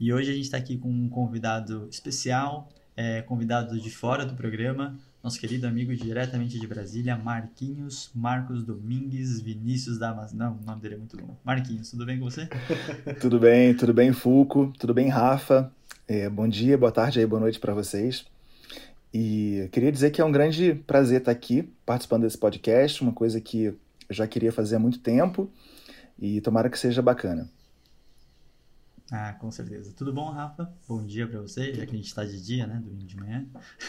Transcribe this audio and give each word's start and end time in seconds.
E 0.00 0.14
hoje 0.14 0.30
a 0.30 0.34
gente 0.34 0.44
está 0.44 0.56
aqui 0.56 0.78
com 0.78 0.88
um 0.88 1.10
convidado 1.10 1.86
especial, 1.90 2.70
é, 2.96 3.20
convidado 3.20 3.78
de 3.78 3.90
fora 3.90 4.24
do 4.24 4.32
programa, 4.32 4.98
nosso 5.22 5.38
querido 5.38 5.66
amigo 5.66 5.94
diretamente 5.94 6.58
de 6.58 6.66
Brasília, 6.66 7.18
Marquinhos 7.18 8.10
Marcos 8.14 8.64
Domingues 8.64 9.42
Vinícius 9.42 9.98
Damas. 9.98 10.32
Não, 10.32 10.56
o 10.56 10.64
nome 10.64 10.80
dele 10.80 10.94
é 10.94 10.96
muito 10.96 11.20
longo. 11.20 11.36
Marquinhos, 11.44 11.90
tudo 11.90 12.06
bem 12.06 12.18
com 12.18 12.24
você? 12.24 12.48
tudo 13.20 13.38
bem, 13.38 13.76
tudo 13.76 13.92
bem, 13.92 14.10
Fulco, 14.10 14.72
tudo 14.78 14.94
bem, 14.94 15.08
Rafa. 15.08 15.70
É, 16.08 16.30
bom 16.30 16.48
dia, 16.48 16.78
boa 16.78 16.90
tarde 16.90 17.20
aí, 17.20 17.26
boa 17.26 17.40
noite 17.40 17.60
para 17.60 17.74
vocês. 17.74 18.24
E 19.12 19.68
queria 19.70 19.92
dizer 19.92 20.12
que 20.12 20.22
é 20.22 20.24
um 20.24 20.32
grande 20.32 20.80
prazer 20.86 21.18
estar 21.18 21.32
aqui 21.32 21.70
participando 21.84 22.22
desse 22.22 22.38
podcast, 22.38 23.02
uma 23.02 23.12
coisa 23.12 23.38
que 23.38 23.64
eu 23.64 23.76
já 24.08 24.26
queria 24.26 24.50
fazer 24.50 24.76
há 24.76 24.78
muito 24.78 24.98
tempo 25.00 25.50
e 26.18 26.40
tomara 26.40 26.70
que 26.70 26.78
seja 26.78 27.02
bacana. 27.02 27.50
Ah, 29.12 29.32
com 29.32 29.50
certeza. 29.50 29.92
Tudo 29.96 30.12
bom, 30.12 30.30
Rafa? 30.30 30.72
Bom 30.86 31.04
dia 31.04 31.26
para 31.26 31.40
você, 31.40 31.74
já 31.74 31.84
que 31.84 31.92
a 31.92 31.96
gente 31.96 32.06
está 32.06 32.24
de 32.24 32.40
dia, 32.40 32.64
né? 32.66 32.80
Domingo 32.84 33.06
de 33.06 33.16
manhã. 33.16 33.44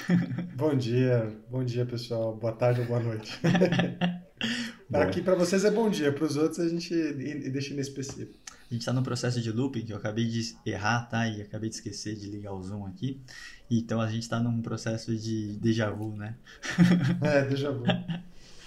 bom 0.55 0.75
dia, 0.75 1.37
bom 1.47 1.63
dia, 1.63 1.85
pessoal. 1.85 2.35
Boa 2.35 2.53
tarde 2.53 2.81
ou 2.81 2.87
boa 2.87 2.99
noite. 2.99 3.39
Aqui 4.91 5.21
para 5.21 5.35
vocês 5.35 5.63
é 5.63 5.69
bom 5.69 5.89
dia, 5.91 6.11
para 6.11 6.25
os 6.25 6.35
outros 6.35 6.59
a 6.59 6.67
gente 6.67 6.93
deixa 7.51 7.71
inespecífico. 7.71 8.33
A 8.49 8.73
gente 8.73 8.81
está 8.81 8.91
no 8.91 9.03
processo 9.03 9.39
de 9.39 9.51
looping, 9.51 9.85
que 9.85 9.93
eu 9.93 9.97
acabei 9.97 10.25
de 10.25 10.55
errar, 10.65 11.07
tá? 11.07 11.27
E 11.27 11.41
acabei 11.41 11.69
de 11.69 11.75
esquecer 11.75 12.15
de 12.15 12.27
ligar 12.27 12.53
o 12.53 12.63
Zoom 12.63 12.87
aqui. 12.87 13.21
Então 13.69 14.01
a 14.01 14.09
gente 14.09 14.23
está 14.23 14.39
num 14.39 14.61
processo 14.61 15.15
de 15.15 15.57
déjà 15.61 15.91
vu, 15.91 16.15
né? 16.15 16.35
é, 17.21 17.45
déjà 17.45 17.71
vu. 17.71 17.83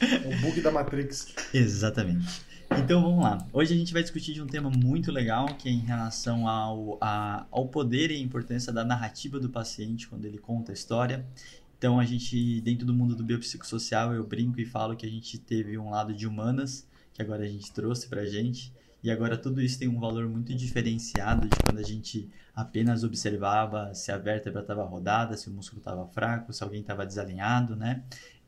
É 0.00 0.28
o 0.28 0.40
bug 0.40 0.60
da 0.60 0.72
Matrix. 0.72 1.32
Exatamente. 1.54 2.42
Então 2.70 3.02
vamos 3.02 3.22
lá. 3.22 3.46
Hoje 3.52 3.74
a 3.74 3.76
gente 3.76 3.92
vai 3.92 4.02
discutir 4.02 4.32
de 4.32 4.42
um 4.42 4.46
tema 4.46 4.70
muito 4.70 5.12
legal 5.12 5.46
que 5.56 5.68
é 5.68 5.72
em 5.72 5.80
relação 5.80 6.48
ao, 6.48 6.98
a, 7.00 7.46
ao 7.50 7.68
poder 7.68 8.10
e 8.10 8.16
a 8.16 8.18
importância 8.18 8.72
da 8.72 8.84
narrativa 8.84 9.38
do 9.38 9.48
paciente 9.48 10.08
quando 10.08 10.24
ele 10.24 10.38
conta 10.38 10.72
a 10.72 10.74
história. 10.74 11.24
Então 11.78 12.00
a 12.00 12.04
gente, 12.04 12.60
dentro 12.62 12.86
do 12.86 12.94
mundo 12.94 13.14
do 13.14 13.22
biopsicossocial, 13.22 14.14
eu 14.14 14.24
brinco 14.24 14.60
e 14.60 14.64
falo 14.64 14.96
que 14.96 15.06
a 15.06 15.10
gente 15.10 15.38
teve 15.38 15.76
um 15.76 15.90
lado 15.90 16.14
de 16.14 16.26
humanas, 16.26 16.86
que 17.12 17.20
agora 17.20 17.44
a 17.44 17.48
gente 17.48 17.70
trouxe 17.72 18.08
pra 18.08 18.24
gente. 18.24 18.72
E 19.02 19.10
agora 19.10 19.36
tudo 19.36 19.60
isso 19.60 19.78
tem 19.78 19.86
um 19.86 20.00
valor 20.00 20.26
muito 20.28 20.54
diferenciado 20.54 21.46
de 21.46 21.56
quando 21.62 21.78
a 21.78 21.82
gente 21.82 22.30
apenas 22.54 23.04
observava 23.04 23.92
se 23.92 24.10
a 24.10 24.16
vértebra 24.16 24.62
estava 24.62 24.82
rodada, 24.82 25.36
se 25.36 25.48
o 25.48 25.52
músculo 25.52 25.80
estava 25.80 26.06
fraco, 26.06 26.52
se 26.52 26.62
alguém 26.62 26.80
estava 26.80 27.04
desalinhado, 27.04 27.76
né? 27.76 28.02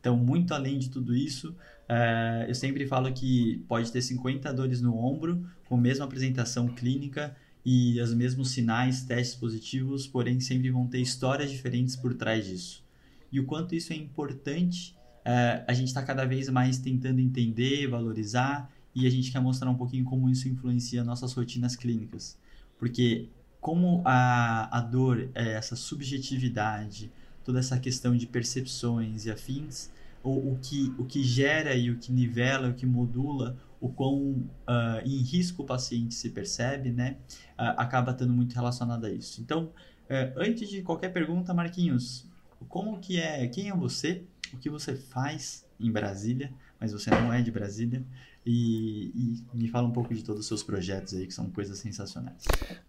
Então, 0.06 0.16
muito 0.16 0.54
além 0.54 0.78
de 0.78 0.88
tudo 0.88 1.16
isso, 1.16 1.52
é, 1.88 2.46
eu 2.48 2.54
sempre 2.54 2.86
falo 2.86 3.12
que 3.12 3.64
pode 3.66 3.90
ter 3.90 4.00
50 4.00 4.54
dores 4.54 4.80
no 4.80 4.96
ombro, 4.96 5.44
com 5.68 5.74
a 5.74 5.80
mesma 5.80 6.04
apresentação 6.04 6.68
clínica 6.68 7.36
e 7.64 8.00
os 8.00 8.14
mesmos 8.14 8.52
sinais, 8.52 9.02
testes 9.02 9.34
positivos, 9.34 10.06
porém 10.06 10.38
sempre 10.38 10.70
vão 10.70 10.86
ter 10.86 11.00
histórias 11.00 11.50
diferentes 11.50 11.96
por 11.96 12.14
trás 12.14 12.46
disso. 12.46 12.84
E 13.32 13.40
o 13.40 13.46
quanto 13.46 13.74
isso 13.74 13.92
é 13.92 13.96
importante, 13.96 14.96
é, 15.24 15.64
a 15.66 15.72
gente 15.72 15.88
está 15.88 16.04
cada 16.04 16.24
vez 16.24 16.48
mais 16.48 16.78
tentando 16.78 17.20
entender, 17.20 17.88
valorizar 17.88 18.70
e 18.94 19.08
a 19.08 19.10
gente 19.10 19.32
quer 19.32 19.40
mostrar 19.40 19.68
um 19.68 19.76
pouquinho 19.76 20.04
como 20.04 20.30
isso 20.30 20.48
influencia 20.48 21.02
nossas 21.02 21.32
rotinas 21.32 21.74
clínicas. 21.74 22.38
Porque 22.78 23.28
como 23.60 24.02
a, 24.04 24.78
a 24.78 24.80
dor 24.80 25.30
é 25.34 25.54
essa 25.54 25.74
subjetividade, 25.74 27.10
toda 27.46 27.60
essa 27.60 27.78
questão 27.78 28.16
de 28.16 28.26
percepções 28.26 29.24
e 29.24 29.30
afins, 29.30 29.88
o, 30.20 30.52
o, 30.52 30.58
que, 30.60 30.92
o 30.98 31.04
que 31.04 31.22
gera 31.22 31.76
e 31.76 31.92
o 31.92 31.96
que 31.96 32.12
nivela, 32.12 32.68
o 32.68 32.74
que 32.74 32.84
modula 32.84 33.56
o 33.80 33.88
quão 33.88 34.32
uh, 34.66 35.00
em 35.04 35.22
risco 35.22 35.62
o 35.62 35.64
paciente 35.64 36.14
se 36.14 36.30
percebe, 36.30 36.90
né, 36.90 37.16
uh, 37.52 37.76
acaba 37.76 38.10
estando 38.10 38.32
muito 38.32 38.52
relacionado 38.52 39.04
a 39.04 39.10
isso. 39.12 39.40
Então, 39.40 39.64
uh, 39.64 40.32
antes 40.36 40.68
de 40.68 40.82
qualquer 40.82 41.12
pergunta, 41.12 41.54
Marquinhos, 41.54 42.26
como 42.68 42.98
que 42.98 43.20
é, 43.20 43.46
quem 43.46 43.68
é 43.68 43.76
você, 43.76 44.24
o 44.52 44.56
que 44.56 44.68
você 44.68 44.96
faz 44.96 45.64
em 45.78 45.92
Brasília, 45.92 46.52
mas 46.80 46.92
você 46.92 47.10
não 47.10 47.32
é 47.32 47.40
de 47.42 47.52
Brasília, 47.52 48.04
e, 48.44 49.12
e, 49.14 49.44
me 49.56 49.68
fala 49.68 49.86
um 49.86 49.92
pouco 49.92 50.14
de 50.14 50.22
todos 50.24 50.42
os 50.42 50.46
seus 50.46 50.62
projetos 50.62 51.14
aí, 51.14 51.26
que 51.26 51.34
são 51.34 51.50
coisas 51.50 51.78
sensacionais. 51.78 52.44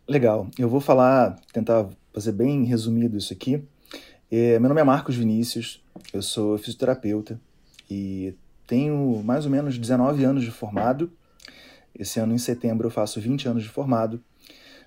Legal, 0.08 0.50
eu 0.58 0.70
vou 0.70 0.80
falar, 0.80 1.36
tentar 1.52 1.90
fazer 2.14 2.32
bem 2.32 2.64
resumido 2.64 3.18
isso 3.18 3.34
aqui. 3.34 3.64
É, 4.30 4.60
meu 4.60 4.68
nome 4.68 4.82
é 4.82 4.84
Marcos 4.84 5.16
Vinícius, 5.16 5.82
eu 6.12 6.22
sou 6.22 6.58
fisioterapeuta 6.58 7.40
e 7.90 8.36
tenho 8.68 9.24
mais 9.24 9.46
ou 9.46 9.52
menos 9.52 9.78
19 9.78 10.22
anos 10.26 10.44
de 10.44 10.52
formado. 10.52 11.10
Esse 11.98 12.20
ano, 12.20 12.34
em 12.34 12.38
setembro, 12.38 12.88
eu 12.88 12.92
faço 12.92 13.22
20 13.22 13.48
anos 13.48 13.64
de 13.64 13.70
formado. 13.70 14.22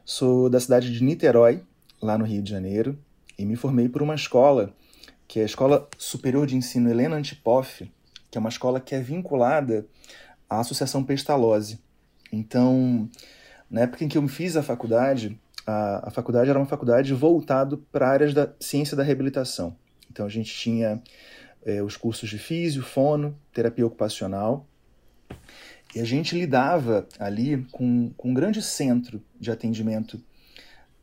Sou 0.04 0.50
da 0.50 0.60
cidade 0.60 0.92
de 0.92 1.02
Niterói, 1.02 1.62
lá 2.02 2.18
no 2.18 2.26
Rio 2.26 2.42
de 2.42 2.50
Janeiro, 2.50 2.98
e 3.38 3.46
me 3.46 3.56
formei 3.56 3.88
por 3.88 4.02
uma 4.02 4.14
escola, 4.14 4.74
que 5.26 5.40
é 5.40 5.42
a 5.42 5.46
Escola 5.46 5.88
Superior 5.96 6.46
de 6.46 6.54
Ensino 6.54 6.90
Helena 6.90 7.16
Antipoff, 7.16 7.90
que 8.30 8.36
é 8.36 8.40
uma 8.40 8.50
escola 8.50 8.78
que 8.78 8.94
é 8.94 9.00
vinculada 9.00 9.86
à 10.50 10.60
Associação 10.60 11.02
Pestalozzi. 11.02 11.80
Então, 12.30 13.08
na 13.70 13.80
época 13.80 14.04
em 14.04 14.08
que 14.08 14.18
eu 14.18 14.28
fiz 14.28 14.54
a 14.54 14.62
faculdade, 14.62 15.40
a, 15.70 16.08
a 16.08 16.10
faculdade 16.10 16.50
era 16.50 16.58
uma 16.58 16.66
faculdade 16.66 17.12
voltado 17.14 17.78
para 17.92 18.08
áreas 18.08 18.34
da 18.34 18.52
ciência 18.58 18.96
da 18.96 19.02
reabilitação. 19.02 19.76
Então 20.10 20.26
a 20.26 20.28
gente 20.28 20.52
tinha 20.52 21.00
é, 21.64 21.82
os 21.82 21.96
cursos 21.96 22.28
de 22.28 22.38
físio, 22.38 22.82
fono, 22.82 23.36
terapia 23.52 23.86
ocupacional, 23.86 24.66
e 25.94 26.00
a 26.00 26.04
gente 26.04 26.36
lidava 26.36 27.06
ali 27.18 27.66
com, 27.72 28.10
com 28.16 28.30
um 28.30 28.34
grande 28.34 28.62
centro 28.62 29.22
de 29.38 29.50
atendimento 29.50 30.14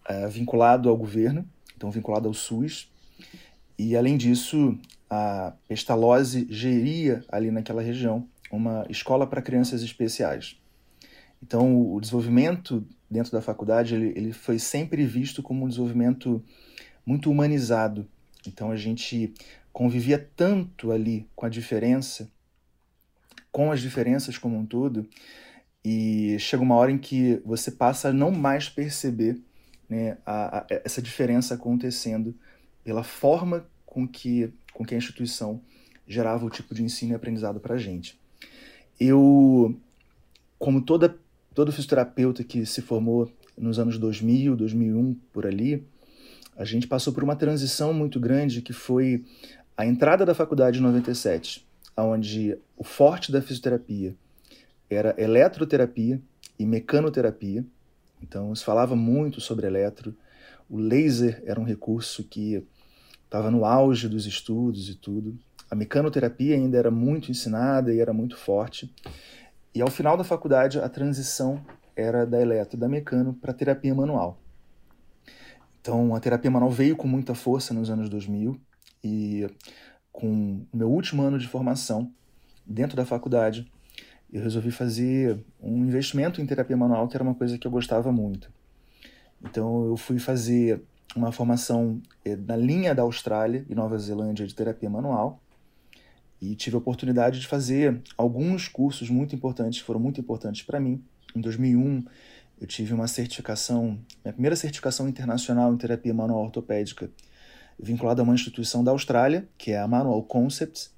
uh, 0.09 0.29
vinculado 0.29 0.89
ao 0.89 0.95
governo, 0.95 1.45
então 1.75 1.91
vinculado 1.91 2.27
ao 2.27 2.33
SUS, 2.33 2.89
e 3.77 3.95
além 3.95 4.17
disso, 4.17 4.77
a 5.09 5.53
Pestalozzi 5.67 6.47
geria 6.49 7.23
ali 7.29 7.51
naquela 7.51 7.81
região 7.81 8.27
uma 8.49 8.85
escola 8.89 9.27
para 9.27 9.41
crianças 9.41 9.81
especiais. 9.83 10.57
Então, 11.41 11.93
o 11.93 11.99
desenvolvimento 11.99 12.85
dentro 13.09 13.31
da 13.31 13.41
faculdade 13.41 13.95
ele, 13.95 14.13
ele 14.15 14.33
foi 14.33 14.59
sempre 14.59 15.05
visto 15.05 15.41
como 15.41 15.65
um 15.65 15.67
desenvolvimento 15.67 16.43
muito 17.05 17.31
humanizado. 17.31 18.07
Então, 18.45 18.71
a 18.71 18.75
gente 18.75 19.33
convivia 19.71 20.17
tanto 20.35 20.91
ali 20.91 21.27
com 21.35 21.45
a 21.45 21.49
diferença, 21.49 22.29
com 23.51 23.71
as 23.71 23.79
diferenças 23.79 24.37
como 24.37 24.57
um 24.57 24.65
todo, 24.65 25.07
e 25.85 26.37
chega 26.39 26.63
uma 26.63 26.75
hora 26.75 26.91
em 26.91 26.97
que 26.97 27.41
você 27.45 27.71
passa 27.71 28.09
a 28.09 28.13
não 28.13 28.31
mais 28.31 28.67
perceber 28.67 29.39
né, 29.89 30.17
a, 30.25 30.59
a, 30.59 30.65
essa 30.69 31.01
diferença 31.01 31.53
acontecendo 31.53 32.35
pela 32.83 33.03
forma 33.03 33.65
com 33.85 34.07
que, 34.07 34.51
com 34.73 34.85
que 34.85 34.95
a 34.95 34.97
instituição 34.97 35.61
gerava 36.07 36.45
o 36.45 36.49
tipo 36.49 36.73
de 36.73 36.83
ensino 36.83 37.11
e 37.11 37.15
aprendizado 37.15 37.59
para 37.59 37.75
a 37.75 37.77
gente. 37.77 38.19
Eu, 38.99 39.79
como 40.57 40.81
toda 40.81 41.17
todo 41.57 41.71
fisioterapeuta 41.71 42.43
que 42.43 42.67
se 42.67 42.83
formou 42.83 43.31
nos 43.57 43.79
anos 43.79 43.97
2000, 43.97 44.55
2001, 44.55 45.15
por 45.33 45.47
ali, 45.47 45.83
a 46.55 46.63
gente 46.63 46.85
passou 46.85 47.11
por 47.11 47.23
uma 47.23 47.35
transição 47.35 47.91
muito 47.91 48.19
grande 48.19 48.61
que 48.61 48.71
foi 48.71 49.25
a 49.75 49.83
entrada 49.83 50.23
da 50.23 50.35
faculdade 50.35 50.77
em 50.77 50.83
97, 50.83 51.67
onde 51.97 52.55
o 52.77 52.83
forte 52.83 53.31
da 53.31 53.41
fisioterapia 53.41 54.13
era 54.87 55.15
eletroterapia 55.17 56.21
e 56.59 56.63
mecanoterapia. 56.63 57.65
Então, 58.21 58.53
se 58.53 58.63
falava 58.63 58.95
muito 58.95 59.41
sobre 59.41 59.65
eletro. 59.65 60.15
O 60.69 60.77
laser 60.77 61.41
era 61.43 61.59
um 61.59 61.63
recurso 61.63 62.23
que 62.23 62.63
estava 63.25 63.49
no 63.49 63.65
auge 63.65 64.07
dos 64.07 64.27
estudos 64.27 64.89
e 64.89 64.93
tudo. 64.95 65.35
A 65.71 65.73
mecanoterapia 65.73 66.53
ainda 66.53 66.77
era 66.77 66.91
muito 66.91 67.31
ensinada 67.31 67.91
e 67.91 67.99
era 67.99 68.13
muito 68.13 68.37
forte. 68.37 68.93
E 69.73 69.81
ao 69.81 69.89
final 69.89 70.17
da 70.17 70.23
faculdade, 70.23 70.79
a 70.79 70.89
transição 70.89 71.63
era 71.95 72.25
da 72.25 72.41
eletro, 72.41 72.77
da 72.77 72.87
mecano, 72.87 73.33
para 73.33 73.53
terapia 73.53 73.93
manual. 73.93 74.39
Então, 75.81 76.13
a 76.15 76.19
terapia 76.19 76.51
manual 76.51 76.71
veio 76.71 76.95
com 76.95 77.07
muita 77.07 77.33
força 77.33 77.73
nos 77.73 77.89
anos 77.89 78.09
2000 78.09 78.59
e 79.03 79.47
com 80.11 80.65
o 80.71 80.77
meu 80.77 80.89
último 80.89 81.21
ano 81.21 81.37
de 81.37 81.47
formação 81.47 82.11
dentro 82.65 82.97
da 82.97 83.05
faculdade, 83.05 83.71
eu 84.31 84.41
resolvi 84.41 84.71
fazer 84.71 85.43
um 85.61 85.85
investimento 85.85 86.41
em 86.41 86.45
terapia 86.45 86.75
manual, 86.75 87.07
que 87.07 87.15
era 87.15 87.23
uma 87.23 87.35
coisa 87.35 87.57
que 87.57 87.65
eu 87.65 87.71
gostava 87.71 88.11
muito. 88.11 88.51
Então, 89.41 89.85
eu 89.85 89.95
fui 89.95 90.19
fazer 90.19 90.83
uma 91.15 91.31
formação 91.31 92.01
eh, 92.25 92.35
na 92.35 92.55
linha 92.55 92.93
da 92.93 93.03
Austrália 93.03 93.65
e 93.69 93.75
Nova 93.75 93.97
Zelândia 93.97 94.45
de 94.45 94.53
terapia 94.53 94.89
manual 94.89 95.41
e 96.41 96.55
tive 96.55 96.75
a 96.75 96.79
oportunidade 96.79 97.39
de 97.39 97.47
fazer 97.47 98.01
alguns 98.17 98.67
cursos 98.67 99.09
muito 99.09 99.35
importantes, 99.35 99.79
foram 99.79 99.99
muito 99.99 100.19
importantes 100.19 100.61
para 100.63 100.79
mim. 100.79 101.03
Em 101.35 101.41
2001, 101.41 102.05
eu 102.59 102.67
tive 102.67 102.93
uma 102.93 103.07
certificação, 103.07 103.99
minha 104.23 104.33
primeira 104.33 104.55
certificação 104.55 105.07
internacional 105.07 105.73
em 105.73 105.77
terapia 105.77 106.13
manual 106.13 106.43
ortopédica, 106.43 107.09
vinculada 107.79 108.21
a 108.21 108.23
uma 108.23 108.33
instituição 108.33 108.83
da 108.83 108.91
Austrália, 108.91 109.47
que 109.57 109.71
é 109.71 109.79
a 109.79 109.87
Manual 109.87 110.23
Concepts. 110.23 110.91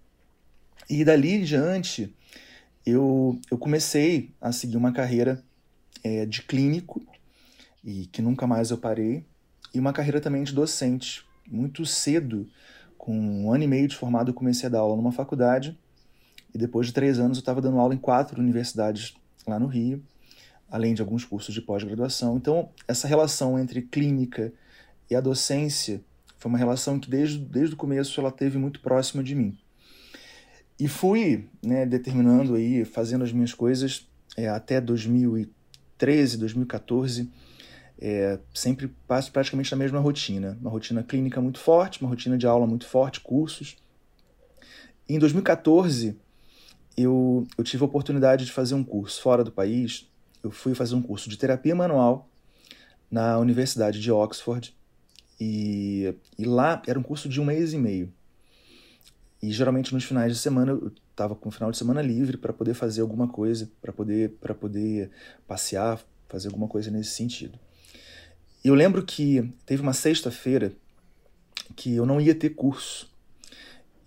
E 0.89 1.03
dali 1.03 1.35
em 1.35 1.43
diante, 1.43 2.13
eu, 2.85 3.39
eu 3.51 3.57
comecei 3.57 4.31
a 4.39 4.51
seguir 4.51 4.77
uma 4.77 4.91
carreira 4.91 5.43
é, 6.03 6.25
de 6.25 6.41
clínico, 6.43 7.01
e 7.83 8.05
que 8.07 8.21
nunca 8.21 8.47
mais 8.47 8.71
eu 8.71 8.77
parei, 8.77 9.25
e 9.73 9.79
uma 9.79 9.93
carreira 9.93 10.21
também 10.21 10.43
de 10.43 10.53
docente. 10.53 11.25
Muito 11.47 11.85
cedo, 11.85 12.47
com 13.09 13.19
um 13.19 13.51
ano 13.51 13.63
e 13.63 13.67
meio 13.67 13.87
de 13.87 13.95
formado, 13.95 14.29
eu 14.29 14.35
comecei 14.35 14.67
a 14.67 14.69
dar 14.69 14.81
aula 14.81 14.95
numa 14.95 15.11
faculdade, 15.11 15.75
e 16.53 16.59
depois 16.59 16.85
de 16.85 16.93
três 16.93 17.17
anos 17.17 17.39
eu 17.39 17.41
estava 17.41 17.59
dando 17.59 17.79
aula 17.79 17.95
em 17.95 17.97
quatro 17.97 18.39
universidades 18.39 19.15
lá 19.47 19.57
no 19.57 19.65
Rio, 19.65 20.03
além 20.69 20.93
de 20.93 21.01
alguns 21.01 21.25
cursos 21.25 21.51
de 21.51 21.59
pós-graduação. 21.59 22.37
Então, 22.37 22.69
essa 22.87 23.07
relação 23.07 23.57
entre 23.57 23.81
clínica 23.81 24.53
e 25.09 25.15
a 25.15 25.21
docência 25.21 26.01
foi 26.37 26.49
uma 26.49 26.57
relação 26.59 26.99
que 26.99 27.09
desde, 27.09 27.39
desde 27.39 27.73
o 27.73 27.77
começo 27.77 28.21
ela 28.21 28.31
teve 28.31 28.59
muito 28.59 28.79
próxima 28.79 29.23
de 29.23 29.33
mim. 29.33 29.57
E 30.79 30.87
fui 30.87 31.49
né, 31.65 31.87
determinando 31.87 32.53
aí, 32.53 32.85
fazendo 32.85 33.23
as 33.23 33.31
minhas 33.31 33.55
coisas 33.55 34.07
é, 34.37 34.47
até 34.47 34.79
2013, 34.79 36.37
2014, 36.37 37.27
é, 38.01 38.39
sempre 38.53 38.87
passo 39.07 39.31
praticamente 39.31 39.71
na 39.71 39.77
mesma 39.77 39.99
rotina. 39.99 40.57
Uma 40.61 40.69
rotina 40.69 41.03
clínica 41.03 41.41
muito 41.41 41.59
forte, 41.59 42.01
uma 42.01 42.09
rotina 42.09 42.37
de 42.37 42.47
aula 42.47 42.65
muito 42.65 42.87
forte, 42.87 43.19
cursos. 43.19 43.75
Em 45.07 45.19
2014, 45.19 46.17
eu, 46.95 47.45
eu 47.57 47.63
tive 47.63 47.83
a 47.83 47.85
oportunidade 47.85 48.45
de 48.45 48.51
fazer 48.51 48.73
um 48.75 48.83
curso 48.83 49.21
fora 49.21 49.43
do 49.43 49.51
país. 49.51 50.09
Eu 50.41 50.49
fui 50.49 50.73
fazer 50.73 50.95
um 50.95 51.01
curso 51.01 51.29
de 51.29 51.37
terapia 51.37 51.75
manual 51.75 52.29
na 53.11 53.37
Universidade 53.37 53.99
de 53.99 54.11
Oxford. 54.11 54.73
E, 55.39 56.13
e 56.37 56.45
lá 56.45 56.81
era 56.87 56.97
um 56.97 57.03
curso 57.03 57.27
de 57.27 57.41
um 57.41 57.45
mês 57.45 57.73
e 57.73 57.77
meio. 57.77 58.13
E 59.41 59.51
geralmente 59.51 59.93
nos 59.93 60.03
finais 60.03 60.33
de 60.33 60.39
semana 60.39 60.71
eu 60.71 60.91
estava 61.11 61.35
com 61.35 61.49
o 61.49 61.51
final 61.51 61.71
de 61.71 61.77
semana 61.77 62.01
livre 62.01 62.37
para 62.37 62.53
poder 62.53 62.73
fazer 62.73 63.01
alguma 63.01 63.27
coisa, 63.27 63.69
para 63.81 63.91
poder 63.91 64.31
poder 64.59 65.11
passear, 65.47 66.01
fazer 66.27 66.47
alguma 66.47 66.67
coisa 66.67 66.91
nesse 66.91 67.11
sentido. 67.11 67.57
Eu 68.63 68.75
lembro 68.75 69.03
que 69.03 69.53
teve 69.65 69.81
uma 69.81 69.93
sexta-feira 69.93 70.73
que 71.75 71.95
eu 71.95 72.05
não 72.05 72.19
ia 72.19 72.35
ter 72.35 72.49
curso. 72.49 73.09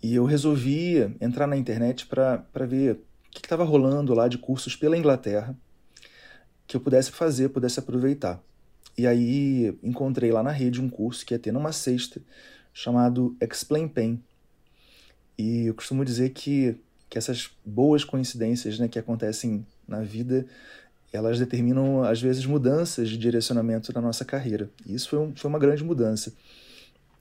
E 0.02 0.14
eu 0.14 0.24
resolvi 0.24 0.98
entrar 1.20 1.46
na 1.46 1.56
internet 1.56 2.06
para 2.06 2.66
ver 2.66 2.92
o 2.94 2.98
que 3.30 3.38
estava 3.38 3.64
rolando 3.64 4.12
lá 4.12 4.28
de 4.28 4.36
cursos 4.36 4.76
pela 4.76 4.96
Inglaterra 4.96 5.56
que 6.66 6.76
eu 6.76 6.80
pudesse 6.80 7.10
fazer, 7.10 7.48
pudesse 7.48 7.78
aproveitar. 7.78 8.42
E 8.96 9.06
aí 9.06 9.78
encontrei 9.82 10.30
lá 10.30 10.42
na 10.42 10.50
rede 10.50 10.80
um 10.80 10.88
curso 10.88 11.24
que 11.24 11.32
ia 11.32 11.38
ter 11.38 11.52
numa 11.52 11.72
sexta 11.72 12.20
chamado 12.74 13.36
Explain 13.40 13.88
Pain. 13.88 14.22
E 15.38 15.66
eu 15.66 15.74
costumo 15.74 16.04
dizer 16.04 16.30
que, 16.30 16.76
que 17.08 17.16
essas 17.16 17.50
boas 17.64 18.04
coincidências 18.04 18.78
né, 18.78 18.86
que 18.86 18.98
acontecem 18.98 19.66
na 19.88 20.02
vida 20.02 20.46
elas 21.12 21.38
determinam, 21.38 22.02
às 22.02 22.20
vezes, 22.20 22.46
mudanças 22.46 23.08
de 23.08 23.18
direcionamento 23.18 23.92
na 23.92 24.00
nossa 24.00 24.24
carreira. 24.24 24.70
E 24.86 24.94
isso 24.94 25.10
foi, 25.10 25.18
um, 25.18 25.36
foi 25.36 25.48
uma 25.48 25.58
grande 25.58 25.84
mudança. 25.84 26.32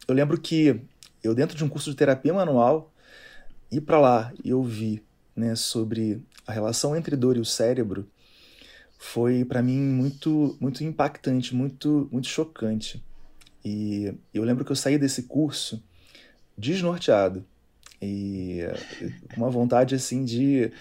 Eu 0.07 0.15
lembro 0.15 0.39
que 0.39 0.79
eu, 1.23 1.35
dentro 1.35 1.57
de 1.57 1.63
um 1.63 1.69
curso 1.69 1.89
de 1.89 1.95
terapia 1.95 2.33
manual, 2.33 2.91
ir 3.71 3.81
para 3.81 3.99
lá 3.99 4.33
e 4.43 4.53
ouvir 4.53 5.03
né, 5.35 5.55
sobre 5.55 6.23
a 6.47 6.51
relação 6.51 6.95
entre 6.95 7.15
dor 7.15 7.37
e 7.37 7.39
o 7.39 7.45
cérebro 7.45 8.07
foi, 8.97 9.43
para 9.43 9.61
mim, 9.61 9.79
muito, 9.79 10.55
muito 10.59 10.83
impactante, 10.83 11.55
muito, 11.55 12.07
muito 12.11 12.27
chocante. 12.27 13.03
E 13.63 14.13
eu 14.33 14.43
lembro 14.43 14.63
que 14.63 14.71
eu 14.71 14.75
saí 14.75 14.97
desse 14.97 15.23
curso 15.23 15.83
desnorteado 16.57 17.45
e 18.01 18.59
com 19.33 19.41
uma 19.41 19.49
vontade 19.49 19.95
assim 19.95 20.23
de 20.25 20.71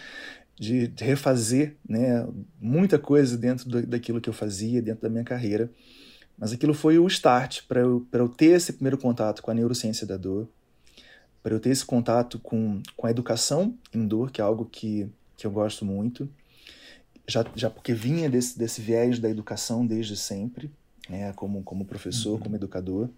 de 0.59 0.93
refazer 0.99 1.77
né, 1.89 2.27
muita 2.61 2.99
coisa 2.99 3.37
dentro 3.37 3.69
do, 3.69 3.87
daquilo 3.87 4.21
que 4.21 4.29
eu 4.29 4.35
fazia, 4.35 4.83
dentro 4.83 5.03
da 5.03 5.09
minha 5.09 5.25
carreira. 5.25 5.71
Mas 6.37 6.53
aquilo 6.53 6.73
foi 6.73 6.99
o 6.99 7.07
start 7.07 7.63
para 7.67 7.81
eu, 7.81 8.07
eu 8.13 8.29
ter 8.29 8.57
esse 8.57 8.73
primeiro 8.73 8.99
contato 8.99 9.43
com 9.43 9.51
a 9.51 9.55
neurociência 9.55 10.07
da 10.07 10.17
dor, 10.17 10.49
para 11.43 11.55
eu 11.55 11.61
ter 11.61 11.71
esse 11.71 11.85
contato 11.85 12.39
com, 12.39 12.83
com 12.97 13.07
a 13.07 13.11
educação 13.11 13.75
em 13.93 14.07
dor, 14.07 14.31
que 14.31 14.41
é 14.41 14.45
algo 14.45 14.65
que, 14.65 15.09
que 15.37 15.47
eu 15.47 15.51
gosto 15.51 15.85
muito, 15.85 16.29
já, 17.27 17.45
já 17.55 17.71
porque 17.71 17.95
vinha 17.95 18.29
desse, 18.29 18.59
desse 18.59 18.81
viés 18.81 19.19
da 19.19 19.29
educação 19.31 19.87
desde 19.87 20.17
sempre, 20.17 20.71
né, 21.09 21.33
como, 21.35 21.63
como 21.63 21.85
professor, 21.85 22.33
uhum. 22.33 22.41
como 22.41 22.57
educador. 22.57 23.09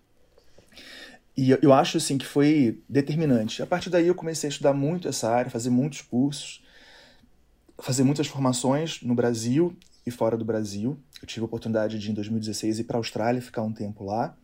E 1.37 1.51
eu, 1.51 1.59
eu 1.63 1.73
acho 1.73 1.97
assim 1.97 2.19
que 2.19 2.27
foi 2.27 2.81
determinante. 2.89 3.63
A 3.63 3.67
partir 3.67 3.89
daí 3.89 4.07
eu 4.07 4.15
comecei 4.15 4.49
a 4.49 4.51
estudar 4.51 4.75
muito 4.75 5.09
essa 5.09 5.31
área, 5.31 5.51
fazer 5.51 5.71
muitos 5.71 6.03
cursos, 6.03 6.63
fazer 7.83 8.05
muitas 8.05 8.29
formações 8.29 9.03
no 9.03 9.13
Brasil 9.13 9.77
e 10.07 10.11
fora 10.11 10.37
do 10.37 10.45
Brasil. 10.45 10.97
Eu 11.21 11.27
tive 11.27 11.43
a 11.43 11.47
oportunidade 11.47 11.99
de, 11.99 12.11
em 12.11 12.15
2016, 12.15 12.79
ir 12.79 12.85
para 12.85 12.97
a 12.97 13.01
Austrália, 13.01 13.43
ficar 13.43 13.63
um 13.63 13.73
tempo 13.73 14.05
lá, 14.05 14.37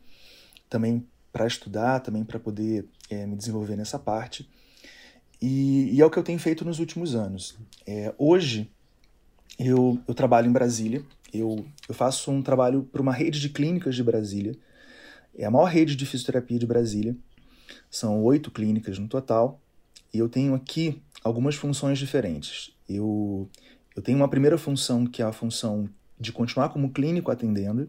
também 0.69 1.07
para 1.33 1.47
estudar, 1.47 2.01
também 2.01 2.25
para 2.25 2.41
poder 2.41 2.87
é, 3.09 3.25
me 3.27 3.37
desenvolver 3.37 3.77
nessa 3.77 3.97
parte. 3.99 4.49
E, 5.41 5.95
e, 5.95 6.01
é 6.01 6.05
o 6.05 6.11
que 6.11 6.19
eu 6.19 6.23
tenho 6.25 6.39
feito 6.39 6.65
nos 6.65 6.81
últimos 6.81 7.15
anos. 7.15 7.57
É, 7.87 8.13
hoje, 8.19 8.69
eu, 9.57 10.01
eu 10.09 10.15
trabalho 10.15 10.49
em 10.49 10.53
Brasília, 10.53 11.05
eu, 11.33 11.65
eu 11.89 11.95
faço 11.95 12.33
um 12.33 12.43
trabalho 12.43 12.83
para 12.91 13.01
uma 13.01 13.13
rede 13.13 13.39
de 13.39 13.51
clínicas 13.51 13.95
de 13.95 14.03
Brasília, 14.03 14.57
é 15.37 15.45
a 15.45 15.51
maior 15.51 15.67
rede 15.67 15.95
de 15.95 16.05
fisioterapia 16.05 16.59
de 16.59 16.67
Brasília, 16.67 17.17
são 17.89 18.21
oito 18.25 18.51
clínicas 18.51 18.99
no 18.99 19.07
total, 19.07 19.61
e 20.13 20.19
eu 20.19 20.29
tenho 20.29 20.55
aqui 20.55 21.01
algumas 21.23 21.55
funções 21.55 22.01
diferentes. 22.01 22.77
Eu, 22.89 23.49
eu 23.95 24.03
tenho 24.03 24.17
uma 24.17 24.29
primeira 24.29 24.57
função 24.57 25.07
que 25.07 25.23
é 25.23 25.25
a 25.25 25.33
função 25.33 25.89
de 26.19 26.33
continuar 26.33 26.71
como 26.71 26.91
clínico 26.91 27.31
atendendo, 27.31 27.89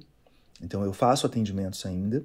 então 0.62 0.84
eu 0.84 0.94
faço 0.94 1.26
atendimentos 1.26 1.86
ainda. 1.86 2.24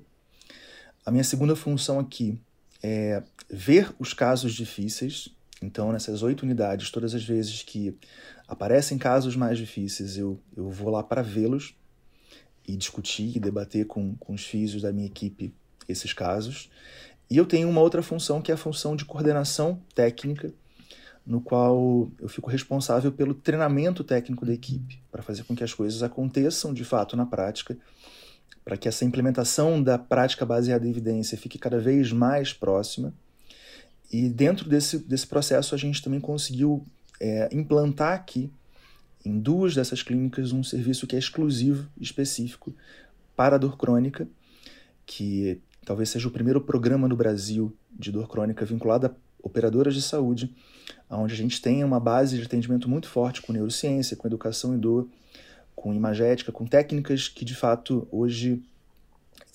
A 1.06 1.10
minha 1.10 1.24
segunda 1.24 1.54
função 1.54 1.98
aqui 1.98 2.38
é 2.82 3.22
ver 3.48 3.94
os 3.98 4.12
casos 4.12 4.52
difíceis. 4.52 5.28
Então, 5.62 5.92
nessas 5.92 6.22
oito 6.22 6.42
unidades, 6.42 6.90
todas 6.90 7.14
as 7.14 7.24
vezes 7.24 7.62
que 7.62 7.96
aparecem 8.46 8.98
casos 8.98 9.36
mais 9.36 9.56
difíceis, 9.56 10.18
eu, 10.18 10.38
eu 10.54 10.68
vou 10.68 10.90
lá 10.90 11.02
para 11.02 11.22
vê-los 11.22 11.74
e 12.66 12.76
discutir 12.76 13.36
e 13.36 13.40
debater 13.40 13.86
com, 13.86 14.14
com 14.16 14.34
os 14.34 14.44
físicos 14.44 14.82
da 14.82 14.92
minha 14.92 15.06
equipe 15.06 15.54
esses 15.88 16.12
casos. 16.12 16.70
E 17.30 17.36
eu 17.36 17.46
tenho 17.46 17.68
uma 17.68 17.80
outra 17.80 18.02
função 18.02 18.42
que 18.42 18.50
é 18.50 18.54
a 18.54 18.58
função 18.58 18.96
de 18.96 19.04
coordenação 19.04 19.80
técnica 19.94 20.52
no 21.26 21.40
qual 21.40 22.10
eu 22.20 22.28
fico 22.28 22.50
responsável 22.50 23.10
pelo 23.10 23.34
treinamento 23.34 24.04
técnico 24.04 24.44
da 24.44 24.52
equipe, 24.52 25.00
para 25.10 25.22
fazer 25.22 25.44
com 25.44 25.56
que 25.56 25.64
as 25.64 25.72
coisas 25.72 26.02
aconteçam 26.02 26.74
de 26.74 26.84
fato 26.84 27.16
na 27.16 27.24
prática, 27.24 27.76
para 28.64 28.76
que 28.76 28.88
essa 28.88 29.04
implementação 29.04 29.82
da 29.82 29.98
prática 29.98 30.44
baseada 30.44 30.86
em 30.86 30.90
evidência 30.90 31.38
fique 31.38 31.58
cada 31.58 31.78
vez 31.78 32.12
mais 32.12 32.52
próxima. 32.52 33.12
E 34.12 34.28
dentro 34.28 34.68
desse, 34.68 34.98
desse 34.98 35.26
processo, 35.26 35.74
a 35.74 35.78
gente 35.78 36.02
também 36.02 36.20
conseguiu 36.20 36.84
é, 37.20 37.48
implantar 37.52 38.12
aqui, 38.12 38.50
em 39.24 39.38
duas 39.38 39.74
dessas 39.74 40.02
clínicas, 40.02 40.52
um 40.52 40.62
serviço 40.62 41.06
que 41.06 41.16
é 41.16 41.18
exclusivo, 41.18 41.88
específico, 41.98 42.74
para 43.34 43.56
a 43.56 43.58
dor 43.58 43.78
crônica, 43.78 44.28
que 45.06 45.60
talvez 45.84 46.10
seja 46.10 46.28
o 46.28 46.30
primeiro 46.30 46.60
programa 46.60 47.08
no 47.08 47.16
Brasil 47.16 47.74
de 47.90 48.12
dor 48.12 48.28
crônica 48.28 48.64
vinculado 48.64 49.06
operadoras 49.44 49.94
de 49.94 50.02
saúde 50.02 50.54
onde 51.10 51.34
a 51.34 51.36
gente 51.36 51.60
tem 51.60 51.84
uma 51.84 52.00
base 52.00 52.36
de 52.36 52.44
atendimento 52.44 52.88
muito 52.88 53.08
forte 53.08 53.42
com 53.42 53.52
neurociência, 53.52 54.16
com 54.16 54.26
educação 54.26 54.74
e 54.74 54.78
dor, 54.78 55.08
com 55.74 55.94
imagética, 55.94 56.50
com 56.50 56.66
técnicas 56.66 57.28
que 57.28 57.44
de 57.44 57.54
fato 57.54 58.08
hoje 58.10 58.62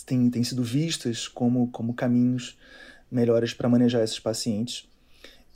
têm, 0.06 0.30
têm 0.30 0.44
sido 0.44 0.64
vistas 0.64 1.28
como, 1.28 1.70
como 1.72 1.94
caminhos 1.94 2.58
melhores 3.12 3.54
para 3.54 3.70
manejar 3.70 4.04
esses 4.04 4.20
pacientes. 4.20 4.88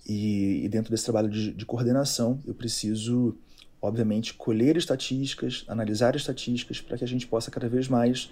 E, 0.06 0.66
e 0.66 0.70
dentro 0.70 0.92
desse 0.92 1.06
trabalho 1.06 1.30
de, 1.30 1.54
de 1.54 1.66
coordenação, 1.66 2.40
eu 2.46 2.54
preciso, 2.54 3.38
obviamente, 3.82 4.34
colher 4.34 4.76
estatísticas, 4.76 5.64
analisar 5.68 6.16
estatísticas 6.16 6.82
para 6.82 6.98
que 6.98 7.04
a 7.04 7.08
gente 7.08 7.26
possa 7.26 7.50
cada 7.50 7.70
vez 7.70 7.88
mais 7.88 8.30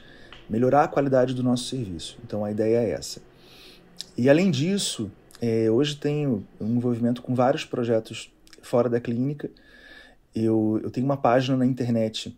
melhorar 0.50 0.84
a 0.84 0.88
qualidade 0.88 1.34
do 1.34 1.44
nosso 1.44 1.66
serviço. 1.66 2.18
Então 2.26 2.44
a 2.44 2.52
ideia 2.52 2.78
é 2.78 2.92
essa. 2.92 3.22
E 4.18 4.30
além 4.30 4.52
disso, 4.52 5.10
é, 5.42 5.72
hoje 5.72 5.96
tenho 5.96 6.46
um 6.60 6.76
envolvimento 6.76 7.24
com 7.24 7.34
vários 7.34 7.66
projetos 7.66 8.32
fora 8.62 8.88
da 8.88 9.02
clínica. 9.02 9.50
Eu, 10.36 10.80
eu 10.84 10.92
tenho 10.92 11.04
uma 11.04 11.18
página 11.18 11.58
na 11.58 11.66
internet, 11.66 12.38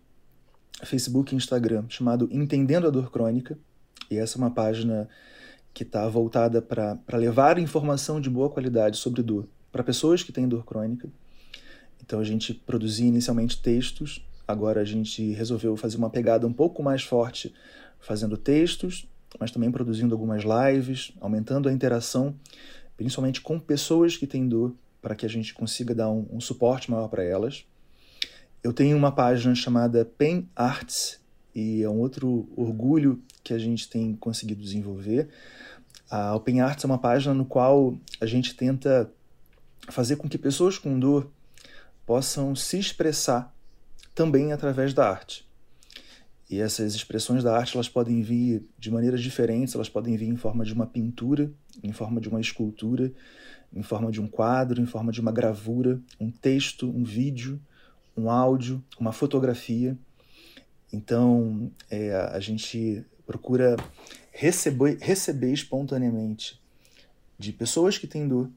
Facebook 0.85 1.33
e 1.33 1.37
Instagram, 1.37 1.83
chamado 1.89 2.29
Entendendo 2.31 2.87
a 2.87 2.89
Dor 2.89 3.11
Crônica, 3.11 3.57
E 4.09 4.17
essa 4.17 4.37
é 4.37 4.39
uma 4.39 4.51
página 4.51 5.09
que 5.73 5.83
está 5.83 6.07
voltada 6.07 6.61
para 6.61 6.97
levar 7.13 7.59
informação 7.59 8.21
de 8.21 8.29
boa 8.29 8.49
qualidade 8.49 8.97
sobre 8.97 9.21
dor 9.21 9.47
para 9.71 9.83
pessoas 9.83 10.23
que 10.23 10.31
têm 10.31 10.47
dor 10.47 10.63
crônica. 10.63 11.09
Então 12.01 12.19
a 12.19 12.23
gente 12.23 12.53
produzia 12.53 13.07
inicialmente 13.07 13.61
textos, 13.61 14.23
agora 14.47 14.81
a 14.81 14.85
gente 14.85 15.31
resolveu 15.31 15.75
fazer 15.75 15.97
uma 15.97 16.09
pegada 16.09 16.45
um 16.45 16.53
pouco 16.53 16.83
mais 16.83 17.03
forte, 17.03 17.53
fazendo 17.99 18.37
textos, 18.37 19.07
mas 19.39 19.51
também 19.51 19.71
produzindo 19.71 20.13
algumas 20.13 20.43
lives, 20.43 21.11
aumentando 21.19 21.67
a 21.67 21.73
interação, 21.73 22.35
principalmente 22.97 23.41
com 23.41 23.59
pessoas 23.59 24.17
que 24.17 24.27
têm 24.27 24.47
dor, 24.47 24.73
para 25.01 25.15
que 25.15 25.25
a 25.25 25.29
gente 25.29 25.53
consiga 25.53 25.93
dar 25.93 26.09
um, 26.09 26.25
um 26.31 26.39
suporte 26.39 26.89
maior 26.89 27.07
para 27.07 27.23
elas. 27.23 27.65
Eu 28.63 28.71
tenho 28.71 28.95
uma 28.95 29.11
página 29.11 29.53
chamada 29.53 30.05
Pen 30.05 30.47
Arts, 30.55 31.19
e 31.53 31.83
é 31.83 31.89
um 31.89 31.99
outro 31.99 32.47
orgulho 32.55 33.21
que 33.43 33.53
a 33.53 33.59
gente 33.59 33.89
tem 33.89 34.15
conseguido 34.15 34.61
desenvolver. 34.61 35.29
A 36.09 36.35
Open 36.35 36.61
Arts 36.61 36.83
é 36.83 36.87
uma 36.87 36.97
página 36.97 37.33
no 37.33 37.45
qual 37.45 37.97
a 38.19 38.25
gente 38.25 38.55
tenta 38.55 39.11
fazer 39.89 40.15
com 40.15 40.29
que 40.29 40.37
pessoas 40.37 40.77
com 40.77 40.97
dor 40.97 41.29
possam 42.05 42.55
se 42.55 42.79
expressar 42.79 43.53
também 44.15 44.53
através 44.53 44.93
da 44.93 45.09
arte. 45.09 45.45
E 46.53 46.61
essas 46.61 46.93
expressões 46.93 47.43
da 47.43 47.57
arte 47.57 47.75
elas 47.75 47.89
podem 47.89 48.21
vir 48.21 48.63
de 48.77 48.91
maneiras 48.91 49.23
diferentes, 49.23 49.73
elas 49.73 49.89
podem 49.89 50.15
vir 50.15 50.27
em 50.27 50.35
forma 50.35 50.63
de 50.63 50.71
uma 50.71 50.85
pintura, 50.85 51.51
em 51.81 51.91
forma 51.91 52.21
de 52.21 52.29
uma 52.29 52.39
escultura, 52.39 53.11
em 53.75 53.81
forma 53.81 54.11
de 54.11 54.21
um 54.21 54.27
quadro, 54.27 54.79
em 54.79 54.85
forma 54.85 55.11
de 55.11 55.19
uma 55.19 55.31
gravura, 55.31 55.99
um 56.19 56.29
texto, 56.29 56.87
um 56.87 57.03
vídeo, 57.03 57.59
um 58.15 58.29
áudio, 58.29 58.83
uma 58.99 59.11
fotografia. 59.11 59.97
Então, 60.91 61.71
é, 61.89 62.13
a 62.13 62.39
gente 62.39 63.03
procura 63.25 63.75
receber, 64.31 64.99
receber 65.01 65.53
espontaneamente 65.53 66.61
de 67.39 67.51
pessoas 67.51 67.97
que 67.97 68.05
têm 68.05 68.27
dor, 68.27 68.47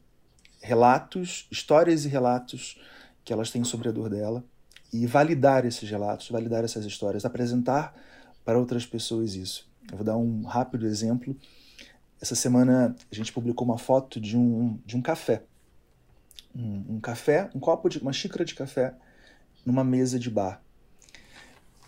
relatos, 0.61 1.47
histórias 1.51 2.05
e 2.05 2.11
relatos 2.11 2.79
que 3.25 3.33
elas 3.33 3.51
têm 3.51 3.65
sobre 3.65 3.89
a 3.89 3.93
dor 3.93 4.11
dela 4.11 4.45
e 4.93 5.07
validar 5.07 5.65
esses 5.65 5.89
relatos, 5.89 6.29
validar 6.29 6.65
essas 6.65 6.85
histórias, 6.85 7.25
apresentar 7.25 7.95
para 8.45 8.59
outras 8.59 8.87
pessoas 8.87 9.35
isso. 9.35 9.69
Eu 9.91 9.99
vou 9.99 10.05
dar 10.05 10.17
um 10.17 10.43
rápido 10.43 10.87
exemplo. 10.87 11.37
Essa 12.21 12.35
semana 12.35 12.95
a 13.11 13.15
gente 13.15 13.33
publicou 13.33 13.67
uma 13.67 13.79
foto 13.79 14.21
de 14.21 14.37
um, 14.37 14.79
de 14.85 14.97
um 14.97 15.03
café. 15.03 15.43
Um, 16.55 16.97
um 16.97 17.01
café, 17.01 17.51
um 17.55 17.61
copo 17.61 17.89
de 17.89 17.99
uma 17.99 18.13
xícara 18.13 18.45
de 18.45 18.55
café 18.55 18.95
numa 19.65 19.85
mesa 19.85 20.19
de 20.19 20.31
bar. 20.31 20.63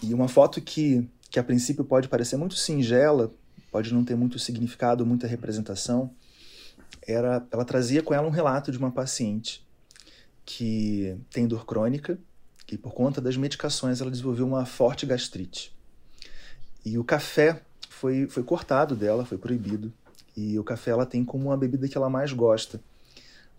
E 0.02 0.12
uma 0.12 0.28
foto 0.28 0.60
que, 0.60 1.08
que 1.30 1.38
a 1.38 1.44
princípio 1.44 1.84
pode 1.84 2.08
parecer 2.08 2.36
muito 2.36 2.54
singela, 2.54 3.32
pode 3.70 3.92
não 3.92 4.04
ter 4.04 4.16
muito 4.16 4.38
significado, 4.38 5.06
muita 5.06 5.26
representação, 5.26 6.10
era, 7.06 7.46
ela 7.50 7.64
trazia 7.64 8.02
com 8.02 8.12
ela 8.12 8.26
um 8.26 8.30
relato 8.30 8.70
de 8.70 8.78
uma 8.78 8.90
paciente 8.90 9.66
que 10.44 11.16
tem 11.30 11.46
dor 11.46 11.64
crônica 11.64 12.18
e 12.70 12.76
por 12.76 12.92
conta 12.92 13.20
das 13.20 13.36
medicações 13.36 14.00
ela 14.00 14.10
desenvolveu 14.10 14.46
uma 14.46 14.66
forte 14.66 15.06
gastrite. 15.06 15.74
E 16.84 16.98
o 16.98 17.04
café 17.04 17.62
foi, 17.88 18.26
foi 18.28 18.42
cortado 18.42 18.94
dela, 18.94 19.24
foi 19.24 19.38
proibido. 19.38 19.92
E 20.36 20.58
o 20.58 20.64
café 20.64 20.92
ela 20.92 21.06
tem 21.06 21.24
como 21.24 21.46
uma 21.46 21.56
bebida 21.56 21.88
que 21.88 21.96
ela 21.96 22.08
mais 22.08 22.32
gosta, 22.32 22.80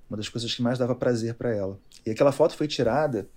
uma 0.09 0.15
das 0.17 0.29
coisas 0.29 0.53
que 0.53 0.61
mais 0.61 0.77
dava 0.79 0.95
prazer 0.95 1.33
para 1.33 1.53
ela. 1.53 1.77
E 2.05 2.11
aquela 2.11 2.31
foto 2.31 2.55
foi 2.55 2.67
tirada 2.67 3.27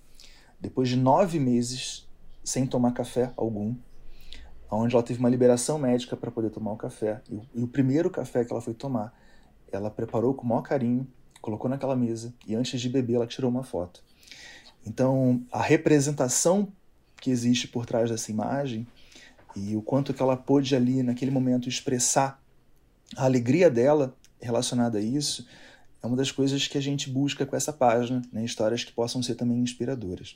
depois 0.59 0.87
de 0.87 0.95
nove 0.95 1.39
meses 1.39 2.07
sem 2.43 2.65
tomar 2.65 2.93
café 2.93 3.33
algum, 3.35 3.75
onde 4.71 4.95
ela 4.95 5.03
teve 5.03 5.19
uma 5.19 5.29
liberação 5.29 5.77
médica 5.77 6.15
para 6.15 6.31
poder 6.31 6.49
tomar 6.49 6.71
o 6.71 6.77
café. 6.77 7.21
E 7.29 7.35
o, 7.35 7.41
e 7.55 7.63
o, 7.63 7.67
primeiro 7.67 8.09
café 8.09 8.45
que 8.45 8.51
ela 8.51 8.61
foi 8.61 8.73
tomar, 8.73 9.13
ela 9.71 9.89
preparou 9.89 10.33
com 10.33 10.43
o 10.43 10.47
maior 10.47 10.61
carinho, 10.61 11.07
colocou 11.41 11.69
naquela 11.69 11.95
mesa 11.95 12.33
e 12.47 12.55
antes 12.55 12.79
de 12.79 12.87
beber 12.89 13.15
ela 13.15 13.27
tirou 13.27 13.51
uma 13.51 13.63
foto. 13.63 14.01
Então, 14.85 15.41
a 15.51 15.61
representação 15.61 16.71
que 17.21 17.31
existe 17.31 17.67
por 17.67 17.85
trás 17.85 18.09
dessa 18.09 18.31
imagem 18.31 18.85
e 19.55 19.75
o 19.75 19.81
quanto 19.81 20.13
que 20.13 20.21
ela 20.21 20.35
pôde 20.35 20.75
ali 20.75 21.03
naquele 21.03 21.31
momento 21.31 21.69
expressar 21.69 22.41
a 23.15 23.25
alegria 23.25 23.69
dela 23.69 24.15
relacionada 24.41 24.97
a 24.97 25.01
isso, 25.01 25.47
é 26.01 26.07
uma 26.07 26.17
das 26.17 26.31
coisas 26.31 26.67
que 26.67 26.77
a 26.77 26.81
gente 26.81 27.09
busca 27.09 27.45
com 27.45 27.55
essa 27.55 27.71
página, 27.71 28.21
né? 28.31 28.43
histórias 28.43 28.83
que 28.83 28.91
possam 28.91 29.23
ser 29.23 29.35
também 29.35 29.59
inspiradoras. 29.59 30.35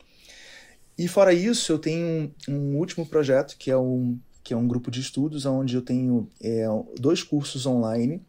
E 0.97 1.07
fora 1.07 1.33
isso, 1.33 1.71
eu 1.71 1.77
tenho 1.77 2.31
um, 2.47 2.53
um, 2.53 2.77
último 2.77 3.05
projeto 3.05 3.55
que 3.57 3.69
é 3.69 3.77
um, 3.77 4.17
que 4.43 4.53
é 4.53 4.57
um 4.57 4.67
grupo 4.67 4.89
de 4.89 5.01
estudos 5.01 5.45
onde 5.45 5.75
eu 5.75 5.81
tenho 5.81 6.29
é, 6.41 6.65
dois 6.97 7.21
cursos 7.21 7.65
online, 7.65 8.21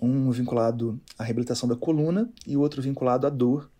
um 0.00 0.30
vinculado 0.30 1.00
à 1.16 1.24
reabilitação 1.24 1.68
da 1.68 1.76
coluna 1.76 2.28
e 2.46 2.56
o 2.56 2.60
outro 2.60 2.82
vinculado 2.82 3.26
à 3.26 3.30
dor. 3.30 3.70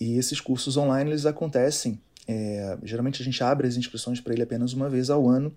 E 0.00 0.18
esses 0.18 0.40
cursos 0.40 0.76
online 0.76 1.10
eles 1.10 1.26
acontecem, 1.26 2.00
é, 2.28 2.76
geralmente 2.82 3.22
a 3.22 3.24
gente 3.24 3.42
abre 3.42 3.66
as 3.66 3.76
inscrições 3.76 4.20
para 4.20 4.32
ele 4.32 4.42
apenas 4.42 4.72
uma 4.72 4.88
vez 4.88 5.10
ao 5.10 5.28
ano. 5.28 5.56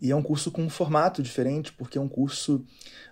E 0.00 0.10
é 0.12 0.16
um 0.16 0.22
curso 0.22 0.50
com 0.50 0.62
um 0.62 0.70
formato 0.70 1.22
diferente, 1.22 1.72
porque 1.72 1.98
é 1.98 2.00
um 2.00 2.08
curso 2.08 2.64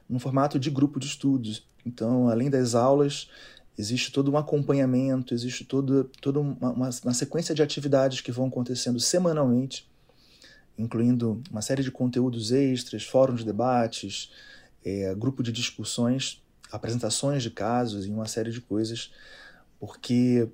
no 0.09 0.19
formato 0.21 0.59
de 0.59 0.71
grupo 0.71 1.01
de 1.01 1.07
estudos. 1.07 1.67
Então, 1.85 2.29
além 2.29 2.49
das 2.49 2.75
aulas, 2.75 3.29
existe 3.77 4.13
todo 4.13 4.31
um 4.31 4.37
acompanhamento, 4.37 5.35
existe 5.35 5.65
toda, 5.65 6.05
toda 6.21 6.41
uma, 6.41 6.71
uma, 6.71 6.91
uma, 7.03 7.15
sequência 7.15 7.55
de 7.55 7.63
atividades 7.63 8.21
que 8.21 8.33
vão 8.33 8.47
acontecendo 8.47 8.99
semanalmente, 9.01 9.89
incluindo 10.79 11.43
uma 11.51 11.63
série 11.63 11.83
de 11.83 11.91
conteúdos 11.91 12.53
extras, 12.53 13.05
fóruns 13.05 13.41
de 13.41 13.47
debates, 13.47 14.31
é, 14.85 15.15
grupo 15.15 15.43
de 15.43 15.53
discussões, 15.53 16.43
apresentações 16.71 17.43
de 17.43 17.51
casos 17.51 18.07
e 18.07 18.11
uma 18.11 18.27
série 18.27 18.51
de 18.51 18.61
coisas, 18.61 19.11
porque 19.79 20.49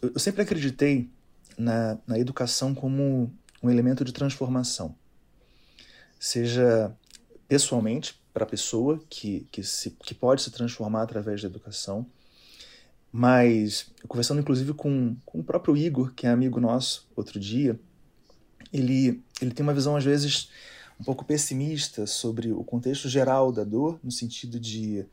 eu 0.00 0.18
sempre 0.18 0.42
acreditei 0.42 1.10
na, 1.56 1.98
na 2.06 2.18
educação 2.18 2.74
como 2.74 3.32
um 3.62 3.70
elemento 3.70 4.04
de 4.04 4.12
transformação, 4.12 4.94
seja 6.18 6.94
pessoalmente 7.48 8.20
para 8.32 8.44
a 8.44 8.48
pessoa 8.48 9.00
que, 9.08 9.46
que, 9.50 9.64
se, 9.64 9.90
que 9.90 10.14
pode 10.14 10.42
se 10.42 10.50
transformar 10.50 11.02
através 11.02 11.42
da 11.42 11.48
educação, 11.48 12.06
mas, 13.10 13.90
conversando 14.06 14.40
inclusive 14.40 14.74
com, 14.74 15.16
com 15.24 15.40
o 15.40 15.44
próprio 15.44 15.76
Igor, 15.76 16.12
que 16.12 16.26
é 16.26 16.30
amigo 16.30 16.60
nosso, 16.60 17.08
outro 17.16 17.40
dia, 17.40 17.78
ele, 18.72 19.22
ele 19.40 19.50
tem 19.50 19.64
uma 19.64 19.74
visão, 19.74 19.96
às 19.96 20.04
vezes, 20.04 20.50
um 21.00 21.04
pouco 21.04 21.24
pessimista 21.24 22.06
sobre 22.06 22.52
o 22.52 22.62
contexto 22.62 23.08
geral 23.08 23.50
da 23.50 23.64
dor, 23.64 23.98
no 24.04 24.12
sentido 24.12 24.60
de 24.60 25.06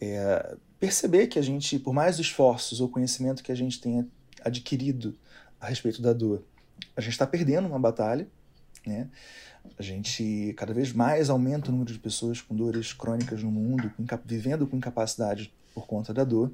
é, 0.00 0.56
perceber 0.78 1.26
que 1.26 1.38
a 1.38 1.42
gente, 1.42 1.78
por 1.78 1.92
mais 1.92 2.18
esforços 2.18 2.80
ou 2.80 2.88
conhecimento 2.88 3.42
que 3.42 3.52
a 3.52 3.54
gente 3.54 3.80
tenha 3.80 4.06
adquirido 4.42 5.16
a 5.60 5.66
respeito 5.66 6.02
da 6.02 6.12
dor, 6.12 6.44
a 6.96 7.00
gente 7.00 7.12
está 7.12 7.26
perdendo 7.26 7.66
uma 7.66 7.78
batalha, 7.78 8.28
né? 8.86 9.08
A 9.78 9.82
gente 9.82 10.54
cada 10.56 10.72
vez 10.72 10.92
mais 10.92 11.28
aumenta 11.28 11.68
o 11.68 11.72
número 11.72 11.92
de 11.92 11.98
pessoas 11.98 12.40
com 12.40 12.54
dores 12.54 12.92
crônicas 12.92 13.42
no 13.42 13.50
mundo, 13.50 13.92
vivendo 14.24 14.66
com 14.66 14.76
incapacidade 14.76 15.52
por 15.74 15.86
conta 15.86 16.14
da 16.14 16.22
dor. 16.22 16.52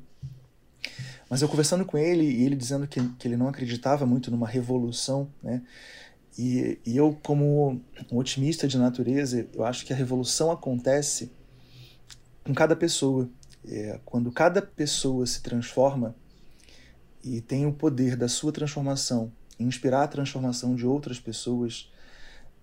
Mas 1.29 1.43
eu 1.43 1.49
conversando 1.49 1.85
com 1.85 1.97
ele 1.97 2.25
e 2.25 2.45
ele 2.45 2.57
dizendo 2.57 2.87
que, 2.87 3.01
que 3.19 3.29
ele 3.29 3.37
não 3.37 3.49
acreditava 3.49 4.07
muito 4.07 4.31
numa 4.31 4.47
revolução, 4.47 5.31
né? 5.43 5.63
E, 6.39 6.79
e 6.87 6.97
eu, 6.97 7.19
como 7.23 7.81
um 8.11 8.17
otimista 8.17 8.67
de 8.67 8.79
natureza, 8.79 9.47
eu 9.53 9.65
acho 9.65 9.85
que 9.85 9.93
a 9.93 9.97
revolução 9.97 10.51
acontece 10.51 11.31
com 12.43 12.55
cada 12.55 12.75
pessoa. 12.75 13.29
É, 13.67 14.01
quando 14.05 14.33
cada 14.33 14.61
pessoa 14.61 15.27
se 15.27 15.43
transforma 15.43 16.15
e 17.23 17.41
tem 17.41 17.67
o 17.67 17.73
poder 17.73 18.17
da 18.17 18.29
sua 18.29 18.53
transformação, 18.53 19.33
inspirar 19.59 20.03
a 20.03 20.09
transformação 20.09 20.75
de 20.75 20.85
outras 20.87 21.21
pessoas, 21.21 21.91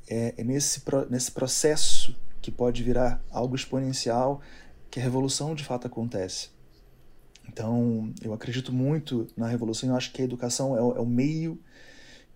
é, 0.07 0.33
é 0.37 0.43
nesse, 0.43 0.81
nesse 1.09 1.31
processo 1.31 2.15
que 2.41 2.51
pode 2.51 2.83
virar 2.83 3.23
algo 3.31 3.55
exponencial 3.55 4.41
que 4.89 4.99
a 4.99 5.03
revolução 5.03 5.53
de 5.55 5.63
fato 5.63 5.87
acontece. 5.87 6.49
Então, 7.47 8.13
eu 8.21 8.33
acredito 8.33 8.71
muito 8.71 9.27
na 9.35 9.47
revolução. 9.47 9.89
Eu 9.89 9.95
acho 9.95 10.11
que 10.11 10.21
a 10.21 10.25
educação 10.25 10.77
é 10.77 10.81
o, 10.81 10.97
é 10.97 10.99
o 10.99 11.05
meio 11.05 11.59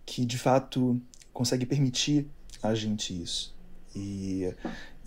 que, 0.06 0.26
de 0.26 0.38
fato, 0.38 1.00
consegue 1.32 1.66
permitir 1.66 2.28
a 2.62 2.74
gente 2.74 3.22
isso. 3.22 3.56
E, 3.96 4.52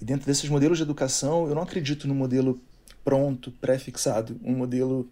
e, 0.01 0.05
dentro 0.05 0.27
desses 0.27 0.49
modelos 0.49 0.79
de 0.79 0.85
educação, 0.85 1.49
eu 1.49 1.55
não 1.55 1.63
acredito 1.63 2.07
no 2.07 2.15
modelo 2.15 2.61
pronto, 3.07 3.53
pré-fixado, 3.53 4.37
um 4.43 4.57
modelo 4.57 5.09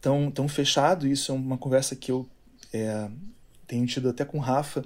tão, 0.00 0.28
tão 0.28 0.48
fechado. 0.48 1.06
Isso 1.06 1.30
é 1.30 1.34
uma 1.34 1.56
conversa 1.56 1.94
que 1.94 2.10
eu 2.10 2.28
é, 2.72 3.08
tenho 3.64 3.86
tido 3.86 4.08
até 4.08 4.24
com 4.24 4.38
o 4.38 4.40
Rafa. 4.40 4.84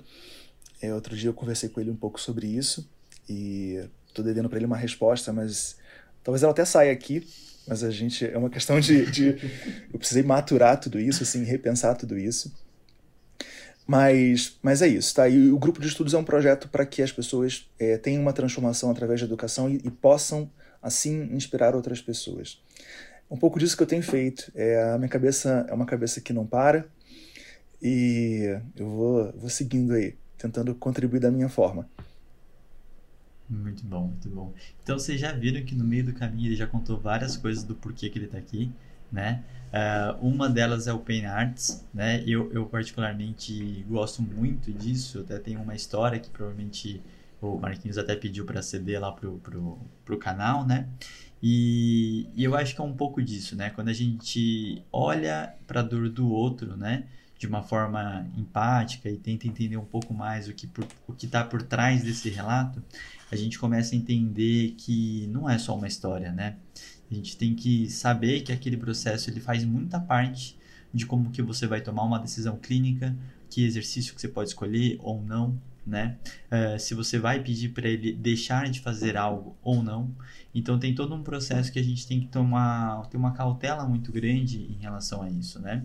É, 0.82 0.92
outro 0.92 1.16
dia 1.16 1.30
eu 1.30 1.34
conversei 1.34 1.70
com 1.70 1.80
ele 1.80 1.90
um 1.90 1.96
pouco 1.96 2.20
sobre 2.20 2.46
isso 2.46 2.86
e 3.26 3.82
estou 4.06 4.22
devendo 4.22 4.50
para 4.50 4.58
ele 4.58 4.66
uma 4.66 4.76
resposta, 4.76 5.32
mas 5.32 5.78
talvez 6.22 6.42
ela 6.42 6.52
até 6.52 6.66
saia 6.66 6.92
aqui 6.92 7.26
mas 7.66 7.82
a 7.82 7.90
gente 7.90 8.24
é 8.24 8.38
uma 8.38 8.48
questão 8.48 8.78
de, 8.78 9.10
de 9.10 9.26
eu 9.92 9.98
precisei 9.98 10.22
maturar 10.22 10.78
tudo 10.78 11.00
isso, 11.00 11.22
assim, 11.22 11.42
repensar 11.42 11.96
tudo 11.96 12.16
isso. 12.16 12.54
Mas, 13.86 14.56
mas 14.62 14.82
é 14.82 14.88
isso, 14.88 15.14
tá? 15.14 15.28
E 15.28 15.50
o 15.50 15.58
grupo 15.58 15.80
de 15.80 15.88
estudos 15.88 16.14
é 16.14 16.18
um 16.18 16.24
projeto 16.24 16.68
para 16.68 16.84
que 16.86 17.02
as 17.02 17.12
pessoas 17.12 17.68
é, 17.78 17.96
tenham 17.96 18.22
uma 18.22 18.32
transformação 18.32 18.90
através 18.90 19.20
da 19.20 19.26
educação 19.26 19.68
e, 19.68 19.76
e, 19.84 19.90
possam, 19.90 20.50
assim, 20.82 21.34
inspirar 21.34 21.74
outras 21.74 22.00
pessoas. 22.00 22.60
Um 23.30 23.36
pouco 23.36 23.58
disso 23.58 23.76
que 23.76 23.82
eu 23.82 23.86
tenho 23.86 24.02
feito. 24.02 24.52
É, 24.54 24.92
a 24.92 24.98
minha 24.98 25.08
cabeça 25.08 25.66
é 25.68 25.74
uma 25.74 25.86
cabeça 25.86 26.20
que 26.20 26.32
não 26.32 26.46
para 26.46 26.86
e 27.82 28.58
eu 28.76 28.88
vou, 28.88 29.32
vou 29.32 29.50
seguindo 29.50 29.92
aí, 29.92 30.16
tentando 30.38 30.74
contribuir 30.74 31.20
da 31.20 31.30
minha 31.30 31.48
forma. 31.48 31.88
Muito 33.48 33.84
bom, 33.84 34.08
muito 34.08 34.28
bom. 34.28 34.52
Então 34.82 34.98
vocês 34.98 35.20
já 35.20 35.32
viram 35.32 35.64
que 35.64 35.74
no 35.74 35.84
meio 35.84 36.04
do 36.04 36.12
caminho 36.12 36.48
ele 36.48 36.56
já 36.56 36.66
contou 36.66 36.98
várias 36.98 37.36
coisas 37.36 37.62
do 37.62 37.74
porquê 37.74 38.10
que 38.10 38.18
ele 38.18 38.26
está 38.26 38.38
aqui, 38.38 38.72
né? 39.10 39.44
Uh, 39.66 40.26
uma 40.26 40.48
delas 40.48 40.86
é 40.86 40.92
o 40.92 40.98
Pain 40.98 41.26
Arts, 41.26 41.84
né? 41.92 42.22
Eu, 42.26 42.52
eu 42.52 42.66
particularmente 42.66 43.84
gosto 43.88 44.22
muito 44.22 44.72
disso. 44.72 45.20
Até 45.20 45.38
tem 45.38 45.56
uma 45.56 45.74
história 45.74 46.18
que 46.18 46.28
provavelmente 46.30 47.00
o 47.40 47.58
Marquinhos 47.58 47.98
até 47.98 48.16
pediu 48.16 48.44
para 48.44 48.62
ceder 48.62 49.00
lá 49.00 49.12
pro, 49.12 49.38
pro, 49.38 49.78
pro 50.04 50.18
canal, 50.18 50.66
né? 50.66 50.88
E, 51.42 52.28
e, 52.34 52.42
eu 52.44 52.54
acho 52.54 52.74
que 52.74 52.80
é 52.80 52.84
um 52.84 52.94
pouco 52.94 53.22
disso, 53.22 53.54
né? 53.54 53.70
Quando 53.70 53.88
a 53.88 53.92
gente 53.92 54.82
olha 54.90 55.54
para 55.66 55.80
a 55.80 55.82
dor 55.82 56.08
do 56.08 56.28
outro, 56.30 56.76
né? 56.76 57.04
De 57.38 57.46
uma 57.46 57.62
forma 57.62 58.26
empática 58.36 59.10
e 59.10 59.18
tenta 59.18 59.46
entender 59.46 59.76
um 59.76 59.84
pouco 59.84 60.14
mais 60.14 60.48
o 60.48 60.54
que 60.54 60.66
por, 60.66 60.86
o 61.06 61.12
que 61.12 61.26
está 61.26 61.44
por 61.44 61.62
trás 61.62 62.02
desse 62.02 62.30
relato, 62.30 62.82
a 63.30 63.36
gente 63.36 63.58
começa 63.58 63.94
a 63.94 63.98
entender 63.98 64.74
que 64.78 65.26
não 65.28 65.48
é 65.48 65.58
só 65.58 65.76
uma 65.76 65.86
história, 65.86 66.32
né? 66.32 66.56
A 67.10 67.14
gente 67.14 67.36
tem 67.36 67.54
que 67.54 67.88
saber 67.90 68.40
que 68.40 68.52
aquele 68.52 68.76
processo 68.76 69.28
ele 69.30 69.40
faz 69.40 69.64
muita 69.64 70.00
parte 70.00 70.58
de 70.92 71.04
como 71.04 71.30
que 71.30 71.42
você 71.42 71.66
vai 71.66 71.82
tomar 71.82 72.04
uma 72.04 72.18
decisão 72.18 72.56
clínica, 72.56 73.14
que 73.50 73.64
exercício 73.64 74.14
que 74.14 74.20
você 74.20 74.28
pode 74.28 74.48
escolher 74.48 74.98
ou 75.00 75.22
não, 75.22 75.60
né? 75.86 76.18
Uh, 76.50 76.78
se 76.78 76.94
você 76.94 77.18
vai 77.18 77.42
pedir 77.42 77.68
para 77.70 77.88
ele 77.88 78.12
deixar 78.12 78.68
de 78.68 78.80
fazer 78.80 79.16
algo 79.16 79.56
ou 79.62 79.82
não. 79.82 80.10
Então 80.54 80.78
tem 80.78 80.94
todo 80.94 81.14
um 81.14 81.22
processo 81.22 81.70
que 81.70 81.78
a 81.78 81.84
gente 81.84 82.06
tem 82.06 82.20
que 82.20 82.26
tomar, 82.26 83.06
ter 83.06 83.16
uma 83.16 83.32
cautela 83.32 83.86
muito 83.86 84.10
grande 84.10 84.62
em 84.62 84.80
relação 84.80 85.22
a 85.22 85.30
isso, 85.30 85.60
né? 85.60 85.84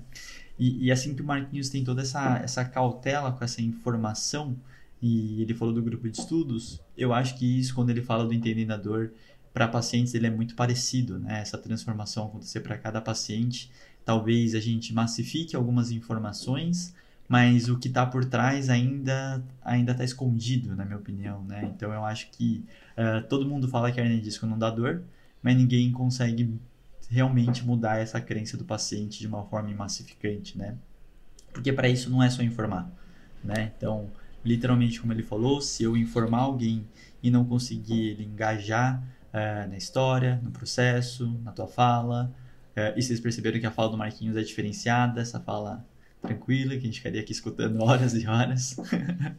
E, 0.57 0.85
e 0.85 0.91
assim 0.91 1.13
que 1.13 1.21
o 1.21 1.25
Marquinhos 1.25 1.69
tem 1.69 1.83
toda 1.83 2.01
essa, 2.01 2.37
essa 2.43 2.65
cautela 2.65 3.31
com 3.31 3.43
essa 3.43 3.61
informação, 3.61 4.57
e 5.01 5.41
ele 5.41 5.53
falou 5.53 5.73
do 5.73 5.81
grupo 5.81 6.07
de 6.07 6.19
estudos, 6.19 6.79
eu 6.95 7.11
acho 7.11 7.35
que 7.35 7.59
isso, 7.59 7.73
quando 7.73 7.89
ele 7.89 8.01
fala 8.01 8.25
do 8.25 8.33
entendendo 8.33 8.71
a 8.71 8.77
dor, 8.77 9.11
para 9.53 9.67
pacientes 9.67 10.13
ele 10.13 10.27
é 10.27 10.29
muito 10.29 10.55
parecido, 10.55 11.19
né? 11.19 11.41
Essa 11.41 11.57
transformação 11.57 12.27
acontecer 12.27 12.61
para 12.61 12.77
cada 12.77 13.01
paciente. 13.01 13.71
Talvez 14.05 14.55
a 14.55 14.59
gente 14.59 14.93
massifique 14.93 15.55
algumas 15.55 15.91
informações, 15.91 16.93
mas 17.31 17.69
o 17.69 17.77
que 17.77 17.87
está 17.87 18.05
por 18.05 18.25
trás 18.25 18.69
ainda 18.69 19.41
ainda 19.61 19.93
está 19.93 20.03
escondido, 20.03 20.75
na 20.75 20.83
minha 20.83 20.97
opinião, 20.97 21.45
né? 21.45 21.63
Então 21.73 21.93
eu 21.93 22.03
acho 22.03 22.29
que 22.29 22.65
uh, 22.97 23.25
todo 23.25 23.47
mundo 23.47 23.69
fala 23.69 23.89
que 23.89 24.01
a 24.01 24.03
hernia 24.03 24.17
de 24.17 24.25
disco 24.25 24.45
não 24.45 24.59
dá 24.59 24.69
dor, 24.69 25.01
mas 25.41 25.55
ninguém 25.55 25.93
consegue 25.93 26.59
realmente 27.09 27.63
mudar 27.63 27.99
essa 27.99 28.19
crença 28.19 28.57
do 28.57 28.65
paciente 28.65 29.17
de 29.17 29.27
uma 29.27 29.45
forma 29.45 29.73
massificante, 29.73 30.57
né? 30.57 30.75
Porque 31.53 31.71
para 31.71 31.87
isso 31.87 32.09
não 32.09 32.21
é 32.21 32.29
só 32.29 32.43
informar, 32.43 32.91
né? 33.41 33.71
Então, 33.77 34.11
literalmente 34.43 34.99
como 34.99 35.13
ele 35.13 35.23
falou, 35.23 35.61
se 35.61 35.83
eu 35.83 35.95
informar 35.95 36.39
alguém 36.39 36.85
e 37.23 37.31
não 37.31 37.45
conseguir 37.45 38.09
ele 38.09 38.25
engajar 38.25 39.01
é, 39.31 39.67
na 39.67 39.77
história, 39.77 40.37
no 40.43 40.51
processo, 40.51 41.39
na 41.45 41.53
tua 41.53 41.67
fala. 41.67 42.29
É, 42.75 42.93
e 42.97 43.01
vocês 43.01 43.21
perceberam 43.21 43.57
que 43.57 43.65
a 43.65 43.71
fala 43.71 43.87
do 43.87 43.97
Marquinhos 43.97 44.35
é 44.35 44.41
diferenciada, 44.41 45.21
essa 45.21 45.39
fala 45.39 45.85
tranquila, 46.21 46.71
que 46.71 46.77
a 46.77 46.81
gente 46.81 46.99
ficaria 46.99 47.21
aqui 47.21 47.31
escutando 47.31 47.81
horas 47.83 48.13
e 48.13 48.27
horas. 48.27 48.77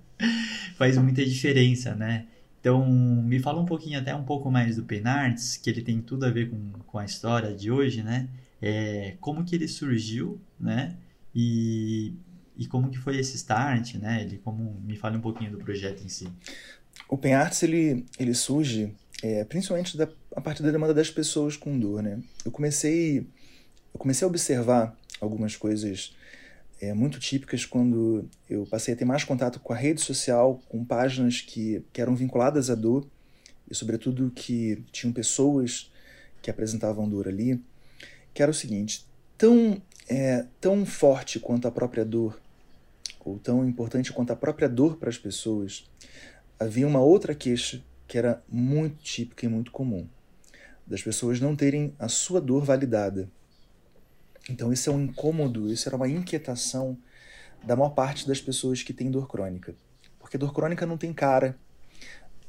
Faz 0.76 0.96
muita 0.98 1.24
diferença, 1.24 1.94
né? 1.94 2.26
Então, 2.60 2.86
me 2.86 3.40
fala 3.40 3.60
um 3.60 3.64
pouquinho, 3.64 3.98
até 3.98 4.14
um 4.14 4.24
pouco 4.24 4.50
mais 4.50 4.76
do 4.76 4.84
Penarts, 4.84 5.56
que 5.56 5.68
ele 5.68 5.82
tem 5.82 6.00
tudo 6.00 6.24
a 6.24 6.30
ver 6.30 6.48
com, 6.48 6.72
com 6.86 6.98
a 6.98 7.04
história 7.04 7.54
de 7.54 7.70
hoje, 7.70 8.02
né? 8.02 8.28
É, 8.60 9.16
como 9.20 9.44
que 9.44 9.56
ele 9.56 9.66
surgiu, 9.66 10.40
né? 10.60 10.96
E, 11.34 12.14
e 12.56 12.66
como 12.66 12.88
que 12.88 12.98
foi 12.98 13.18
esse 13.18 13.36
start, 13.36 13.94
né? 13.96 14.22
Ele, 14.22 14.38
como, 14.38 14.80
me 14.84 14.96
fala 14.96 15.16
um 15.16 15.20
pouquinho 15.20 15.50
do 15.50 15.58
projeto 15.58 16.04
em 16.04 16.08
si. 16.08 16.28
O 17.08 17.18
Penarts, 17.18 17.62
ele, 17.64 18.06
ele 18.18 18.32
surge 18.32 18.94
é, 19.22 19.44
principalmente 19.44 19.96
da, 19.96 20.08
a 20.34 20.40
partir 20.40 20.62
da 20.62 20.70
demanda 20.70 20.92
das 20.92 21.10
pessoas 21.10 21.56
com 21.56 21.78
dor, 21.78 22.02
né? 22.02 22.20
Eu 22.44 22.50
comecei, 22.50 23.18
eu 23.18 23.98
comecei 23.98 24.24
a 24.24 24.28
observar 24.28 24.96
algumas 25.20 25.56
coisas 25.56 26.14
é, 26.82 26.92
muito 26.92 27.20
típicas 27.20 27.64
quando 27.64 28.28
eu 28.50 28.66
passei 28.66 28.92
a 28.92 28.96
ter 28.96 29.04
mais 29.04 29.22
contato 29.22 29.60
com 29.60 29.72
a 29.72 29.76
rede 29.76 30.00
social, 30.00 30.60
com 30.68 30.84
páginas 30.84 31.40
que, 31.40 31.80
que 31.92 32.02
eram 32.02 32.16
vinculadas 32.16 32.70
à 32.70 32.74
dor 32.74 33.06
e, 33.70 33.74
sobretudo, 33.74 34.32
que 34.34 34.84
tinham 34.90 35.12
pessoas 35.12 35.92
que 36.42 36.50
apresentavam 36.50 37.08
dor 37.08 37.28
ali, 37.28 37.62
que 38.34 38.42
era 38.42 38.50
o 38.50 38.54
seguinte: 38.54 39.06
tão, 39.38 39.80
é, 40.08 40.44
tão 40.60 40.84
forte 40.84 41.38
quanto 41.38 41.68
a 41.68 41.70
própria 41.70 42.04
dor, 42.04 42.40
ou 43.24 43.38
tão 43.38 43.64
importante 43.64 44.12
quanto 44.12 44.32
a 44.32 44.36
própria 44.36 44.68
dor 44.68 44.96
para 44.96 45.08
as 45.08 45.16
pessoas, 45.16 45.88
havia 46.58 46.88
uma 46.88 47.00
outra 47.00 47.32
queixa 47.32 47.80
que 48.08 48.18
era 48.18 48.42
muito 48.48 48.96
típica 48.96 49.46
e 49.46 49.48
muito 49.48 49.70
comum, 49.70 50.04
das 50.84 51.00
pessoas 51.00 51.40
não 51.40 51.54
terem 51.54 51.94
a 51.96 52.08
sua 52.08 52.40
dor 52.40 52.64
validada. 52.64 53.30
Então 54.48 54.72
isso 54.72 54.90
é 54.90 54.92
um 54.92 55.02
incômodo, 55.02 55.72
isso 55.72 55.88
era 55.88 55.96
uma 55.96 56.08
inquietação 56.08 56.98
da 57.64 57.76
maior 57.76 57.90
parte 57.90 58.26
das 58.26 58.40
pessoas 58.40 58.82
que 58.82 58.92
têm 58.92 59.10
dor 59.10 59.28
crônica. 59.28 59.74
Porque 60.18 60.36
dor 60.36 60.52
crônica 60.52 60.84
não 60.84 60.96
tem 60.96 61.12
cara. 61.12 61.56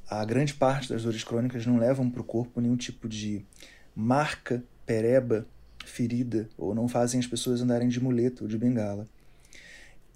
A 0.09 0.23
grande 0.25 0.53
parte 0.53 0.89
das 0.89 1.03
dores 1.03 1.23
crônicas 1.23 1.65
não 1.65 1.77
levam 1.77 2.09
para 2.09 2.21
o 2.21 2.25
corpo 2.25 2.59
nenhum 2.59 2.75
tipo 2.75 3.07
de 3.07 3.45
marca, 3.95 4.63
pereba, 4.85 5.47
ferida, 5.85 6.49
ou 6.57 6.73
não 6.73 6.87
fazem 6.87 7.19
as 7.19 7.27
pessoas 7.27 7.61
andarem 7.61 7.87
de 7.87 8.01
muleta 8.01 8.43
ou 8.43 8.47
de 8.47 8.57
bengala. 8.57 9.07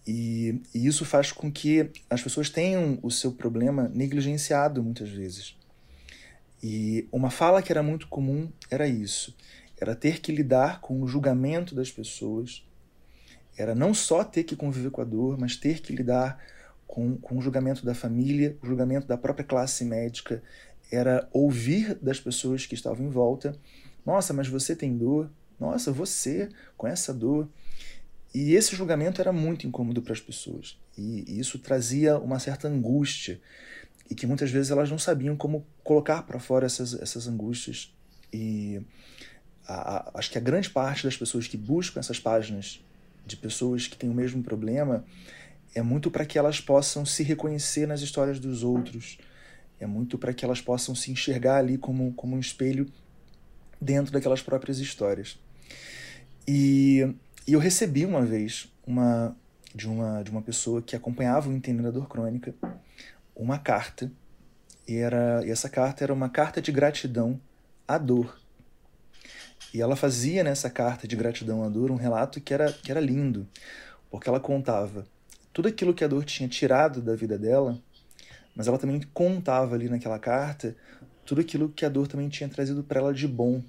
E, 0.05 0.61
e, 0.73 0.87
isso 0.87 1.03
faz 1.03 1.31
com 1.33 1.51
que 1.51 1.91
as 2.09 2.21
pessoas 2.21 2.49
tenham 2.49 2.97
o 3.03 3.11
seu 3.11 3.33
problema 3.33 3.91
negligenciado 3.93 4.81
muitas 4.81 5.09
vezes. 5.09 5.57
E 6.63 7.07
uma 7.11 7.29
fala 7.29 7.61
que 7.61 7.71
era 7.71 7.83
muito 7.83 8.07
comum 8.07 8.49
era 8.71 8.87
isso: 8.87 9.35
era 9.79 9.95
ter 9.95 10.19
que 10.19 10.31
lidar 10.31 10.81
com 10.81 11.01
o 11.01 11.07
julgamento 11.07 11.75
das 11.75 11.91
pessoas, 11.91 12.65
era 13.57 13.73
não 13.73 13.93
só 13.93 14.23
ter 14.23 14.43
que 14.43 14.55
conviver 14.55 14.91
com 14.91 15.01
a 15.01 15.05
dor, 15.05 15.37
mas 15.37 15.55
ter 15.55 15.81
que 15.81 15.93
lidar 15.93 16.39
com, 16.85 17.17
com 17.17 17.37
o 17.37 17.41
julgamento 17.41 17.85
da 17.85 17.93
família, 17.93 18.57
o 18.61 18.67
julgamento 18.67 19.07
da 19.07 19.17
própria 19.17 19.45
classe 19.45 19.83
médica, 19.83 20.41
era 20.91 21.27
ouvir 21.33 21.95
das 21.95 22.19
pessoas 22.19 22.65
que 22.65 22.75
estavam 22.75 23.05
em 23.05 23.09
volta: 23.09 23.55
nossa, 24.05 24.33
mas 24.33 24.47
você 24.47 24.75
tem 24.75 24.97
dor, 24.97 25.29
nossa, 25.59 25.91
você 25.91 26.49
com 26.75 26.87
essa 26.87 27.13
dor. 27.13 27.49
E 28.33 28.53
esse 28.53 28.75
julgamento 28.75 29.19
era 29.19 29.33
muito 29.33 29.65
incômodo 29.65 30.01
para 30.01 30.13
as 30.13 30.19
pessoas. 30.19 30.77
E, 30.97 31.23
e 31.27 31.39
isso 31.39 31.57
trazia 31.57 32.19
uma 32.19 32.39
certa 32.39 32.67
angústia. 32.67 33.41
E 34.09 34.15
que 34.15 34.27
muitas 34.27 34.51
vezes 34.51 34.69
elas 34.69 34.89
não 34.89 34.99
sabiam 34.99 35.35
como 35.35 35.65
colocar 35.83 36.21
para 36.23 36.39
fora 36.39 36.65
essas, 36.65 36.93
essas 37.01 37.27
angústias. 37.27 37.93
E 38.31 38.81
a, 39.67 39.97
a, 39.97 40.11
acho 40.15 40.31
que 40.31 40.37
a 40.37 40.41
grande 40.41 40.69
parte 40.69 41.03
das 41.03 41.17
pessoas 41.17 41.47
que 41.47 41.57
buscam 41.57 41.99
essas 41.99 42.19
páginas 42.19 42.83
de 43.25 43.35
pessoas 43.35 43.87
que 43.87 43.97
têm 43.97 44.09
o 44.09 44.13
mesmo 44.13 44.41
problema 44.41 45.03
é 45.75 45.81
muito 45.81 46.09
para 46.09 46.25
que 46.25 46.37
elas 46.37 46.61
possam 46.61 47.05
se 47.05 47.23
reconhecer 47.23 47.87
nas 47.87 48.01
histórias 48.01 48.39
dos 48.39 48.63
outros. 48.63 49.17
É 49.79 49.85
muito 49.85 50.17
para 50.17 50.33
que 50.33 50.43
elas 50.43 50.61
possam 50.61 50.95
se 50.95 51.11
enxergar 51.11 51.57
ali 51.57 51.77
como, 51.77 52.13
como 52.13 52.35
um 52.35 52.39
espelho 52.39 52.87
dentro 53.79 54.11
daquelas 54.11 54.41
próprias 54.41 54.79
histórias. 54.79 55.37
E 56.47 57.13
e 57.47 57.53
eu 57.53 57.59
recebi 57.59 58.05
uma 58.05 58.25
vez 58.25 58.69
uma 58.85 59.33
de 59.73 59.87
uma 59.87 60.21
de 60.21 60.29
uma 60.29 60.41
pessoa 60.41 60.81
que 60.81 60.97
acompanhava 60.97 61.49
o 61.49 61.53
Entendendo 61.53 61.87
a 61.87 61.91
Dor 61.91 62.09
Crônica 62.09 62.53
uma 63.33 63.57
carta 63.57 64.11
e 64.85 64.97
era 64.97 65.45
e 65.45 65.49
essa 65.49 65.69
carta 65.69 66.03
era 66.03 66.13
uma 66.13 66.27
carta 66.27 66.61
de 66.61 66.73
gratidão 66.73 67.39
à 67.87 67.97
dor. 67.97 68.37
E 69.73 69.81
ela 69.81 69.95
fazia 69.95 70.43
nessa 70.43 70.69
carta 70.69 71.07
de 71.07 71.15
gratidão 71.15 71.63
à 71.63 71.69
dor 71.69 71.91
um 71.91 71.95
relato 71.95 72.39
que 72.39 72.53
era 72.53 72.71
que 72.71 72.91
era 72.91 72.99
lindo, 72.99 73.47
porque 74.09 74.29
ela 74.29 74.39
contava 74.39 75.05
tudo 75.53 75.67
aquilo 75.67 75.93
que 75.93 76.03
a 76.03 76.07
dor 76.07 76.23
tinha 76.23 76.47
tirado 76.47 77.01
da 77.01 77.15
vida 77.15 77.37
dela, 77.37 77.81
mas 78.55 78.67
ela 78.67 78.77
também 78.77 79.01
contava 79.13 79.75
ali 79.75 79.89
naquela 79.89 80.19
carta 80.19 80.75
tudo 81.25 81.41
aquilo 81.41 81.69
que 81.69 81.85
a 81.85 81.89
dor 81.89 82.07
também 82.07 82.29
tinha 82.29 82.47
trazido 82.47 82.81
para 82.83 83.01
ela 83.01 83.13
de 83.13 83.27
bom, 83.27 83.61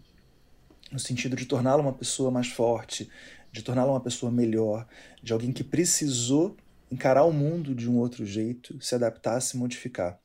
no 0.93 0.99
sentido 0.99 1.35
de 1.35 1.45
torná-la 1.45 1.83
uma 1.83 1.93
pessoa 1.93 2.31
mais 2.31 2.47
forte, 2.47 3.11
de 3.51 3.63
torná-la 3.63 3.91
uma 3.91 4.01
pessoa 4.01 4.31
melhor, 4.31 4.87
de 5.21 5.33
alguém 5.33 5.53
que 5.53 5.65
precisou 5.65 6.57
encarar 6.91 7.25
o 7.25 7.33
mundo 7.33 7.75
de 7.75 7.91
um 7.91 7.97
outro 7.99 8.25
jeito, 8.25 8.81
se 8.81 8.95
adaptar, 8.95 9.41
se 9.41 9.57
modificar. 9.57 10.19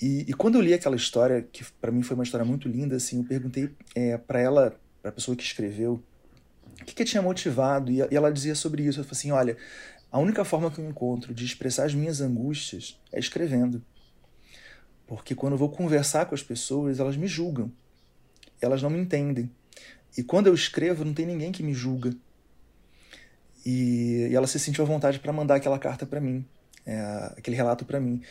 E, 0.00 0.26
e 0.28 0.32
quando 0.32 0.56
eu 0.56 0.60
li 0.60 0.72
aquela 0.72 0.96
história, 0.96 1.42
que 1.42 1.64
para 1.80 1.90
mim 1.90 2.02
foi 2.02 2.14
uma 2.14 2.22
história 2.22 2.44
muito 2.44 2.68
linda, 2.68 2.96
assim, 2.96 3.18
eu 3.18 3.24
perguntei 3.24 3.70
é, 3.94 4.16
para 4.16 4.40
ela, 4.40 4.78
para 5.02 5.10
a 5.10 5.12
pessoa 5.12 5.36
que 5.36 5.42
escreveu, 5.42 6.02
o 6.80 6.84
que, 6.84 6.94
que 6.94 7.04
tinha 7.04 7.20
motivado, 7.20 7.90
e, 7.90 7.96
e 7.98 8.16
ela 8.16 8.32
dizia 8.32 8.54
sobre 8.54 8.84
isso. 8.84 8.98
Ela 8.98 9.04
falou 9.04 9.18
assim: 9.18 9.30
olha, 9.32 9.56
a 10.10 10.18
única 10.18 10.44
forma 10.44 10.70
que 10.70 10.80
eu 10.80 10.88
encontro 10.88 11.34
de 11.34 11.44
expressar 11.44 11.84
as 11.84 11.94
minhas 11.94 12.20
angústias 12.20 12.98
é 13.12 13.18
escrevendo. 13.18 13.82
Porque 15.06 15.34
quando 15.34 15.54
eu 15.54 15.58
vou 15.58 15.70
conversar 15.70 16.26
com 16.26 16.34
as 16.34 16.42
pessoas, 16.42 17.00
elas 17.00 17.16
me 17.16 17.26
julgam. 17.26 17.72
Elas 18.60 18.82
não 18.82 18.90
me 18.90 18.98
entendem. 18.98 19.50
E 20.16 20.22
quando 20.22 20.46
eu 20.46 20.54
escrevo, 20.54 21.04
não 21.04 21.14
tem 21.14 21.26
ninguém 21.26 21.50
que 21.50 21.62
me 21.62 21.72
julga. 21.72 22.14
E, 23.64 24.28
e 24.30 24.34
ela 24.34 24.46
se 24.46 24.58
sentiu 24.58 24.84
à 24.84 24.86
vontade 24.86 25.18
para 25.18 25.32
mandar 25.32 25.56
aquela 25.56 25.78
carta 25.78 26.06
para 26.06 26.20
mim, 26.20 26.44
é, 26.86 27.00
aquele 27.36 27.56
relato 27.56 27.84
para 27.84 28.00
mim. 28.00 28.22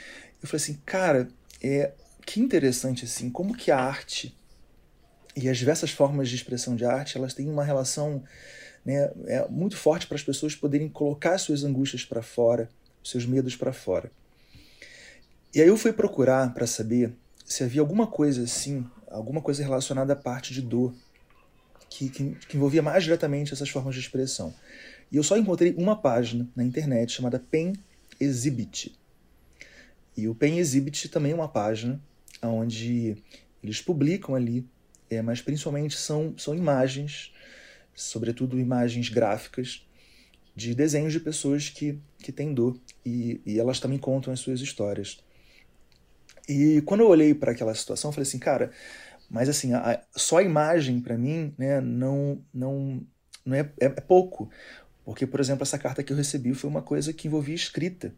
Eu 0.41 0.47
falei 0.47 0.63
assim, 0.63 0.79
cara, 0.85 1.27
é, 1.61 1.93
que 2.25 2.39
interessante 2.39 3.05
assim, 3.05 3.29
como 3.29 3.55
que 3.55 3.71
a 3.71 3.79
arte 3.79 4.37
e 5.35 5.47
as 5.47 5.57
diversas 5.57 5.91
formas 5.91 6.29
de 6.29 6.35
expressão 6.35 6.75
de 6.75 6.83
arte, 6.83 7.17
elas 7.17 7.33
têm 7.33 7.49
uma 7.49 7.63
relação 7.63 8.23
né, 8.83 9.11
é, 9.27 9.47
muito 9.49 9.77
forte 9.77 10.07
para 10.07 10.15
as 10.15 10.23
pessoas 10.23 10.55
poderem 10.55 10.89
colocar 10.89 11.37
suas 11.37 11.63
angústias 11.63 12.03
para 12.03 12.21
fora, 12.21 12.69
seus 13.03 13.25
medos 13.25 13.55
para 13.55 13.71
fora. 13.71 14.11
E 15.53 15.61
aí 15.61 15.67
eu 15.67 15.77
fui 15.77 15.93
procurar 15.93 16.53
para 16.53 16.65
saber 16.65 17.13
se 17.45 17.63
havia 17.63 17.81
alguma 17.81 18.07
coisa 18.07 18.43
assim, 18.43 18.85
alguma 19.09 19.41
coisa 19.41 19.63
relacionada 19.63 20.13
à 20.13 20.15
parte 20.15 20.53
de 20.53 20.61
dor, 20.61 20.93
que, 21.89 22.09
que, 22.09 22.35
que 22.35 22.57
envolvia 22.57 22.81
mais 22.81 23.03
diretamente 23.03 23.53
essas 23.53 23.69
formas 23.69 23.95
de 23.95 24.01
expressão. 24.01 24.53
E 25.11 25.15
eu 25.15 25.23
só 25.23 25.37
encontrei 25.37 25.73
uma 25.77 25.95
página 25.95 26.47
na 26.55 26.63
internet 26.63 27.13
chamada 27.13 27.39
Pen 27.39 27.73
Exhibit. 28.19 28.97
E 30.17 30.27
o 30.27 30.35
Pen 30.35 30.57
Exhibit 30.57 31.07
também 31.09 31.31
é 31.31 31.35
uma 31.35 31.47
página 31.47 32.01
onde 32.41 33.15
eles 33.63 33.81
publicam 33.81 34.35
ali, 34.35 34.67
é, 35.09 35.21
mas 35.21 35.41
principalmente 35.41 35.95
são, 35.95 36.33
são 36.37 36.55
imagens, 36.55 37.31
sobretudo 37.93 38.59
imagens 38.59 39.09
gráficas, 39.09 39.87
de 40.55 40.73
desenhos 40.73 41.13
de 41.13 41.19
pessoas 41.19 41.69
que, 41.69 41.99
que 42.17 42.31
têm 42.31 42.53
dor. 42.53 42.79
E, 43.05 43.39
e 43.45 43.59
elas 43.59 43.79
também 43.79 43.99
contam 43.99 44.33
as 44.33 44.39
suas 44.39 44.59
histórias. 44.59 45.19
E 46.49 46.81
quando 46.81 47.01
eu 47.01 47.09
olhei 47.09 47.33
para 47.35 47.51
aquela 47.51 47.75
situação, 47.75 48.09
eu 48.09 48.13
falei 48.13 48.27
assim, 48.27 48.39
cara, 48.39 48.71
mas 49.29 49.49
assim, 49.49 49.73
a, 49.73 50.01
só 50.15 50.37
a 50.37 50.43
imagem 50.43 50.99
para 50.99 51.17
mim, 51.17 51.53
né, 51.57 51.79
não 51.79 52.41
não 52.53 53.05
não 53.45 53.55
é, 53.55 53.59
é, 53.79 53.85
é, 53.85 53.89
pouco. 53.89 54.49
Porque, 55.05 55.25
por 55.27 55.39
exemplo, 55.39 55.63
essa 55.63 55.77
carta 55.77 56.03
que 56.03 56.11
eu 56.11 56.17
recebi 56.17 56.53
foi 56.53 56.69
uma 56.69 56.81
coisa 56.81 57.13
que 57.13 57.27
envolvia 57.27 57.55
escrita. 57.55 58.13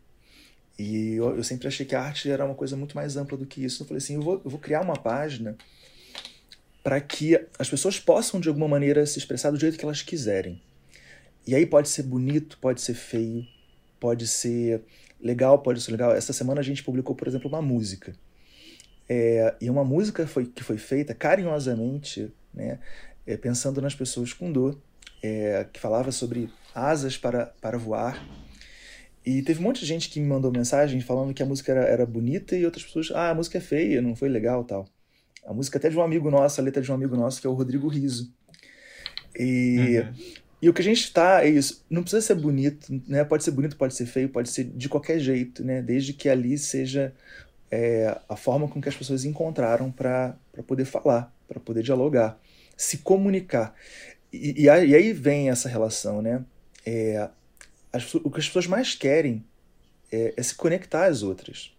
E 0.80 1.16
eu, 1.16 1.36
eu 1.36 1.44
sempre 1.44 1.68
achei 1.68 1.86
que 1.86 1.94
a 1.94 2.02
arte 2.02 2.32
era 2.32 2.46
uma 2.46 2.56
coisa 2.56 2.78
muito 2.78 2.96
mais 2.96 3.18
ampla 3.18 3.38
do 3.38 3.46
que 3.46 3.66
isso. 3.66 3.84
Eu 3.84 3.88
falei 3.88 3.98
assim, 3.98 4.16
eu 4.16 4.22
vou, 4.22 4.42
eu 4.46 4.50
vou 4.50 4.60
criar 4.60 4.80
uma 4.80 4.96
página 4.96 5.58
para 6.82 7.02
que 7.02 7.38
as 7.60 7.70
pessoas 7.70 8.00
possam, 8.00 8.40
de 8.40 8.48
alguma 8.48 8.68
maneira, 8.68 9.06
se 9.06 9.20
expressar 9.20 9.52
do 9.52 9.60
jeito 9.60 9.78
que 9.78 9.84
elas 9.84 10.02
quiserem. 10.02 10.62
E 11.46 11.54
aí 11.54 11.66
pode 11.66 11.90
ser 11.90 12.04
bonito, 12.04 12.58
pode 12.62 12.80
ser 12.80 12.94
feio, 12.94 13.46
pode 14.00 14.26
ser 14.26 14.82
legal, 15.20 15.60
pode 15.60 15.82
ser 15.82 15.92
legal. 15.92 16.14
Essa 16.14 16.32
semana 16.32 16.62
a 16.62 16.64
gente 16.64 16.82
publicou, 16.82 17.14
por 17.14 17.28
exemplo, 17.28 17.50
uma 17.50 17.62
música. 17.62 18.16
É, 19.10 19.56
e 19.60 19.70
uma 19.70 19.84
música 19.84 20.26
foi, 20.28 20.46
que 20.46 20.64
foi 20.64 20.78
feita 20.78 21.14
carinhosamente, 21.14 22.32
né, 22.54 22.80
é, 23.28 23.36
pensando 23.36 23.82
nas 23.82 23.96
pessoas 23.96 24.32
com 24.32 24.50
dor, 24.50 24.80
é, 25.22 25.66
que 25.74 25.80
falava 25.80 26.12
sobre 26.12 26.50
asas 26.74 27.18
para, 27.18 27.48
para 27.60 27.78
voar. 27.78 28.24
E 29.26 29.42
teve 29.42 29.60
um 29.60 29.64
monte 29.64 29.82
de 29.82 29.86
gente 29.86 30.10
que 30.10 30.20
me 30.20 30.28
mandou 30.28 30.52
mensagem 30.52 31.02
falando 31.02 31.34
que 31.34 31.44
a 31.44 31.46
música 31.46 31.72
era, 31.72 31.82
era 31.82 32.06
bonita 32.06 32.56
e 32.56 32.66
outras 32.66 32.84
pessoas, 32.84 33.12
ah, 33.12 33.30
a 33.30 33.36
música 33.36 33.58
é 33.58 33.62
feia, 33.62 34.02
não 34.02 34.16
foi 34.16 34.30
legal 34.30 34.64
tal. 34.64 34.88
A 35.46 35.54
música 35.54 35.78
até 35.78 35.90
de 35.90 35.98
um 35.98 36.02
amigo 36.02 36.30
nosso, 36.30 36.60
a 36.60 36.64
letra 36.64 36.82
de 36.82 36.92
um 36.92 36.96
amigo 36.96 37.16
nosso, 37.16 37.42
que 37.42 37.48
é 37.48 37.50
o 37.50 37.54
Rodrigo 37.54 37.88
Riso. 37.88 38.32
E, 39.38 40.00
uhum. 40.00 40.14
e 40.62 40.70
o 40.70 40.74
que 40.74 40.82
a 40.82 40.84
gente 40.84 41.04
está 41.04 41.44
é 41.44 41.50
isso, 41.50 41.86
não 41.90 42.02
precisa 42.02 42.22
ser 42.22 42.36
bonito, 42.36 43.02
né? 43.08 43.24
Pode 43.24 43.44
ser 43.44 43.52
bonito, 43.52 43.78
pode 43.78 43.94
ser 43.94 44.06
feio, 44.06 44.30
pode 44.30 44.50
ser 44.50 44.66
de 44.66 44.90
qualquer 44.90 45.20
jeito, 45.20 45.64
né? 45.64 45.82
Desde 45.82 46.14
que 46.14 46.30
ali 46.30 46.58
seja 46.58 47.14
é, 47.72 48.18
a 48.28 48.36
forma 48.36 48.68
com 48.68 48.82
que 48.82 48.90
as 48.90 48.96
pessoas 48.96 49.26
encontraram 49.26 49.92
para 49.92 50.36
poder 50.68 50.86
falar, 50.86 51.34
para 51.48 51.60
poder 51.60 51.84
dialogar, 51.84 52.40
se 52.76 53.00
comunicar. 53.00 53.76
E, 54.32 54.64
e, 54.64 54.70
aí 54.70 55.14
vem 55.14 55.50
essa 55.50 55.70
relação, 55.70 56.22
né? 56.22 56.44
É, 56.86 57.30
as, 57.92 58.14
o 58.16 58.30
que 58.30 58.40
as 58.40 58.48
pessoas 58.48 58.68
mais 58.68 58.96
querem 58.96 59.44
é, 60.12 60.34
é 60.36 60.44
se 60.44 60.56
conectar 60.56 61.06
às 61.06 61.24
outras. 61.24 61.76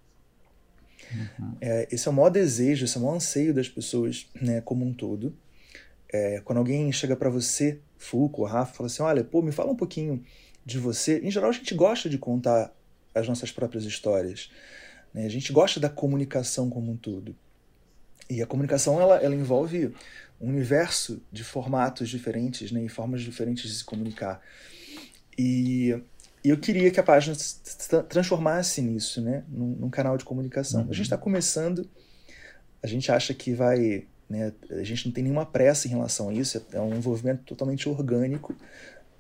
Uhum. 1.13 1.57
É, 1.61 1.89
esse 1.91 2.07
é 2.07 2.11
o 2.11 2.15
maior 2.15 2.31
desejo, 2.31 2.85
esse 2.85 2.97
é 2.97 3.01
o 3.01 3.03
maior 3.03 3.17
anseio 3.17 3.53
das 3.53 3.69
pessoas, 3.69 4.29
né, 4.41 4.61
como 4.61 4.85
um 4.85 4.93
todo. 4.93 5.35
É, 6.13 6.41
quando 6.45 6.59
alguém 6.59 6.91
chega 6.93 7.17
para 7.17 7.31
você, 7.31 7.79
Fulco, 7.97 8.45
Rafa, 8.45 8.75
fala 8.75 8.87
assim: 8.87 9.03
olha, 9.03 9.23
pô, 9.23 9.43
me 9.43 9.53
fala 9.53 9.71
um 9.71 9.77
pouquinho 9.77 10.25
de 10.65 10.79
você. 10.79 11.21
Em 11.21 11.31
geral, 11.31 11.51
a 11.51 11.53
gente 11.53 11.75
gosta 11.75 12.09
de 12.09 12.19
contar 12.19 12.73
as 13.15 13.29
nossas 13.29 13.51
próprias 13.51 13.85
histórias. 13.85 14.51
Né? 15.13 15.25
A 15.25 15.29
gente 15.29 15.53
gosta 15.53 15.79
da 15.79 15.89
comunicação 15.89 16.71
como 16.71 16.93
um 16.93 16.97
todo. 16.97 17.37
E 18.29 18.43
a 18.43 18.47
comunicação 18.47 19.01
ela, 19.01 19.17
ela 19.17 19.35
envolve 19.35 19.93
um 20.41 20.49
universo 20.49 21.21
de 21.33 21.43
formatos 21.43 22.09
diferentes 22.09 22.71
né, 22.71 22.83
e 22.85 22.89
formas 22.89 23.23
diferentes 23.23 23.69
de 23.69 23.77
se 23.77 23.85
comunicar. 23.85 24.41
E, 25.41 26.03
eu 26.45 26.59
queria 26.59 26.91
que 26.91 26.99
a 26.99 27.03
página 27.03 27.35
se 27.35 27.59
transformasse 28.09 28.81
nisso, 28.81 29.21
né, 29.21 29.45
num, 29.49 29.77
num 29.77 29.91
canal 29.91 30.17
de 30.17 30.25
comunicação. 30.25 30.83
Uhum. 30.83 30.91
A 30.91 30.93
gente 30.93 31.05
está 31.05 31.19
começando, 31.19 31.89
a 32.83 32.87
gente 32.87 33.11
acha 33.13 33.35
que 33.35 33.53
vai. 33.53 34.07
Né, 34.29 34.53
a 34.71 34.83
gente 34.83 35.07
não 35.07 35.13
tem 35.13 35.25
nenhuma 35.25 35.45
pressa 35.45 35.87
em 35.87 35.91
relação 35.91 36.29
a 36.29 36.33
isso, 36.33 36.65
é 36.73 36.81
um 36.81 36.95
envolvimento 36.95 37.43
totalmente 37.45 37.89
orgânico. 37.89 38.55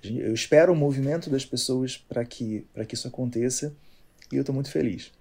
Eu 0.02 0.32
espero 0.32 0.72
o 0.72 0.76
movimento 0.76 1.28
das 1.28 1.44
pessoas 1.44 1.96
para 1.96 2.24
que, 2.24 2.66
que 2.88 2.94
isso 2.94 3.06
aconteça 3.06 3.74
e 4.32 4.36
eu 4.36 4.40
estou 4.40 4.54
muito 4.54 4.70
feliz. 4.70 5.12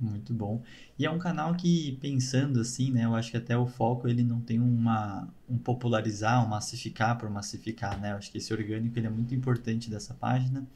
Muito 0.00 0.32
bom. 0.32 0.62
E 0.98 1.06
é 1.06 1.10
um 1.10 1.18
canal 1.18 1.54
que, 1.54 1.92
pensando 2.00 2.60
assim, 2.60 2.90
né, 2.90 3.04
eu 3.04 3.14
acho 3.14 3.30
que 3.30 3.36
até 3.36 3.56
o 3.56 3.66
foco 3.66 4.08
ele 4.08 4.24
não 4.24 4.40
tem 4.40 4.58
uma, 4.58 5.28
um 5.48 5.56
popularizar, 5.56 6.44
um 6.44 6.48
massificar 6.48 7.16
por 7.16 7.30
massificar, 7.30 8.00
né? 8.00 8.12
Eu 8.12 8.16
acho 8.16 8.32
que 8.32 8.38
esse 8.38 8.52
orgânico 8.52 8.98
ele 8.98 9.06
é 9.06 9.10
muito 9.10 9.32
importante 9.32 9.88
dessa 9.88 10.12
página, 10.14 10.66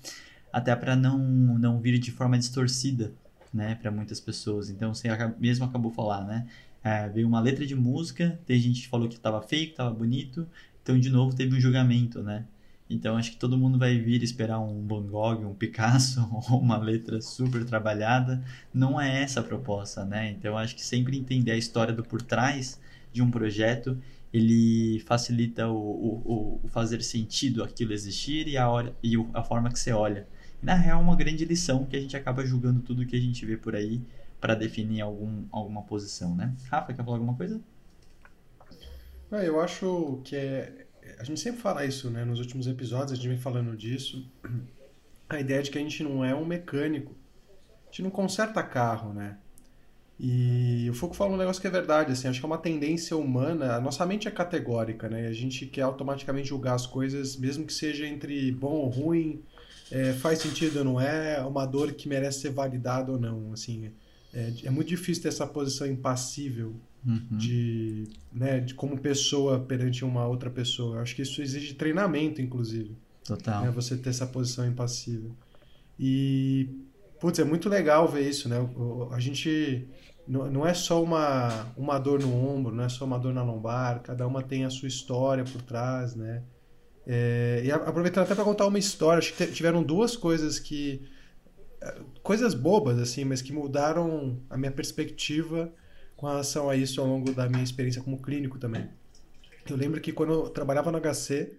até 0.53 0.77
para 0.77 0.95
não, 0.95 1.19
não 1.19 1.81
vir 1.81 1.99
de 1.99 2.13
forma 2.13 2.39
distorcida, 2.39 3.13
né, 3.53 3.75
para 3.75 3.91
muitas 3.91 4.21
pessoas. 4.21 4.71
Então, 4.71 4.95
você 4.95 5.09
mesmo 5.41 5.65
acabou 5.65 5.91
falar, 5.91 6.25
né? 6.25 6.47
É, 6.85 7.09
veio 7.09 7.27
uma 7.27 7.41
letra 7.41 7.67
de 7.67 7.75
música, 7.75 8.39
tem 8.47 8.61
gente 8.61 8.83
que 8.83 8.89
falou 8.89 9.09
que 9.09 9.17
estava 9.17 9.43
feio, 9.43 9.67
que 9.67 9.73
estava 9.73 9.91
bonito, 9.93 10.47
então 10.83 10.99
de 10.99 11.11
novo 11.11 11.35
teve 11.35 11.57
um 11.57 11.61
julgamento, 11.61 12.23
né? 12.23 12.45
Então 12.89 13.17
acho 13.17 13.33
que 13.33 13.37
todo 13.39 13.57
mundo 13.57 13.79
vai 13.79 13.99
vir 13.99 14.23
esperar 14.23 14.61
um 14.61 14.87
Van 14.87 15.07
Gogh, 15.07 15.47
um 15.47 15.55
Picasso 15.55 16.21
ou 16.51 16.61
uma 16.61 16.77
letra 16.77 17.21
super 17.21 17.65
trabalhada. 17.65 18.43
Não 18.73 19.01
é 19.01 19.23
essa 19.23 19.41
a 19.41 19.43
proposta, 19.43 20.05
né? 20.05 20.31
Então 20.31 20.57
acho 20.59 20.75
que 20.75 20.85
sempre 20.85 21.19
entender 21.19 21.53
a 21.53 21.57
história 21.57 21.95
do 21.95 22.03
por 22.03 22.21
trás 22.23 22.81
de 23.13 23.23
um 23.23 23.31
projeto 23.31 23.99
ele 24.33 25.01
facilita 25.01 25.69
o, 25.69 25.77
o, 25.77 26.61
o 26.65 26.69
fazer 26.69 27.03
sentido 27.03 27.63
aquilo 27.63 27.93
existir 27.93 28.49
e 28.49 28.57
a, 28.57 28.69
hora, 28.69 28.95
e 29.03 29.15
a 29.35 29.43
forma 29.43 29.71
que 29.71 29.79
você 29.79 29.93
olha. 29.93 30.27
Na 30.63 30.75
real, 30.75 31.01
é 31.01 31.03
uma 31.03 31.17
grande 31.17 31.45
lição 31.45 31.85
que 31.85 31.97
a 31.97 32.01
gente 32.01 32.17
acaba 32.17 32.47
julgando 32.47 32.81
tudo 32.81 33.05
que 33.05 33.17
a 33.17 33.21
gente 33.21 33.45
vê 33.45 33.57
por 33.57 33.77
aí 33.77 34.01
para 34.41 34.55
definir 34.55 35.03
algum, 35.03 35.45
alguma 35.51 35.83
posição, 35.83 36.35
né? 36.35 36.55
Rafa, 36.71 36.95
quer 36.95 37.05
falar 37.05 37.17
alguma 37.17 37.35
coisa? 37.35 37.61
Eu 39.31 39.61
acho 39.61 40.21
que 40.25 40.37
é, 40.37 40.82
a 41.19 41.25
gente 41.25 41.41
sempre 41.41 41.61
fala 41.61 41.85
isso, 41.85 42.11
né? 42.11 42.25
Nos 42.25 42.39
últimos 42.39 42.67
episódios 42.67 43.13
a 43.13 43.15
gente 43.15 43.29
vem 43.29 43.39
falando 43.39 43.77
disso. 43.77 44.27
A 45.29 45.41
ideia 45.41 45.63
de 45.63 45.71
que 45.71 45.79
a 45.79 45.81
gente 45.81 46.03
não 46.03 46.25
é 46.25 46.35
um 46.35 46.45
mecânico. 46.45 47.17
A 47.85 47.91
gente 47.91 48.03
não 48.03 48.11
conserta 48.11 48.63
carro, 48.63 49.13
né? 49.13 49.39
E 50.19 50.89
o 50.89 50.95
Foucault 50.95 51.17
fala 51.17 51.33
um 51.33 51.37
negócio 51.37 51.61
que 51.61 51.67
é 51.67 51.71
verdade, 51.71 52.13
assim, 52.13 52.29
acho 52.29 52.39
que 52.39 52.47
é 52.47 52.49
uma 52.49 52.59
tendência 52.59 53.17
humana, 53.17 53.75
a 53.75 53.81
nossa 53.81 54.07
mente 54.07 54.29
é 54.29 54.31
categórica, 54.31 55.09
né? 55.09 55.27
A 55.27 55.33
gente 55.33 55.67
quer 55.67 55.83
automaticamente 55.83 56.49
julgar 56.49 56.75
as 56.75 56.87
coisas, 56.87 57.37
mesmo 57.37 57.67
que 57.67 57.73
seja 57.73 58.07
entre 58.07 58.53
bom 58.53 58.73
ou 58.73 58.89
ruim, 58.89 59.43
é, 59.91 60.13
faz 60.13 60.39
sentido 60.39 60.79
ou 60.79 60.85
não 60.85 61.01
é, 61.01 61.41
uma 61.41 61.67
dor 61.67 61.93
que 61.93 62.09
merece 62.09 62.41
ser 62.41 62.51
validada 62.51 63.11
ou 63.11 63.19
não, 63.19 63.53
assim. 63.53 63.91
É, 64.33 64.53
é 64.65 64.71
muito 64.71 64.89
difícil 64.89 65.23
ter 65.23 65.29
essa 65.29 65.47
posição 65.47 65.87
impassível 65.87 66.77
uhum. 67.07 67.37
de, 67.39 68.05
né, 68.33 68.61
de 68.61 68.75
como 68.75 68.99
pessoa 68.99 69.61
perante 69.61 70.05
uma 70.05 70.27
outra 70.27 70.51
pessoa. 70.51 70.97
Eu 70.97 71.03
acho 71.03 71.15
que 71.15 71.23
isso 71.23 71.43
exige 71.43 71.75
treinamento, 71.75 72.41
inclusive. 72.41 72.97
Total. 73.25 73.63
Né, 73.63 73.71
você 73.71 73.97
ter 73.97 74.11
essa 74.11 74.27
posição 74.27 74.67
impassível. 74.67 75.31
E, 75.99 76.69
putz, 77.21 77.39
é 77.39 77.45
muito 77.45 77.69
legal 77.69 78.09
ver 78.09 78.29
isso, 78.29 78.49
né? 78.49 78.57
A 79.13 79.21
gente 79.21 79.89
não 80.27 80.67
é 80.67 80.73
só 80.73 81.03
uma, 81.03 81.67
uma 81.77 81.99
dor 81.99 82.21
no 82.21 82.33
ombro, 82.35 82.75
não 82.75 82.85
é 82.85 82.89
só 82.89 83.05
uma 83.05 83.19
dor 83.19 83.35
na 83.35 83.43
lombar, 83.43 84.01
cada 84.03 84.27
uma 84.27 84.43
tem 84.43 84.65
a 84.65 84.71
sua 84.71 84.89
história 84.89 85.45
por 85.45 85.63
trás, 85.63 86.15
né? 86.15 86.43
É, 87.05 87.63
e 87.65 87.73
aproveitando 87.73 88.25
até 88.25 88.35
para 88.35 88.45
contar 88.45 88.67
uma 88.67 88.79
história, 88.79 89.19
acho 89.19 89.35
que 89.35 89.47
tiveram 89.47 89.83
duas 89.83 90.17
coisas 90.17 90.59
que. 90.59 91.03
É, 91.81 92.01
coisas 92.23 92.55
bobas, 92.55 92.99
assim, 92.99 93.25
mas 93.25 93.43
que 93.43 93.53
mudaram 93.53 94.41
a 94.49 94.57
minha 94.57 94.71
perspectiva 94.71 95.73
com 96.23 96.29
relação 96.29 96.71
a 96.71 96.77
isso 96.77 97.01
ao 97.01 97.07
longo 97.09 97.35
da 97.35 97.49
minha 97.49 97.65
experiência 97.65 98.01
como 98.01 98.23
clínico 98.23 98.57
também. 98.57 98.89
Eu 99.69 99.77
lembro 99.77 100.01
que 100.01 100.13
quando 100.13 100.33
eu 100.33 100.49
trabalhava 100.51 100.93
no 100.93 101.01
HC, 101.01 101.53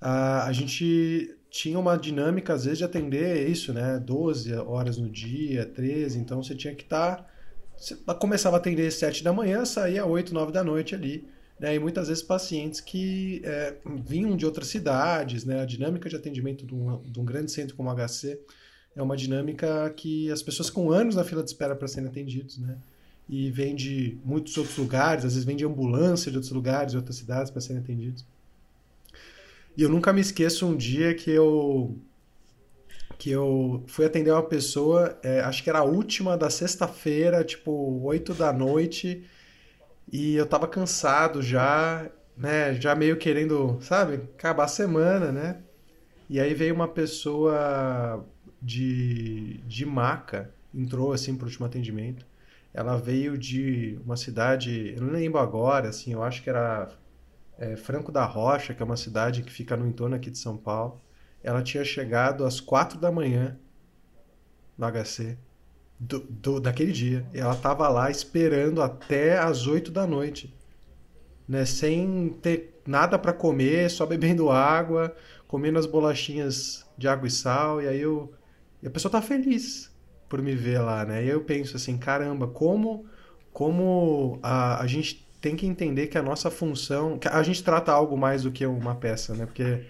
a, 0.00 0.44
a 0.44 0.52
gente 0.52 1.36
tinha 1.48 1.78
uma 1.78 1.96
dinâmica, 1.96 2.52
às 2.52 2.64
vezes, 2.64 2.78
de 2.78 2.84
atender 2.84 3.48
isso, 3.48 3.72
né? 3.72 4.00
12 4.00 4.52
horas 4.54 4.98
no 4.98 5.08
dia, 5.08 5.64
13, 5.64 6.18
então 6.18 6.42
você 6.42 6.52
tinha 6.56 6.74
que 6.74 6.82
estar. 6.82 7.18
Tá, 7.18 7.30
você 7.76 7.94
começava 8.18 8.56
a 8.56 8.58
atender 8.58 8.88
às 8.88 8.94
7 8.94 9.22
da 9.22 9.32
manhã, 9.32 9.64
saía 9.64 10.02
às 10.02 10.10
8, 10.10 10.34
9 10.34 10.50
da 10.50 10.64
noite 10.64 10.92
ali. 10.92 11.28
Né? 11.56 11.76
E 11.76 11.78
muitas 11.78 12.08
vezes 12.08 12.24
pacientes 12.24 12.80
que 12.80 13.40
é, 13.44 13.76
vinham 14.04 14.36
de 14.36 14.44
outras 14.44 14.66
cidades, 14.66 15.44
né? 15.44 15.60
A 15.60 15.64
dinâmica 15.64 16.08
de 16.08 16.16
atendimento 16.16 16.66
de 16.66 16.74
um, 16.74 17.00
de 17.02 17.20
um 17.20 17.24
grande 17.24 17.52
centro 17.52 17.76
como 17.76 17.88
o 17.88 17.94
HC 17.94 18.36
é 18.96 19.00
uma 19.00 19.16
dinâmica 19.16 19.88
que 19.90 20.28
as 20.32 20.42
pessoas 20.42 20.70
com 20.70 20.90
anos 20.90 21.14
na 21.14 21.22
fila 21.22 21.44
de 21.44 21.50
espera 21.50 21.76
para 21.76 21.86
serem 21.86 22.08
atendidos, 22.08 22.58
né? 22.58 22.76
E 23.28 23.50
vêm 23.50 23.74
de 23.74 24.18
muitos 24.24 24.56
outros 24.56 24.76
lugares, 24.76 25.24
às 25.24 25.32
vezes 25.32 25.44
vêm 25.44 25.56
de 25.56 25.64
ambulância 25.64 26.30
de 26.30 26.36
outros 26.36 26.52
lugares, 26.52 26.92
de 26.92 26.96
outras 26.96 27.16
cidades 27.16 27.50
para 27.50 27.60
serem 27.60 27.82
atendidos. 27.82 28.24
E 29.76 29.82
eu 29.82 29.88
nunca 29.88 30.12
me 30.12 30.20
esqueço 30.20 30.66
um 30.66 30.76
dia 30.76 31.14
que 31.14 31.30
eu 31.30 31.96
que 33.18 33.30
eu 33.30 33.82
fui 33.86 34.04
atender 34.04 34.30
uma 34.30 34.42
pessoa, 34.42 35.18
é, 35.22 35.40
acho 35.40 35.62
que 35.62 35.70
era 35.70 35.78
a 35.78 35.84
última 35.84 36.36
da 36.36 36.50
sexta-feira, 36.50 37.42
tipo 37.44 37.72
8 38.02 38.34
da 38.34 38.52
noite, 38.52 39.24
e 40.12 40.34
eu 40.36 40.46
tava 40.46 40.68
cansado 40.68 41.42
já, 41.42 42.10
né, 42.36 42.74
já 42.74 42.94
meio 42.94 43.16
querendo, 43.16 43.78
sabe, 43.80 44.14
acabar 44.36 44.64
a 44.64 44.68
semana, 44.68 45.32
né? 45.32 45.62
E 46.28 46.40
aí 46.40 46.54
veio 46.54 46.74
uma 46.74 46.88
pessoa 46.88 48.24
de, 48.60 49.58
de 49.66 49.86
maca, 49.86 50.50
entrou 50.74 51.12
assim 51.12 51.36
pro 51.36 51.46
último 51.46 51.66
atendimento. 51.66 52.26
Ela 52.76 52.98
veio 52.98 53.38
de 53.38 53.98
uma 54.04 54.18
cidade, 54.18 54.92
eu 54.94 55.02
não 55.02 55.10
lembro 55.10 55.40
agora, 55.40 55.88
assim, 55.88 56.12
eu 56.12 56.22
acho 56.22 56.42
que 56.42 56.50
era 56.50 56.90
é, 57.58 57.74
Franco 57.74 58.12
da 58.12 58.22
Rocha, 58.26 58.74
que 58.74 58.82
é 58.82 58.84
uma 58.84 58.98
cidade 58.98 59.42
que 59.42 59.50
fica 59.50 59.74
no 59.74 59.88
entorno 59.88 60.14
aqui 60.14 60.30
de 60.30 60.36
São 60.36 60.58
Paulo. 60.58 61.00
Ela 61.42 61.62
tinha 61.62 61.82
chegado 61.82 62.44
às 62.44 62.60
quatro 62.60 62.98
da 62.98 63.10
manhã 63.10 63.58
no 64.76 64.86
HC 64.86 65.38
do, 65.98 66.20
do, 66.20 66.60
daquele 66.60 66.92
dia. 66.92 67.26
E 67.32 67.40
ela 67.40 67.54
estava 67.54 67.88
lá 67.88 68.10
esperando 68.10 68.82
até 68.82 69.38
às 69.38 69.66
oito 69.66 69.90
da 69.90 70.06
noite, 70.06 70.54
né? 71.48 71.64
Sem 71.64 72.36
ter 72.42 72.82
nada 72.86 73.18
para 73.18 73.32
comer, 73.32 73.90
só 73.90 74.04
bebendo 74.04 74.50
água, 74.50 75.16
comendo 75.48 75.78
as 75.78 75.86
bolachinhas 75.86 76.84
de 76.98 77.08
água 77.08 77.26
e 77.26 77.30
sal. 77.30 77.80
E 77.80 77.88
aí 77.88 78.02
eu, 78.02 78.34
e 78.82 78.86
a 78.86 78.90
pessoa 78.90 79.10
tá 79.10 79.22
feliz 79.22 79.95
por 80.28 80.42
me 80.42 80.54
ver 80.54 80.80
lá, 80.80 81.04
né? 81.04 81.24
E 81.24 81.28
eu 81.28 81.42
penso 81.42 81.76
assim, 81.76 81.96
caramba, 81.96 82.46
como 82.46 83.06
como 83.56 84.38
a, 84.42 84.82
a 84.82 84.86
gente 84.86 85.26
tem 85.40 85.56
que 85.56 85.66
entender 85.66 86.08
que 86.08 86.18
a 86.18 86.22
nossa 86.22 86.50
função. 86.50 87.18
a 87.24 87.42
gente 87.42 87.64
trata 87.64 87.90
algo 87.90 88.14
mais 88.14 88.42
do 88.42 88.52
que 88.52 88.66
uma 88.66 88.94
peça, 88.94 89.34
né? 89.34 89.46
Porque 89.46 89.82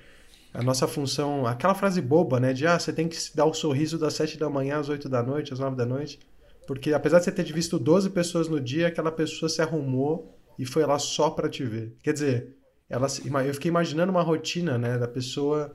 a 0.55 0.63
nossa 0.63 0.87
função. 0.87 1.47
Aquela 1.47 1.75
frase 1.75 2.01
boba, 2.01 2.39
né? 2.39 2.53
De 2.53 2.65
ah, 2.65 2.79
você 2.79 2.93
tem 2.93 3.09
que 3.09 3.17
dar 3.35 3.45
o 3.45 3.53
sorriso 3.53 3.99
das 3.99 4.15
7 4.15 4.39
da 4.39 4.49
manhã 4.49 4.79
às 4.79 4.89
8 4.89 5.09
da 5.09 5.21
noite, 5.21 5.53
às 5.53 5.59
9 5.59 5.75
da 5.75 5.85
noite. 5.85 6.21
Porque 6.65 6.93
apesar 6.93 7.19
de 7.19 7.25
você 7.25 7.33
ter 7.33 7.45
visto 7.53 7.79
12 7.79 8.11
pessoas 8.11 8.49
no 8.49 8.61
dia, 8.61 8.87
aquela 8.87 9.11
pessoa 9.11 9.49
se 9.49 9.61
arrumou 9.61 10.39
e 10.57 10.65
foi 10.65 10.87
lá 10.87 10.99
só 10.99 11.31
para 11.31 11.49
te 11.49 11.65
ver. 11.65 11.97
Quer 12.05 12.13
dizer, 12.13 12.57
ela, 12.89 13.09
eu 13.45 13.55
fiquei 13.55 13.69
imaginando 13.69 14.13
uma 14.13 14.23
rotina, 14.23 14.79
né? 14.79 14.97
Da 14.97 15.09
pessoa 15.09 15.73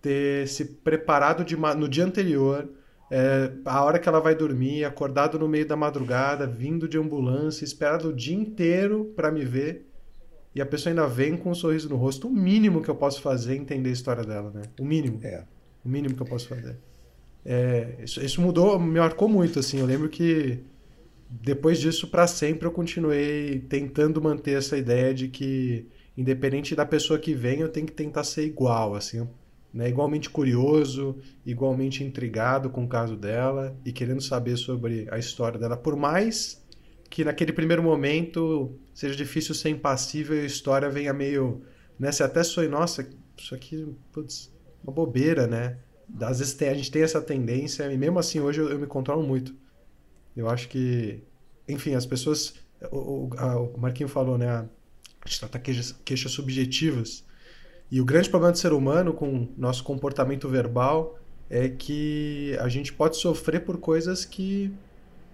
ter 0.00 0.48
se 0.48 0.64
preparado 0.64 1.44
de, 1.44 1.54
no 1.54 1.86
dia 1.86 2.04
anterior 2.04 2.66
é, 3.10 3.52
a 3.64 3.84
hora 3.84 3.98
que 3.98 4.08
ela 4.08 4.20
vai 4.20 4.34
dormir, 4.34 4.84
acordado 4.84 5.38
no 5.38 5.48
meio 5.48 5.66
da 5.66 5.76
madrugada, 5.76 6.46
vindo 6.46 6.88
de 6.88 6.98
ambulância, 6.98 7.64
esperado 7.64 8.08
o 8.08 8.12
dia 8.12 8.36
inteiro 8.36 9.12
para 9.14 9.30
me 9.30 9.44
ver. 9.44 9.86
E 10.54 10.60
a 10.60 10.66
pessoa 10.66 10.90
ainda 10.90 11.06
vem 11.06 11.36
com 11.36 11.50
um 11.50 11.54
sorriso 11.54 11.88
no 11.88 11.96
rosto. 11.96 12.28
O 12.28 12.32
mínimo 12.32 12.82
que 12.82 12.88
eu 12.88 12.94
posso 12.94 13.20
fazer 13.20 13.52
é 13.52 13.56
entender 13.56 13.90
a 13.90 13.92
história 13.92 14.24
dela, 14.24 14.50
né? 14.50 14.62
O 14.80 14.84
mínimo. 14.84 15.20
É. 15.22 15.44
O 15.84 15.88
mínimo 15.88 16.14
que 16.14 16.22
eu 16.22 16.26
posso 16.26 16.48
fazer. 16.48 16.76
É, 17.44 17.96
isso, 18.02 18.20
isso, 18.24 18.40
mudou, 18.40 18.78
me 18.78 18.98
marcou 18.98 19.28
muito, 19.28 19.58
assim. 19.58 19.78
Eu 19.78 19.86
lembro 19.86 20.08
que 20.08 20.58
depois 21.28 21.78
disso, 21.78 22.08
para 22.08 22.26
sempre, 22.26 22.66
eu 22.66 22.72
continuei 22.72 23.60
tentando 23.68 24.20
manter 24.20 24.56
essa 24.58 24.76
ideia 24.76 25.14
de 25.14 25.28
que, 25.28 25.86
independente 26.16 26.74
da 26.74 26.86
pessoa 26.86 27.18
que 27.18 27.34
vem, 27.34 27.60
eu 27.60 27.68
tenho 27.68 27.86
que 27.86 27.92
tentar 27.92 28.24
ser 28.24 28.44
igual, 28.44 28.94
assim 28.94 29.28
né, 29.76 29.90
igualmente 29.90 30.30
curioso, 30.30 31.18
igualmente 31.44 32.02
intrigado 32.02 32.70
com 32.70 32.84
o 32.84 32.88
caso 32.88 33.14
dela 33.14 33.78
e 33.84 33.92
querendo 33.92 34.22
saber 34.22 34.56
sobre 34.56 35.06
a 35.10 35.18
história 35.18 35.58
dela, 35.60 35.76
por 35.76 35.94
mais 35.94 36.64
que 37.10 37.22
naquele 37.22 37.52
primeiro 37.52 37.82
momento 37.82 38.74
seja 38.94 39.14
difícil 39.14 39.54
ser 39.54 39.68
impassível 39.68 40.34
e 40.34 40.40
a 40.40 40.46
história 40.46 40.88
venha 40.88 41.12
meio, 41.12 41.62
né, 41.98 42.10
você 42.10 42.22
até 42.22 42.42
sonha, 42.42 42.70
nossa, 42.70 43.06
isso 43.36 43.54
aqui, 43.54 43.86
putz, 44.12 44.50
uma 44.82 44.94
bobeira, 44.94 45.46
né? 45.46 45.76
Às 46.22 46.38
vezes 46.38 46.54
tem, 46.54 46.70
a 46.70 46.74
gente 46.74 46.90
tem 46.90 47.02
essa 47.02 47.20
tendência 47.20 47.92
e 47.92 47.98
mesmo 47.98 48.18
assim 48.18 48.40
hoje 48.40 48.62
eu, 48.62 48.70
eu 48.70 48.78
me 48.78 48.86
controlo 48.86 49.22
muito. 49.22 49.54
Eu 50.34 50.48
acho 50.48 50.68
que, 50.70 51.22
enfim, 51.68 51.94
as 51.94 52.06
pessoas, 52.06 52.54
o, 52.90 52.96
o, 52.96 53.30
a, 53.36 53.60
o 53.60 53.78
Marquinho 53.78 54.08
falou, 54.08 54.38
né, 54.38 54.48
a 54.48 54.66
gente 55.26 55.38
trata 55.38 55.58
queixas, 55.58 55.92
queixas 56.02 56.32
subjetivas 56.32 57.25
e 57.90 58.00
o 58.00 58.04
grande 58.04 58.28
problema 58.28 58.52
do 58.52 58.58
ser 58.58 58.72
humano 58.72 59.12
com 59.12 59.48
nosso 59.56 59.84
comportamento 59.84 60.48
verbal 60.48 61.18
é 61.48 61.68
que 61.68 62.56
a 62.60 62.68
gente 62.68 62.92
pode 62.92 63.16
sofrer 63.16 63.64
por 63.64 63.78
coisas 63.78 64.24
que, 64.24 64.72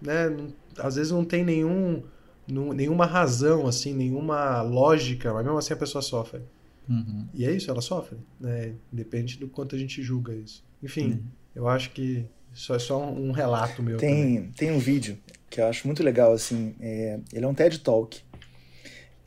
né, 0.01 0.37
às 0.79 0.97
vezes 0.97 1.11
não 1.11 1.25
tem 1.25 1.45
nenhum, 1.45 2.03
nenhuma 2.47 3.07
razão, 3.07 3.67
assim, 3.67 3.95
nenhuma 3.95 4.61
lógica, 4.62 5.33
mas 5.33 5.45
mesmo 5.45 5.59
assim 5.59 5.73
a 5.73 5.77
pessoa 5.77 6.03
sofre. 6.03 6.43
Uhum. 6.88 7.27
E 7.33 7.47
é 7.47 7.53
isso, 7.53 7.71
ela 7.71 7.81
sofre, 7.81 8.19
né? 8.41 8.75
Depende 8.91 9.38
do 9.38 9.49
quanto 9.49 9.75
a 9.75 9.79
gente 9.79 10.03
julga 10.03 10.35
isso. 10.35 10.65
Enfim, 10.83 11.12
uhum. 11.12 11.23
eu 11.55 11.69
acho 11.69 11.91
que 11.91 12.27
isso 12.53 12.75
é 12.75 12.79
só 12.79 13.03
um 13.11 13.31
relato 13.31 13.83
meu. 13.83 13.97
Tem, 13.97 14.51
tem 14.57 14.73
um 14.73 14.79
vídeo 14.79 15.17
que 15.49 15.61
eu 15.61 15.67
acho 15.67 15.87
muito 15.87 16.03
legal, 16.03 16.33
assim, 16.33 16.75
é, 16.81 17.21
ele 17.33 17.45
é 17.45 17.49
um 17.49 17.55
TED 17.55 17.79
Talk, 17.81 18.21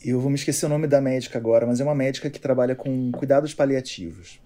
eu 0.10 0.20
vou 0.20 0.30
me 0.30 0.36
esquecer 0.36 0.66
o 0.66 0.70
nome 0.70 0.88
da 0.88 1.02
médica 1.02 1.38
agora, 1.38 1.66
mas 1.66 1.80
é 1.80 1.84
uma 1.84 1.96
médica 1.96 2.30
que 2.30 2.40
trabalha 2.40 2.76
com 2.76 3.12
cuidados 3.12 3.54
paliativos. 3.54 4.40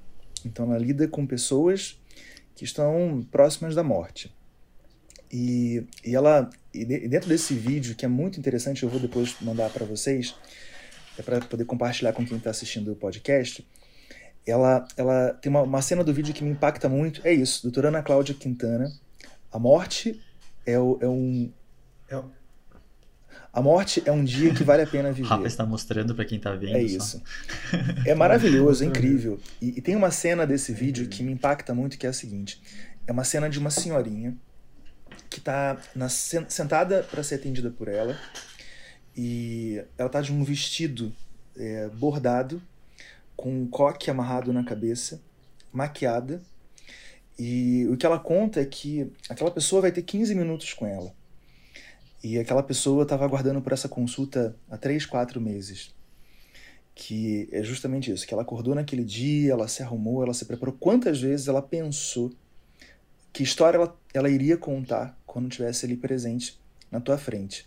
Então 0.46 0.66
ela 0.66 0.78
lida 0.78 1.08
com 1.08 1.26
pessoas 1.26 2.00
que 2.56 2.64
estão 2.64 3.26
próximas 3.32 3.76
da 3.76 3.84
morte. 3.84 4.34
E, 5.32 5.84
e 6.04 6.16
ela 6.16 6.50
e 6.74 6.86
dentro 6.86 7.30
desse 7.30 7.54
vídeo 7.54 7.96
que 7.96 8.06
é 8.06 8.08
muito 8.08 8.40
interessante, 8.40 8.84
eu 8.84 8.90
vou 8.90 9.00
depois 9.00 9.36
mandar 9.42 9.70
para 9.70 9.86
vocês, 9.86 10.36
é 11.18 11.22
para 11.22 11.42
poder 11.42 11.66
compartilhar 11.66 12.14
com 12.14 12.26
quem 12.26 12.38
está 12.38 12.50
assistindo 12.50 12.92
o 12.92 12.96
podcast. 12.96 13.68
Ela, 14.46 14.88
ela 14.96 15.34
tem 15.34 15.50
uma, 15.50 15.64
uma 15.64 15.82
cena 15.82 16.04
do 16.04 16.14
vídeo 16.14 16.34
que 16.34 16.44
me 16.44 16.52
impacta 16.52 16.88
muito. 16.88 17.22
É 17.26 17.34
isso, 17.34 17.64
doutora 17.64 17.90
Ana 17.90 18.02
Cláudia 18.02 18.34
Quintana. 18.34 18.92
A 19.52 19.60
morte 19.60 20.20
é, 20.66 20.80
o, 20.80 20.98
é 21.02 21.08
um. 21.08 21.52
É, 22.10 22.24
a 23.52 23.62
morte 23.62 24.02
é 24.06 24.12
um 24.12 24.24
dia 24.24 24.54
que 24.54 24.64
vale 24.64 24.84
a 24.84 24.88
pena 24.88 25.12
viver. 25.12 25.28
Rafa 25.30 25.48
está 25.48 25.66
mostrando 25.66 26.14
para 26.14 26.26
quem 26.26 26.38
está 26.38 26.54
vendo. 26.54 26.76
É 26.76 26.84
isso. 26.84 27.22
é 28.06 28.14
maravilhoso, 28.14 28.84
é 28.84 28.88
incrível. 28.88 29.40
E, 29.62 29.78
e, 29.78 29.82
tem 29.82 29.96
uma 29.96 30.12
cena 30.12 30.46
desse 30.46 30.72
vídeo 30.72 31.08
que 31.08 31.24
me 31.24 31.32
impacta 31.32 31.74
muito, 31.74 31.98
que 31.98 32.06
é 32.06 32.10
a 32.10 32.14
seguinte: 32.14 32.62
é 33.08 33.12
uma 33.12 33.24
cena 33.24 33.50
de 33.50 33.58
uma 33.58 33.70
senhorinha 33.70 34.38
que 35.30 35.40
está 35.40 35.78
sentada 36.50 37.04
para 37.10 37.24
ser 37.24 37.36
atendida 37.36 37.70
por 37.70 37.88
ela 37.88 38.18
e 39.16 39.84
ela 39.98 40.08
está 40.08 40.22
de 40.22 40.32
um 40.32 40.44
vestido 40.44 41.14
é, 41.58 41.90
bordado 41.90 42.62
com 43.36 43.64
um 43.64 43.68
coque 43.68 44.10
amarrado 44.10 44.54
na 44.54 44.64
cabeça, 44.64 45.22
maquiada. 45.72 46.42
E 47.38 47.88
o 47.88 47.96
que 47.96 48.06
ela 48.06 48.20
conta 48.20 48.60
é 48.60 48.66
que 48.66 49.12
aquela 49.30 49.52
pessoa 49.52 49.82
vai 49.82 49.92
ter 49.92 50.02
15 50.02 50.36
minutos 50.36 50.74
com 50.74 50.86
ela. 50.86 51.14
E 52.24 52.38
aquela 52.38 52.62
pessoa 52.62 53.04
estava 53.04 53.26
aguardando 53.26 53.62
por 53.62 53.72
essa 53.72 53.88
consulta 53.88 54.56
há 54.70 54.78
três, 54.78 55.06
quatro 55.06 55.40
meses. 55.40 55.94
Que 56.94 57.48
é 57.52 57.64
justamente 57.64 58.12
isso, 58.12 58.28
que 58.28 58.34
ela 58.34 58.44
acordou 58.44 58.76
naquele 58.76 59.06
dia, 59.06 59.54
ela 59.54 59.68
se 59.68 59.82
arrumou, 59.82 60.22
ela 60.22 60.34
se 60.34 60.46
preparou. 60.46 60.76
Quantas 60.78 61.22
vezes 61.22 61.48
ela 61.48 61.62
pensou 61.62 62.32
que 63.32 63.44
história 63.44 63.78
ela, 63.78 63.98
ela 64.14 64.30
iria 64.30 64.58
contar 64.58 65.18
quando 65.26 65.48
estivesse 65.50 65.86
ali 65.86 65.96
presente 65.96 66.60
na 66.92 67.00
tua 67.00 67.18
frente. 67.18 67.66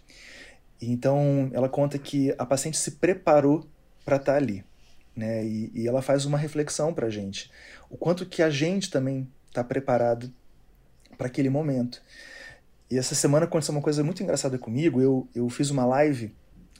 Então, 0.80 1.50
ela 1.54 1.68
conta 1.68 1.98
que 1.98 2.34
a 2.36 2.44
paciente 2.44 2.76
se 2.76 2.92
preparou 2.92 3.66
para 4.04 4.16
estar 4.16 4.32
tá 4.32 4.38
ali. 4.38 4.64
Né? 5.16 5.44
E, 5.46 5.72
e 5.74 5.88
ela 5.88 6.02
faz 6.02 6.24
uma 6.24 6.36
reflexão 6.36 6.92
para 6.92 7.06
a 7.06 7.10
gente. 7.10 7.50
O 7.88 7.96
quanto 7.96 8.26
que 8.26 8.42
a 8.42 8.50
gente 8.50 8.90
também 8.90 9.28
está 9.48 9.62
preparado 9.62 10.32
para 11.16 11.26
aquele 11.26 11.48
momento. 11.48 12.02
E 12.92 12.98
essa 12.98 13.14
semana 13.14 13.46
aconteceu 13.46 13.74
uma 13.74 13.80
coisa 13.80 14.04
muito 14.04 14.22
engraçada 14.22 14.58
comigo. 14.58 15.00
Eu, 15.00 15.26
eu 15.34 15.48
fiz 15.48 15.70
uma 15.70 15.86
live 15.86 16.30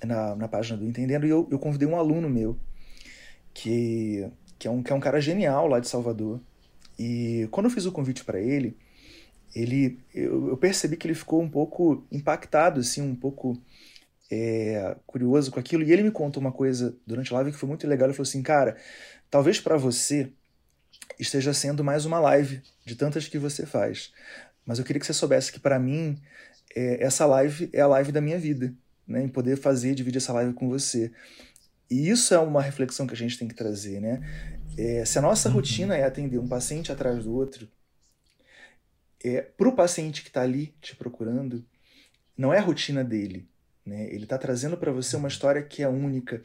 na, 0.04 0.36
na 0.36 0.46
página 0.46 0.76
do 0.76 0.84
Entendendo 0.84 1.24
e 1.24 1.30
eu, 1.30 1.48
eu 1.50 1.58
convidei 1.58 1.88
um 1.88 1.96
aluno 1.96 2.28
meu, 2.28 2.54
que, 3.54 4.30
que, 4.58 4.68
é 4.68 4.70
um, 4.70 4.82
que 4.82 4.92
é 4.92 4.94
um 4.94 5.00
cara 5.00 5.22
genial 5.22 5.66
lá 5.66 5.80
de 5.80 5.88
Salvador. 5.88 6.38
E 6.98 7.48
quando 7.50 7.64
eu 7.64 7.70
fiz 7.70 7.86
o 7.86 7.92
convite 7.92 8.26
para 8.26 8.38
ele, 8.38 8.76
ele 9.54 10.00
eu, 10.14 10.48
eu, 10.48 10.56
percebi 10.58 10.98
que 10.98 11.06
ele 11.06 11.14
ficou 11.14 11.40
um 11.40 11.48
pouco 11.48 12.06
impactado, 12.12 12.80
assim, 12.80 13.00
um 13.00 13.16
pouco 13.16 13.58
é, 14.30 14.94
curioso 15.06 15.50
com 15.50 15.60
aquilo. 15.60 15.82
E 15.82 15.92
ele 15.92 16.02
me 16.02 16.10
contou 16.10 16.42
uma 16.42 16.52
coisa 16.52 16.94
durante 17.06 17.32
a 17.32 17.36
live 17.36 17.52
que 17.52 17.58
foi 17.58 17.70
muito 17.70 17.88
legal. 17.88 18.06
Ele 18.06 18.14
falou 18.14 18.28
assim, 18.28 18.42
cara, 18.42 18.76
talvez 19.30 19.58
para 19.58 19.78
você 19.78 20.30
esteja 21.18 21.54
sendo 21.54 21.82
mais 21.82 22.04
uma 22.04 22.20
live 22.20 22.60
de 22.84 22.96
tantas 22.96 23.28
que 23.28 23.38
você 23.38 23.64
faz. 23.64 24.12
Mas 24.66 24.78
eu 24.78 24.84
queria 24.84 25.00
que 25.00 25.06
você 25.06 25.12
soubesse 25.12 25.52
que, 25.52 25.60
para 25.60 25.78
mim, 25.78 26.18
é, 26.74 27.02
essa 27.04 27.26
live 27.26 27.68
é 27.72 27.80
a 27.80 27.86
live 27.86 28.12
da 28.12 28.20
minha 28.20 28.38
vida, 28.38 28.74
né? 29.06 29.22
em 29.22 29.28
poder 29.28 29.56
fazer, 29.56 29.94
dividir 29.94 30.18
essa 30.18 30.32
live 30.32 30.52
com 30.52 30.68
você. 30.68 31.12
E 31.90 32.08
isso 32.08 32.32
é 32.32 32.38
uma 32.38 32.62
reflexão 32.62 33.06
que 33.06 33.14
a 33.14 33.16
gente 33.16 33.38
tem 33.38 33.48
que 33.48 33.54
trazer. 33.54 34.00
Né? 34.00 34.20
É, 34.78 35.04
se 35.04 35.18
a 35.18 35.22
nossa 35.22 35.48
uhum. 35.48 35.56
rotina 35.56 35.96
é 35.96 36.04
atender 36.04 36.38
um 36.38 36.48
paciente 36.48 36.90
atrás 36.90 37.24
do 37.24 37.34
outro, 37.34 37.68
é, 39.24 39.42
para 39.42 39.68
o 39.68 39.76
paciente 39.76 40.22
que 40.22 40.28
está 40.28 40.42
ali 40.42 40.74
te 40.80 40.96
procurando, 40.96 41.64
não 42.36 42.52
é 42.52 42.58
a 42.58 42.62
rotina 42.62 43.04
dele. 43.04 43.48
Né? 43.84 44.06
Ele 44.12 44.24
está 44.24 44.38
trazendo 44.38 44.76
para 44.76 44.92
você 44.92 45.16
uma 45.16 45.28
história 45.28 45.62
que 45.62 45.82
é 45.82 45.88
única 45.88 46.42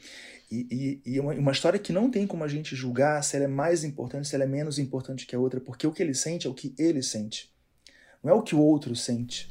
e, 0.51 1.01
e, 1.05 1.13
e 1.13 1.19
uma, 1.19 1.33
uma, 1.33 1.51
história 1.51 1.79
que 1.79 1.93
não 1.93 2.09
tem 2.09 2.25
como 2.25 2.43
a 2.43 2.47
gente 2.47 2.75
julgar 2.75 3.23
se 3.23 3.35
ela 3.35 3.45
é 3.45 3.47
mais 3.47 3.83
importante, 3.83 4.27
se 4.27 4.35
ela 4.35 4.43
é 4.43 4.47
menos 4.47 4.79
importante 4.79 5.25
que 5.25 5.35
a 5.35 5.39
outra, 5.39 5.61
porque 5.61 5.85
o 5.85 5.91
que 5.91 6.01
ele 6.01 6.15
sente 6.15 6.47
é 6.47 6.49
o 6.49 6.53
que 6.53 6.73
ele 6.79 7.03
sente, 7.03 7.51
não 8.27 8.35
é 8.35 8.37
o 8.37 8.41
que 8.41 8.53
o 8.53 8.59
outro 8.59 8.93
sente. 8.95 9.49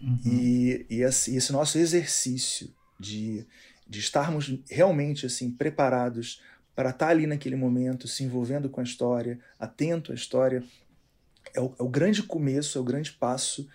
Uhum. 0.00 0.18
E, 0.24 0.86
e 0.88 1.02
esse, 1.02 1.34
esse, 1.34 1.52
nosso 1.52 1.76
exercício 1.76 2.72
de, 2.98 3.44
de 3.86 3.98
estarmos 3.98 4.58
realmente 4.70 5.26
assim 5.26 5.50
preparados 5.50 6.40
para 6.74 6.90
estar 6.90 7.06
tá 7.06 7.10
ali 7.10 7.26
naquele 7.26 7.56
momento, 7.56 8.08
se 8.08 8.22
envolvendo 8.22 8.70
com 8.70 8.80
a 8.80 8.84
história, 8.84 9.38
atento 9.58 10.12
à 10.12 10.14
história, 10.14 10.62
é 11.52 11.60
o, 11.60 11.74
é 11.78 11.82
o 11.82 11.88
grande 11.88 12.22
começo, 12.22 12.78
é 12.78 12.80
o 12.80 12.84
grande 12.84 13.12
passo 13.12 13.68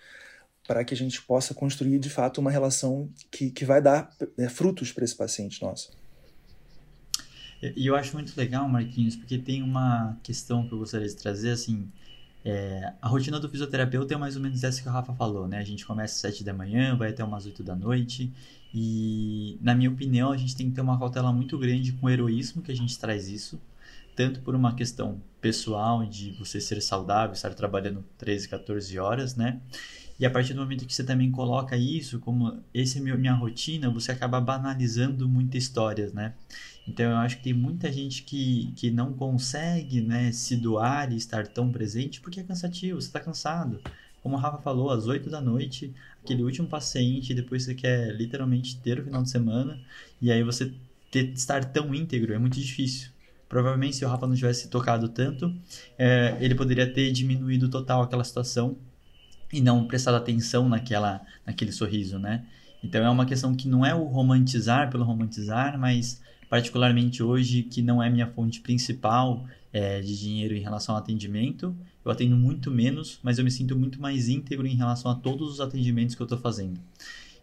para 0.66 0.82
que 0.84 0.94
a 0.94 0.96
gente 0.96 1.22
possa 1.22 1.54
construir 1.54 1.98
de 1.98 2.10
fato 2.10 2.40
uma 2.40 2.50
relação 2.50 3.08
que, 3.30 3.50
que 3.50 3.64
vai 3.64 3.80
dar 3.80 4.10
é, 4.36 4.48
frutos 4.48 4.90
para 4.90 5.04
esse 5.04 5.14
paciente 5.14 5.62
nosso. 5.62 5.92
E 7.62 7.86
eu 7.86 7.94
acho 7.94 8.14
muito 8.14 8.36
legal, 8.36 8.68
Marquinhos, 8.68 9.14
porque 9.14 9.38
tem 9.38 9.62
uma 9.62 10.18
questão 10.22 10.66
que 10.66 10.74
eu 10.74 10.78
gostaria 10.78 11.08
de 11.08 11.16
trazer, 11.16 11.50
assim, 11.50 11.90
é, 12.48 12.92
a 13.02 13.08
rotina 13.08 13.40
do 13.40 13.48
fisioterapeuta 13.48 14.14
é 14.14 14.16
mais 14.16 14.36
ou 14.36 14.42
menos 14.42 14.62
essa 14.62 14.80
que 14.80 14.88
o 14.88 14.92
Rafa 14.92 15.12
falou, 15.12 15.48
né? 15.48 15.58
A 15.58 15.64
gente 15.64 15.84
começa 15.84 16.14
às 16.14 16.32
7 16.32 16.44
da 16.44 16.54
manhã, 16.54 16.96
vai 16.96 17.10
até 17.10 17.24
umas 17.24 17.44
8 17.44 17.60
da 17.64 17.74
noite, 17.74 18.32
e, 18.72 19.58
na 19.60 19.74
minha 19.74 19.90
opinião, 19.90 20.30
a 20.30 20.36
gente 20.36 20.54
tem 20.54 20.68
que 20.68 20.76
ter 20.76 20.80
uma 20.80 20.96
cautela 20.96 21.32
muito 21.32 21.58
grande 21.58 21.92
com 21.94 22.06
o 22.06 22.10
heroísmo 22.10 22.62
que 22.62 22.70
a 22.70 22.76
gente 22.76 22.96
traz 23.00 23.26
isso, 23.26 23.60
tanto 24.14 24.40
por 24.42 24.54
uma 24.54 24.76
questão 24.76 25.20
pessoal 25.40 26.06
de 26.06 26.30
você 26.38 26.60
ser 26.60 26.80
saudável, 26.80 27.32
estar 27.32 27.52
trabalhando 27.52 28.04
13, 28.16 28.48
14 28.48 28.96
horas, 28.96 29.34
né? 29.34 29.60
E 30.16 30.24
a 30.24 30.30
partir 30.30 30.54
do 30.54 30.60
momento 30.60 30.86
que 30.86 30.94
você 30.94 31.02
também 31.02 31.32
coloca 31.32 31.76
isso 31.76 32.20
como 32.20 32.62
esse 32.72 32.98
é 32.98 33.16
minha 33.16 33.34
rotina, 33.34 33.90
você 33.90 34.12
acaba 34.12 34.40
banalizando 34.40 35.28
muitas 35.28 35.64
histórias, 35.64 36.12
né? 36.12 36.32
Então 36.88 37.10
eu 37.10 37.16
acho 37.16 37.38
que 37.38 37.42
tem 37.42 37.52
muita 37.52 37.90
gente 37.90 38.22
que, 38.22 38.72
que 38.76 38.90
não 38.90 39.12
consegue 39.12 40.00
né, 40.00 40.30
se 40.30 40.56
doar 40.56 41.12
e 41.12 41.16
estar 41.16 41.46
tão 41.46 41.70
presente 41.72 42.20
porque 42.20 42.40
é 42.40 42.44
cansativo, 42.44 43.00
você 43.00 43.08
está 43.08 43.20
cansado. 43.20 43.80
Como 44.22 44.36
o 44.36 44.38
Rafa 44.38 44.58
falou, 44.58 44.90
às 44.90 45.06
8 45.06 45.30
da 45.30 45.40
noite, 45.40 45.92
aquele 46.22 46.42
último 46.42 46.66
paciente, 46.66 47.34
depois 47.34 47.64
você 47.64 47.74
quer 47.74 48.14
literalmente 48.14 48.76
ter 48.78 48.98
o 48.98 49.04
final 49.04 49.22
de 49.22 49.30
semana, 49.30 49.80
e 50.20 50.32
aí 50.32 50.42
você 50.42 50.72
ter, 51.10 51.32
estar 51.32 51.64
tão 51.66 51.94
íntegro 51.94 52.34
é 52.34 52.38
muito 52.38 52.58
difícil. 52.58 53.10
Provavelmente 53.48 53.96
se 53.96 54.04
o 54.04 54.08
Rafa 54.08 54.26
não 54.26 54.34
tivesse 54.34 54.68
tocado 54.68 55.08
tanto, 55.08 55.54
é, 55.96 56.36
ele 56.40 56.54
poderia 56.54 56.92
ter 56.92 57.12
diminuído 57.12 57.68
total 57.68 58.02
aquela 58.02 58.24
situação 58.24 58.76
e 59.52 59.60
não 59.60 59.86
prestado 59.86 60.16
atenção 60.16 60.68
naquela, 60.68 61.20
naquele 61.46 61.70
sorriso, 61.70 62.18
né? 62.18 62.44
Então 62.82 63.04
é 63.04 63.08
uma 63.08 63.26
questão 63.26 63.54
que 63.54 63.68
não 63.68 63.86
é 63.86 63.94
o 63.94 64.04
romantizar 64.04 64.90
pelo 64.90 65.04
romantizar, 65.04 65.78
mas 65.78 66.20
particularmente 66.48 67.22
hoje 67.22 67.62
que 67.62 67.82
não 67.82 68.02
é 68.02 68.08
minha 68.08 68.26
fonte 68.26 68.60
principal 68.60 69.44
é, 69.72 70.00
de 70.00 70.18
dinheiro 70.18 70.54
em 70.54 70.60
relação 70.60 70.94
ao 70.94 71.00
atendimento. 71.00 71.76
Eu 72.04 72.10
atendo 72.10 72.36
muito 72.36 72.70
menos, 72.70 73.18
mas 73.22 73.38
eu 73.38 73.44
me 73.44 73.50
sinto 73.50 73.76
muito 73.76 74.00
mais 74.00 74.28
íntegro 74.28 74.66
em 74.66 74.76
relação 74.76 75.10
a 75.10 75.14
todos 75.14 75.52
os 75.52 75.60
atendimentos 75.60 76.14
que 76.14 76.22
eu 76.22 76.26
estou 76.26 76.38
fazendo. 76.38 76.80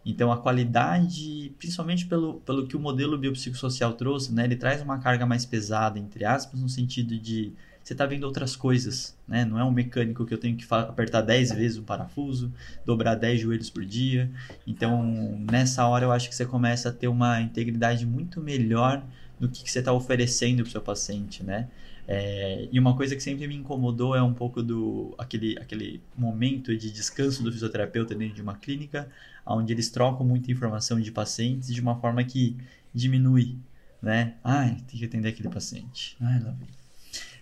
Então 0.04 0.30
a 0.30 0.36
qualidade, 0.36 1.52
principalmente 1.58 2.06
pelo, 2.06 2.34
pelo 2.40 2.66
que 2.66 2.76
o 2.76 2.80
modelo 2.80 3.16
biopsicossocial 3.16 3.94
trouxe, 3.94 4.32
né, 4.32 4.44
ele 4.44 4.56
traz 4.56 4.82
uma 4.82 4.98
carga 4.98 5.24
mais 5.24 5.46
pesada, 5.46 5.98
entre 5.98 6.24
aspas, 6.24 6.60
no 6.60 6.68
sentido 6.68 7.18
de 7.18 7.52
você 7.84 7.92
está 7.92 8.06
vendo 8.06 8.24
outras 8.24 8.56
coisas, 8.56 9.14
né? 9.28 9.44
Não 9.44 9.58
é 9.58 9.64
um 9.64 9.70
mecânico 9.70 10.24
que 10.24 10.32
eu 10.32 10.38
tenho 10.38 10.56
que 10.56 10.64
apertar 10.70 11.20
10 11.20 11.52
vezes 11.52 11.76
o 11.76 11.82
parafuso, 11.82 12.50
dobrar 12.84 13.14
10 13.14 13.42
joelhos 13.42 13.68
por 13.68 13.84
dia. 13.84 14.30
Então, 14.66 15.38
nessa 15.50 15.86
hora 15.86 16.06
eu 16.06 16.10
acho 16.10 16.30
que 16.30 16.34
você 16.34 16.46
começa 16.46 16.88
a 16.88 16.92
ter 16.92 17.08
uma 17.08 17.42
integridade 17.42 18.06
muito 18.06 18.40
melhor 18.40 19.04
no 19.38 19.50
que, 19.50 19.62
que 19.62 19.70
você 19.70 19.80
está 19.80 19.92
oferecendo 19.92 20.62
para 20.62 20.68
o 20.68 20.72
seu 20.72 20.80
paciente, 20.80 21.44
né? 21.44 21.68
É, 22.08 22.68
e 22.72 22.78
uma 22.78 22.96
coisa 22.96 23.14
que 23.14 23.22
sempre 23.22 23.46
me 23.46 23.54
incomodou 23.54 24.14
é 24.14 24.22
um 24.22 24.32
pouco 24.32 24.62
do 24.62 25.14
aquele, 25.18 25.58
aquele 25.58 26.02
momento 26.16 26.74
de 26.76 26.90
descanso 26.90 27.42
do 27.42 27.52
fisioterapeuta 27.52 28.14
dentro 28.14 28.34
de 28.34 28.42
uma 28.42 28.54
clínica, 28.54 29.10
onde 29.44 29.74
eles 29.74 29.90
trocam 29.90 30.26
muita 30.26 30.50
informação 30.50 30.98
de 30.98 31.12
pacientes 31.12 31.72
de 31.72 31.80
uma 31.82 31.96
forma 32.00 32.24
que 32.24 32.56
diminui, 32.94 33.58
né? 34.00 34.36
Ai, 34.42 34.76
tem 34.86 34.98
que 34.98 35.04
atender 35.04 35.28
aquele 35.28 35.50
paciente. 35.50 36.16
Ai, 36.20 36.40
lá 36.40 36.50
vem 36.52 36.83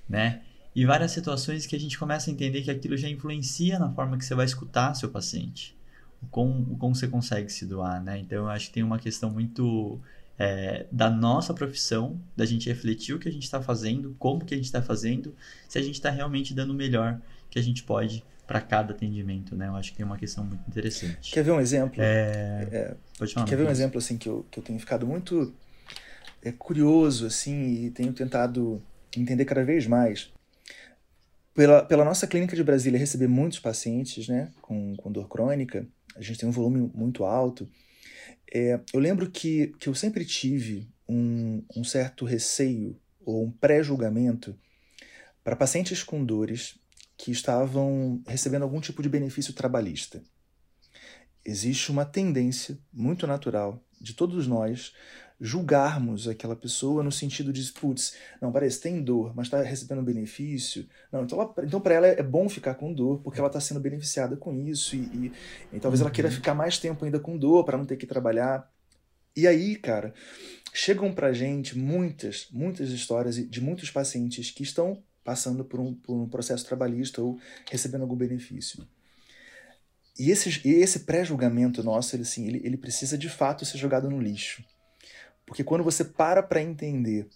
né? 0.08 0.42
E 0.74 0.86
várias 0.86 1.10
situações 1.10 1.66
que 1.66 1.76
a 1.76 1.80
gente 1.80 1.98
começa 1.98 2.30
a 2.30 2.32
entender 2.32 2.62
que 2.62 2.70
aquilo 2.70 2.96
já 2.96 3.08
influencia 3.08 3.78
na 3.78 3.90
forma 3.92 4.16
que 4.16 4.24
você 4.24 4.34
vai 4.34 4.46
escutar 4.46 4.94
seu 4.94 5.10
paciente, 5.10 5.76
o 6.22 6.26
como, 6.26 6.72
o 6.72 6.76
como 6.76 6.94
você 6.94 7.06
consegue 7.06 7.50
se 7.52 7.66
doar, 7.66 8.02
né? 8.02 8.18
Então 8.18 8.38
eu 8.38 8.48
acho 8.48 8.68
que 8.68 8.74
tem 8.74 8.82
uma 8.82 8.98
questão 8.98 9.30
muito 9.30 10.00
é, 10.38 10.86
da 10.90 11.10
nossa 11.10 11.52
profissão, 11.52 12.18
da 12.36 12.46
gente 12.46 12.68
refletir 12.68 13.14
o 13.14 13.18
que 13.18 13.28
a 13.28 13.32
gente 13.32 13.44
está 13.44 13.60
fazendo, 13.60 14.16
como 14.18 14.44
que 14.44 14.54
a 14.54 14.56
gente 14.56 14.66
está 14.66 14.80
fazendo, 14.80 15.34
se 15.68 15.78
a 15.78 15.82
gente 15.82 15.94
está 15.94 16.10
realmente 16.10 16.54
dando 16.54 16.70
o 16.70 16.74
melhor 16.74 17.20
que 17.50 17.58
a 17.58 17.62
gente 17.62 17.82
pode 17.82 18.24
para 18.46 18.60
cada 18.60 18.92
atendimento, 18.92 19.54
né? 19.54 19.68
Eu 19.68 19.76
acho 19.76 19.92
que 19.92 19.98
tem 19.98 20.06
uma 20.06 20.16
questão 20.16 20.44
muito 20.44 20.62
interessante. 20.68 21.32
Quer 21.32 21.44
ver 21.44 21.52
um 21.52 21.60
exemplo? 21.60 22.00
É... 22.02 22.68
É... 22.72 22.96
Pode 23.18 23.34
falar. 23.34 23.46
Quer 23.46 23.56
ver 23.56 23.66
um 23.66 23.70
exemplo 23.70 23.98
assim 23.98 24.16
que 24.16 24.28
eu, 24.28 24.46
que 24.50 24.58
eu 24.58 24.64
tenho 24.64 24.78
ficado 24.78 25.06
muito 25.06 25.54
é, 26.42 26.50
curioso 26.50 27.26
assim 27.26 27.84
e 27.84 27.90
tenho 27.90 28.12
tentado 28.12 28.82
entender 29.16 29.44
cada 29.44 29.64
vez 29.64 29.86
mais. 29.86 30.32
Pela, 31.54 31.84
pela 31.84 32.04
nossa 32.04 32.26
clínica 32.26 32.56
de 32.56 32.64
Brasília 32.64 32.98
receber 32.98 33.28
muitos 33.28 33.58
pacientes 33.58 34.26
né, 34.26 34.50
com, 34.62 34.96
com 34.96 35.12
dor 35.12 35.28
crônica, 35.28 35.86
a 36.16 36.22
gente 36.22 36.38
tem 36.38 36.48
um 36.48 36.52
volume 36.52 36.90
muito 36.94 37.24
alto. 37.24 37.68
É, 38.52 38.80
eu 38.92 39.00
lembro 39.00 39.30
que, 39.30 39.68
que 39.78 39.88
eu 39.88 39.94
sempre 39.94 40.24
tive 40.24 40.88
um, 41.08 41.62
um 41.76 41.84
certo 41.84 42.24
receio 42.24 42.98
ou 43.24 43.44
um 43.44 43.50
pré-julgamento 43.50 44.58
para 45.44 45.56
pacientes 45.56 46.02
com 46.02 46.24
dores 46.24 46.78
que 47.16 47.30
estavam 47.30 48.22
recebendo 48.26 48.62
algum 48.62 48.80
tipo 48.80 49.02
de 49.02 49.08
benefício 49.08 49.52
trabalhista. 49.52 50.22
Existe 51.44 51.90
uma 51.90 52.04
tendência 52.04 52.78
muito 52.92 53.26
natural 53.26 53.82
de 54.00 54.14
todos 54.14 54.46
nós 54.46 54.92
julgarmos 55.42 56.28
aquela 56.28 56.54
pessoa 56.54 57.02
no 57.02 57.10
sentido 57.10 57.52
de, 57.52 57.72
putz, 57.72 58.14
não, 58.40 58.52
parece, 58.52 58.80
tem 58.80 59.02
dor, 59.02 59.34
mas 59.34 59.48
está 59.48 59.60
recebendo 59.60 60.00
benefício. 60.00 60.86
Não, 61.10 61.24
então, 61.24 61.54
então 61.64 61.80
para 61.80 61.94
ela 61.94 62.06
é 62.06 62.22
bom 62.22 62.48
ficar 62.48 62.76
com 62.76 62.92
dor, 62.92 63.18
porque 63.18 63.40
ela 63.40 63.48
está 63.48 63.60
sendo 63.60 63.80
beneficiada 63.80 64.36
com 64.36 64.54
isso, 64.54 64.94
e, 64.94 65.00
e, 65.00 65.32
e 65.72 65.80
talvez 65.80 66.00
uhum. 66.00 66.06
ela 66.06 66.14
queira 66.14 66.28
uhum. 66.28 66.34
ficar 66.34 66.54
mais 66.54 66.78
tempo 66.78 67.04
ainda 67.04 67.18
com 67.18 67.36
dor 67.36 67.64
para 67.64 67.76
não 67.76 67.84
ter 67.84 67.96
que 67.96 68.06
trabalhar. 68.06 68.70
E 69.34 69.48
aí, 69.48 69.74
cara, 69.74 70.14
chegam 70.72 71.12
pra 71.12 71.32
gente 71.32 71.76
muitas, 71.76 72.46
muitas 72.52 72.90
histórias 72.90 73.34
de 73.34 73.60
muitos 73.60 73.90
pacientes 73.90 74.52
que 74.52 74.62
estão 74.62 75.02
passando 75.24 75.64
por 75.64 75.80
um, 75.80 75.92
por 75.92 76.14
um 76.14 76.28
processo 76.28 76.64
trabalhista 76.64 77.20
ou 77.20 77.36
recebendo 77.68 78.02
algum 78.02 78.16
benefício. 78.16 78.86
E 80.16 80.30
esse, 80.30 80.60
esse 80.68 81.00
pré-julgamento 81.00 81.82
nosso, 81.82 82.14
ele, 82.14 82.22
assim, 82.22 82.46
ele, 82.46 82.60
ele 82.62 82.76
precisa 82.76 83.18
de 83.18 83.28
fato 83.28 83.64
ser 83.64 83.78
jogado 83.78 84.08
no 84.08 84.20
lixo. 84.20 84.62
Porque 85.46 85.64
quando 85.64 85.84
você 85.84 86.04
para 86.04 86.42
para 86.42 86.62
entender 86.62 87.28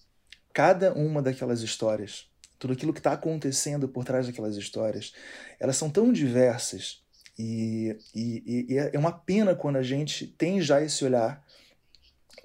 cada 0.52 0.92
uma 0.94 1.20
daquelas 1.20 1.60
histórias, 1.60 2.28
tudo 2.58 2.72
aquilo 2.72 2.92
que 2.92 3.00
está 3.00 3.12
acontecendo 3.12 3.88
por 3.88 4.04
trás 4.04 4.26
daquelas 4.26 4.56
histórias, 4.56 5.12
elas 5.60 5.76
são 5.76 5.90
tão 5.90 6.12
diversas 6.12 7.04
e, 7.38 7.98
e, 8.14 8.66
e, 8.70 8.78
é 8.78 8.98
uma 8.98 9.12
pena 9.12 9.54
quando 9.54 9.76
a 9.76 9.82
gente 9.82 10.26
tem 10.26 10.60
já 10.60 10.82
esse 10.82 11.04
olhar, 11.04 11.44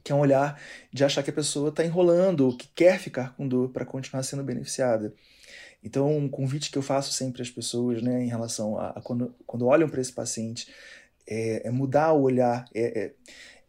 que 0.03 0.11
é 0.11 0.15
um 0.15 0.19
olhar 0.19 0.61
de 0.91 1.03
achar 1.03 1.23
que 1.23 1.29
a 1.29 1.33
pessoa 1.33 1.69
está 1.69 1.85
enrolando 1.85 2.41
ou 2.41 2.57
que 2.57 2.67
quer 2.75 2.99
ficar 2.99 3.35
com 3.35 3.47
dor 3.47 3.69
para 3.69 3.85
continuar 3.85 4.23
sendo 4.23 4.43
beneficiada. 4.43 5.13
Então, 5.83 6.15
um 6.15 6.29
convite 6.29 6.69
que 6.69 6.77
eu 6.77 6.81
faço 6.81 7.11
sempre 7.13 7.41
às 7.41 7.49
pessoas, 7.49 8.01
né, 8.01 8.23
em 8.23 8.27
relação 8.27 8.77
a, 8.77 8.89
a 8.89 9.01
quando, 9.01 9.33
quando 9.47 9.65
olham 9.65 9.89
para 9.89 10.01
esse 10.01 10.11
paciente, 10.11 10.71
é, 11.25 11.67
é, 11.67 11.71
mudar 11.71 12.11
o 12.11 12.21
olhar, 12.21 12.65
é, 12.73 12.99
é, 12.99 13.13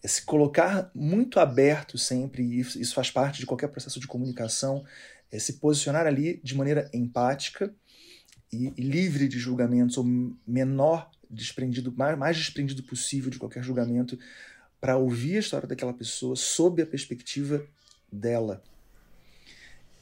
é 0.03 0.09
se 0.09 0.23
colocar 0.23 0.91
muito 0.95 1.39
aberto 1.39 1.97
sempre, 1.97 2.43
e 2.43 2.61
isso, 2.61 2.95
faz 2.95 3.11
parte 3.11 3.39
de 3.39 3.47
qualquer 3.47 3.69
processo 3.69 4.01
de 4.01 4.07
comunicação, 4.07 4.85
é 5.31 5.39
se 5.39 5.55
posicionar 5.55 6.07
ali 6.07 6.41
de 6.43 6.55
maneira 6.55 6.91
empática 6.93 7.75
e, 8.53 8.73
e 8.77 8.83
livre 8.83 9.29
de 9.29 9.39
julgamentos, 9.39 9.97
ou 9.97 10.05
menor 10.47 11.11
desprendido, 11.31 11.93
mais, 11.97 12.19
mais 12.19 12.37
desprendido 12.37 12.83
possível 12.83 13.31
de 13.31 13.39
qualquer 13.39 13.63
julgamento, 13.63 14.19
para 14.81 14.97
ouvir 14.97 15.37
a 15.37 15.41
história 15.41 15.69
daquela 15.69 15.95
pessoa 15.95 16.35
sob 16.37 16.83
a 16.83 16.87
perspectiva 16.87 17.65
dela. 18.11 18.63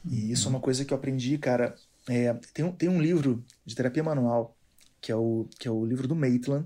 E 0.05 0.31
isso 0.31 0.47
é 0.47 0.49
uma 0.49 0.59
coisa 0.59 0.83
que 0.83 0.93
eu 0.93 0.97
aprendi, 0.97 1.37
cara, 1.37 1.75
É, 2.09 2.33
tem, 2.51 2.65
um, 2.65 2.71
tem 2.71 2.89
um 2.89 2.99
livro 2.99 3.45
de 3.63 3.75
terapia 3.75 4.03
manual, 4.03 4.57
que 4.99 5.11
é 5.11 5.15
o, 5.15 5.47
que 5.59 5.67
é 5.67 5.71
o 5.71 5.85
livro 5.85 6.07
do 6.07 6.15
Maitland. 6.15 6.65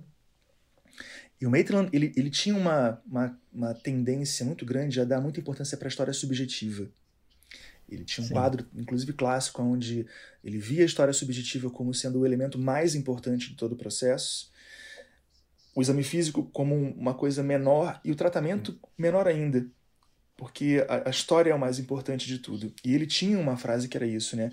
E 1.40 1.46
o 1.46 1.50
Maitland, 1.50 1.90
ele, 1.92 2.14
ele 2.16 2.30
tinha 2.30 2.56
uma, 2.56 3.02
uma, 3.06 3.40
uma 3.52 3.74
tendência 3.74 4.46
muito 4.46 4.66
grande 4.66 5.00
a 5.02 5.06
dar 5.06 5.20
muita 5.20 5.40
importância 5.40 5.78
para 5.78 5.88
a 5.88 5.90
história 5.90 6.14
subjetiva. 6.14 6.90
Ele 7.88 8.04
tinha 8.04 8.24
um 8.24 8.28
Sim. 8.28 8.34
quadro, 8.34 8.66
inclusive 8.76 9.14
clássico, 9.14 9.62
onde 9.62 10.08
ele 10.44 10.58
via 10.58 10.84
a 10.84 10.86
história 10.86 11.14
subjetiva 11.14 11.70
como 11.70 11.94
sendo 11.94 12.20
o 12.20 12.26
elemento 12.26 12.58
mais 12.58 12.96
importante 12.96 13.50
de 13.50 13.56
todo 13.56 13.74
o 13.74 13.78
processo, 13.78 14.52
o 15.76 15.82
exame 15.82 16.04
físico 16.04 16.50
como 16.54 16.76
uma 16.76 17.14
coisa 17.14 17.44
menor 17.44 18.00
e 18.04 18.12
o 18.12 18.16
tratamento 18.16 18.80
menor 18.98 19.28
ainda, 19.28 19.68
porque 20.38 20.86
a, 20.88 21.10
a 21.10 21.12
história 21.12 21.52
é 21.52 21.56
o 21.56 21.60
mais 21.60 21.80
importante 21.80 22.26
de 22.26 22.40
tudo. 22.40 22.74
E 22.84 22.96
ele 22.96 23.06
tinha 23.06 23.38
uma 23.38 23.58
frase 23.58 23.88
que 23.88 23.98
era 23.98 24.08
isso, 24.08 24.36
né? 24.36 24.52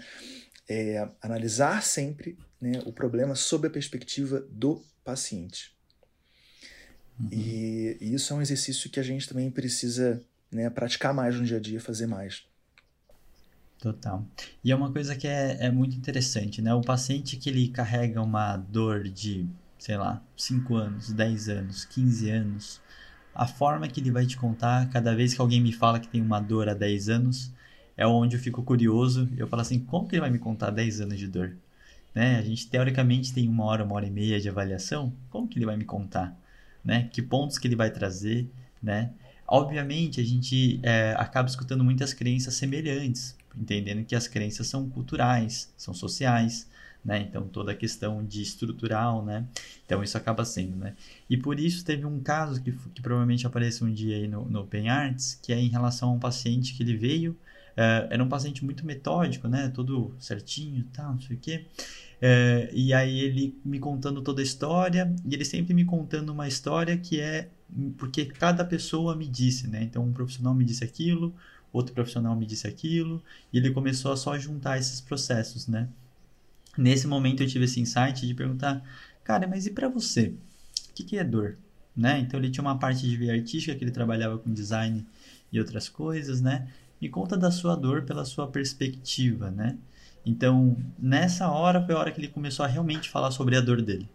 É, 0.68 1.08
analisar 1.20 1.82
sempre 1.82 2.36
né, 2.60 2.82
o 2.84 2.92
problema 2.92 3.34
sob 3.34 3.66
a 3.66 3.70
perspectiva 3.70 4.40
do 4.50 4.84
paciente. 5.04 5.76
Uhum. 7.20 7.28
E, 7.30 7.98
e, 8.00 8.14
isso 8.14 8.32
é 8.32 8.36
um 8.36 8.42
exercício 8.42 8.90
que 8.90 9.00
a 9.00 9.02
gente 9.02 9.28
também 9.28 9.50
precisa 9.50 10.22
né, 10.50 10.68
praticar 10.70 11.14
mais 11.14 11.38
no 11.38 11.44
dia 11.44 11.56
a 11.56 11.60
dia, 11.60 11.80
fazer 11.80 12.06
mais. 12.06 12.44
Total. 13.78 14.24
E 14.62 14.70
é 14.70 14.76
uma 14.76 14.92
coisa 14.92 15.16
que 15.16 15.26
é, 15.26 15.66
é 15.66 15.70
muito 15.70 15.96
interessante, 15.96 16.62
né? 16.62 16.72
O 16.72 16.82
paciente 16.82 17.36
que 17.36 17.50
ele 17.50 17.66
carrega 17.68 18.22
uma 18.22 18.56
dor 18.56 19.08
de, 19.08 19.46
sei 19.78 19.96
lá, 19.96 20.22
5 20.36 20.76
anos, 20.76 21.12
10 21.12 21.48
anos, 21.48 21.84
15 21.84 22.30
anos, 22.30 22.80
a 23.34 23.46
forma 23.46 23.88
que 23.88 24.00
ele 24.00 24.10
vai 24.10 24.26
te 24.26 24.36
contar, 24.36 24.88
cada 24.90 25.14
vez 25.16 25.34
que 25.34 25.40
alguém 25.40 25.60
me 25.60 25.72
fala 25.72 25.98
que 25.98 26.06
tem 26.06 26.20
uma 26.20 26.38
dor 26.38 26.68
há 26.68 26.74
10 26.74 27.08
anos, 27.08 27.52
é 27.96 28.06
onde 28.06 28.36
eu 28.36 28.40
fico 28.40 28.62
curioso. 28.62 29.28
Eu 29.36 29.46
falo 29.46 29.62
assim, 29.62 29.78
como 29.80 30.06
que 30.06 30.14
ele 30.14 30.20
vai 30.20 30.30
me 30.30 30.38
contar 30.38 30.70
10 30.70 31.00
anos 31.00 31.18
de 31.18 31.26
dor? 31.26 31.56
Né? 32.14 32.38
A 32.38 32.42
gente 32.42 32.68
teoricamente 32.68 33.32
tem 33.32 33.48
uma 33.48 33.64
hora, 33.64 33.84
uma 33.84 33.94
hora 33.94 34.06
e 34.06 34.10
meia 34.10 34.40
de 34.40 34.48
avaliação. 34.48 35.12
Como 35.30 35.48
que 35.48 35.58
ele 35.58 35.66
vai 35.66 35.76
me 35.76 35.84
contar? 35.84 36.36
Né? 36.84 37.08
Que 37.12 37.22
pontos 37.22 37.58
que 37.58 37.68
ele 37.68 37.76
vai 37.76 37.90
trazer? 37.90 38.48
Né? 38.82 39.10
Obviamente, 39.46 40.20
a 40.20 40.24
gente 40.24 40.80
é, 40.82 41.14
acaba 41.16 41.48
escutando 41.48 41.84
muitas 41.84 42.12
crenças 42.12 42.54
semelhantes 42.54 43.36
entendendo 43.56 44.04
que 44.04 44.14
as 44.14 44.26
crenças 44.26 44.66
são 44.66 44.88
culturais, 44.88 45.72
são 45.76 45.92
sociais, 45.92 46.68
né? 47.04 47.26
Então 47.28 47.46
toda 47.48 47.72
a 47.72 47.74
questão 47.74 48.24
de 48.24 48.42
estrutural, 48.42 49.24
né? 49.24 49.44
Então 49.84 50.02
isso 50.02 50.16
acaba 50.16 50.44
sendo, 50.44 50.76
né? 50.76 50.94
E 51.28 51.36
por 51.36 51.58
isso 51.58 51.84
teve 51.84 52.06
um 52.06 52.20
caso 52.20 52.62
que, 52.62 52.72
que 52.72 53.02
provavelmente 53.02 53.46
apareceu 53.46 53.86
um 53.86 53.92
dia 53.92 54.16
aí 54.16 54.28
no, 54.28 54.44
no 54.44 54.60
Open 54.60 54.88
Arts, 54.88 55.38
que 55.42 55.52
é 55.52 55.58
em 55.58 55.68
relação 55.68 56.10
a 56.10 56.12
um 56.12 56.18
paciente 56.18 56.74
que 56.74 56.82
ele 56.82 56.96
veio, 56.96 57.32
uh, 57.32 58.08
era 58.08 58.22
um 58.22 58.28
paciente 58.28 58.64
muito 58.64 58.86
metódico, 58.86 59.48
né? 59.48 59.68
Todo 59.68 60.14
certinho, 60.18 60.84
tal, 60.92 61.12
não 61.12 61.20
sei 61.20 61.36
o 61.36 61.38
quê. 61.38 61.66
Uh, 62.22 62.70
e 62.72 62.94
aí 62.94 63.18
ele 63.18 63.58
me 63.64 63.80
contando 63.80 64.22
toda 64.22 64.40
a 64.40 64.44
história, 64.44 65.12
e 65.24 65.34
ele 65.34 65.44
sempre 65.44 65.74
me 65.74 65.84
contando 65.84 66.30
uma 66.30 66.46
história 66.46 66.96
que 66.96 67.18
é 67.18 67.48
porque 67.98 68.26
cada 68.26 68.64
pessoa 68.64 69.16
me 69.16 69.26
disse, 69.26 69.66
né? 69.66 69.82
Então 69.82 70.04
um 70.04 70.12
profissional 70.12 70.54
me 70.54 70.64
disse 70.64 70.84
aquilo, 70.84 71.34
outro 71.72 71.92
profissional 71.92 72.36
me 72.36 72.46
disse 72.46 72.68
aquilo, 72.68 73.20
e 73.52 73.58
ele 73.58 73.72
começou 73.72 74.12
a 74.12 74.16
só 74.16 74.38
juntar 74.38 74.78
esses 74.78 75.00
processos, 75.00 75.66
né? 75.66 75.88
Nesse 76.78 77.08
momento 77.08 77.42
eu 77.42 77.46
tive 77.48 77.64
esse 77.64 77.80
insight 77.80 78.24
de 78.24 78.34
perguntar, 78.34 78.82
cara, 79.24 79.48
mas 79.48 79.66
e 79.66 79.70
para 79.70 79.88
você? 79.88 80.28
O 80.90 80.94
que, 80.94 81.02
que 81.02 81.18
é 81.18 81.24
dor? 81.24 81.58
Né? 81.94 82.20
Então 82.20 82.38
ele 82.38 82.50
tinha 82.50 82.62
uma 82.62 82.78
parte 82.78 83.06
de 83.06 83.16
via 83.16 83.34
artística 83.34 83.74
que 83.74 83.84
ele 83.84 83.90
trabalhava 83.90 84.38
com 84.38 84.52
design 84.52 85.04
e 85.52 85.58
outras 85.58 85.88
coisas, 85.88 86.40
né? 86.40 86.68
Me 87.00 87.08
conta 87.08 87.36
da 87.36 87.50
sua 87.50 87.74
dor 87.74 88.02
pela 88.02 88.24
sua 88.24 88.46
perspectiva, 88.46 89.50
né? 89.50 89.76
Então, 90.24 90.76
nessa 90.98 91.50
hora 91.50 91.84
foi 91.84 91.94
a 91.94 91.98
hora 91.98 92.12
que 92.12 92.20
ele 92.20 92.28
começou 92.28 92.64
a 92.64 92.68
realmente 92.68 93.08
falar 93.10 93.30
sobre 93.30 93.56
a 93.56 93.60
dor 93.60 93.82
dele. 93.82 94.08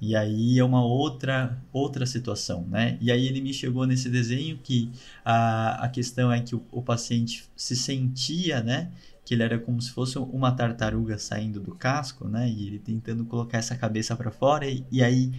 E 0.00 0.14
aí 0.14 0.58
é 0.58 0.64
uma 0.64 0.84
outra 0.84 1.58
outra 1.72 2.04
situação, 2.04 2.66
né? 2.68 2.98
E 3.00 3.10
aí 3.10 3.26
ele 3.26 3.40
me 3.40 3.52
chegou 3.52 3.86
nesse 3.86 4.10
desenho 4.10 4.58
que 4.58 4.90
a, 5.24 5.84
a 5.84 5.88
questão 5.88 6.30
é 6.30 6.40
que 6.40 6.54
o, 6.54 6.62
o 6.70 6.82
paciente 6.82 7.48
se 7.56 7.74
sentia, 7.74 8.62
né? 8.62 8.90
Que 9.24 9.34
ele 9.34 9.42
era 9.42 9.58
como 9.58 9.80
se 9.80 9.90
fosse 9.90 10.18
uma 10.18 10.52
tartaruga 10.52 11.18
saindo 11.18 11.60
do 11.60 11.74
casco, 11.74 12.28
né? 12.28 12.48
E 12.48 12.66
ele 12.66 12.78
tentando 12.78 13.24
colocar 13.24 13.58
essa 13.58 13.74
cabeça 13.74 14.14
para 14.14 14.30
fora 14.30 14.66
e, 14.68 14.84
e 14.92 15.02
aí 15.02 15.32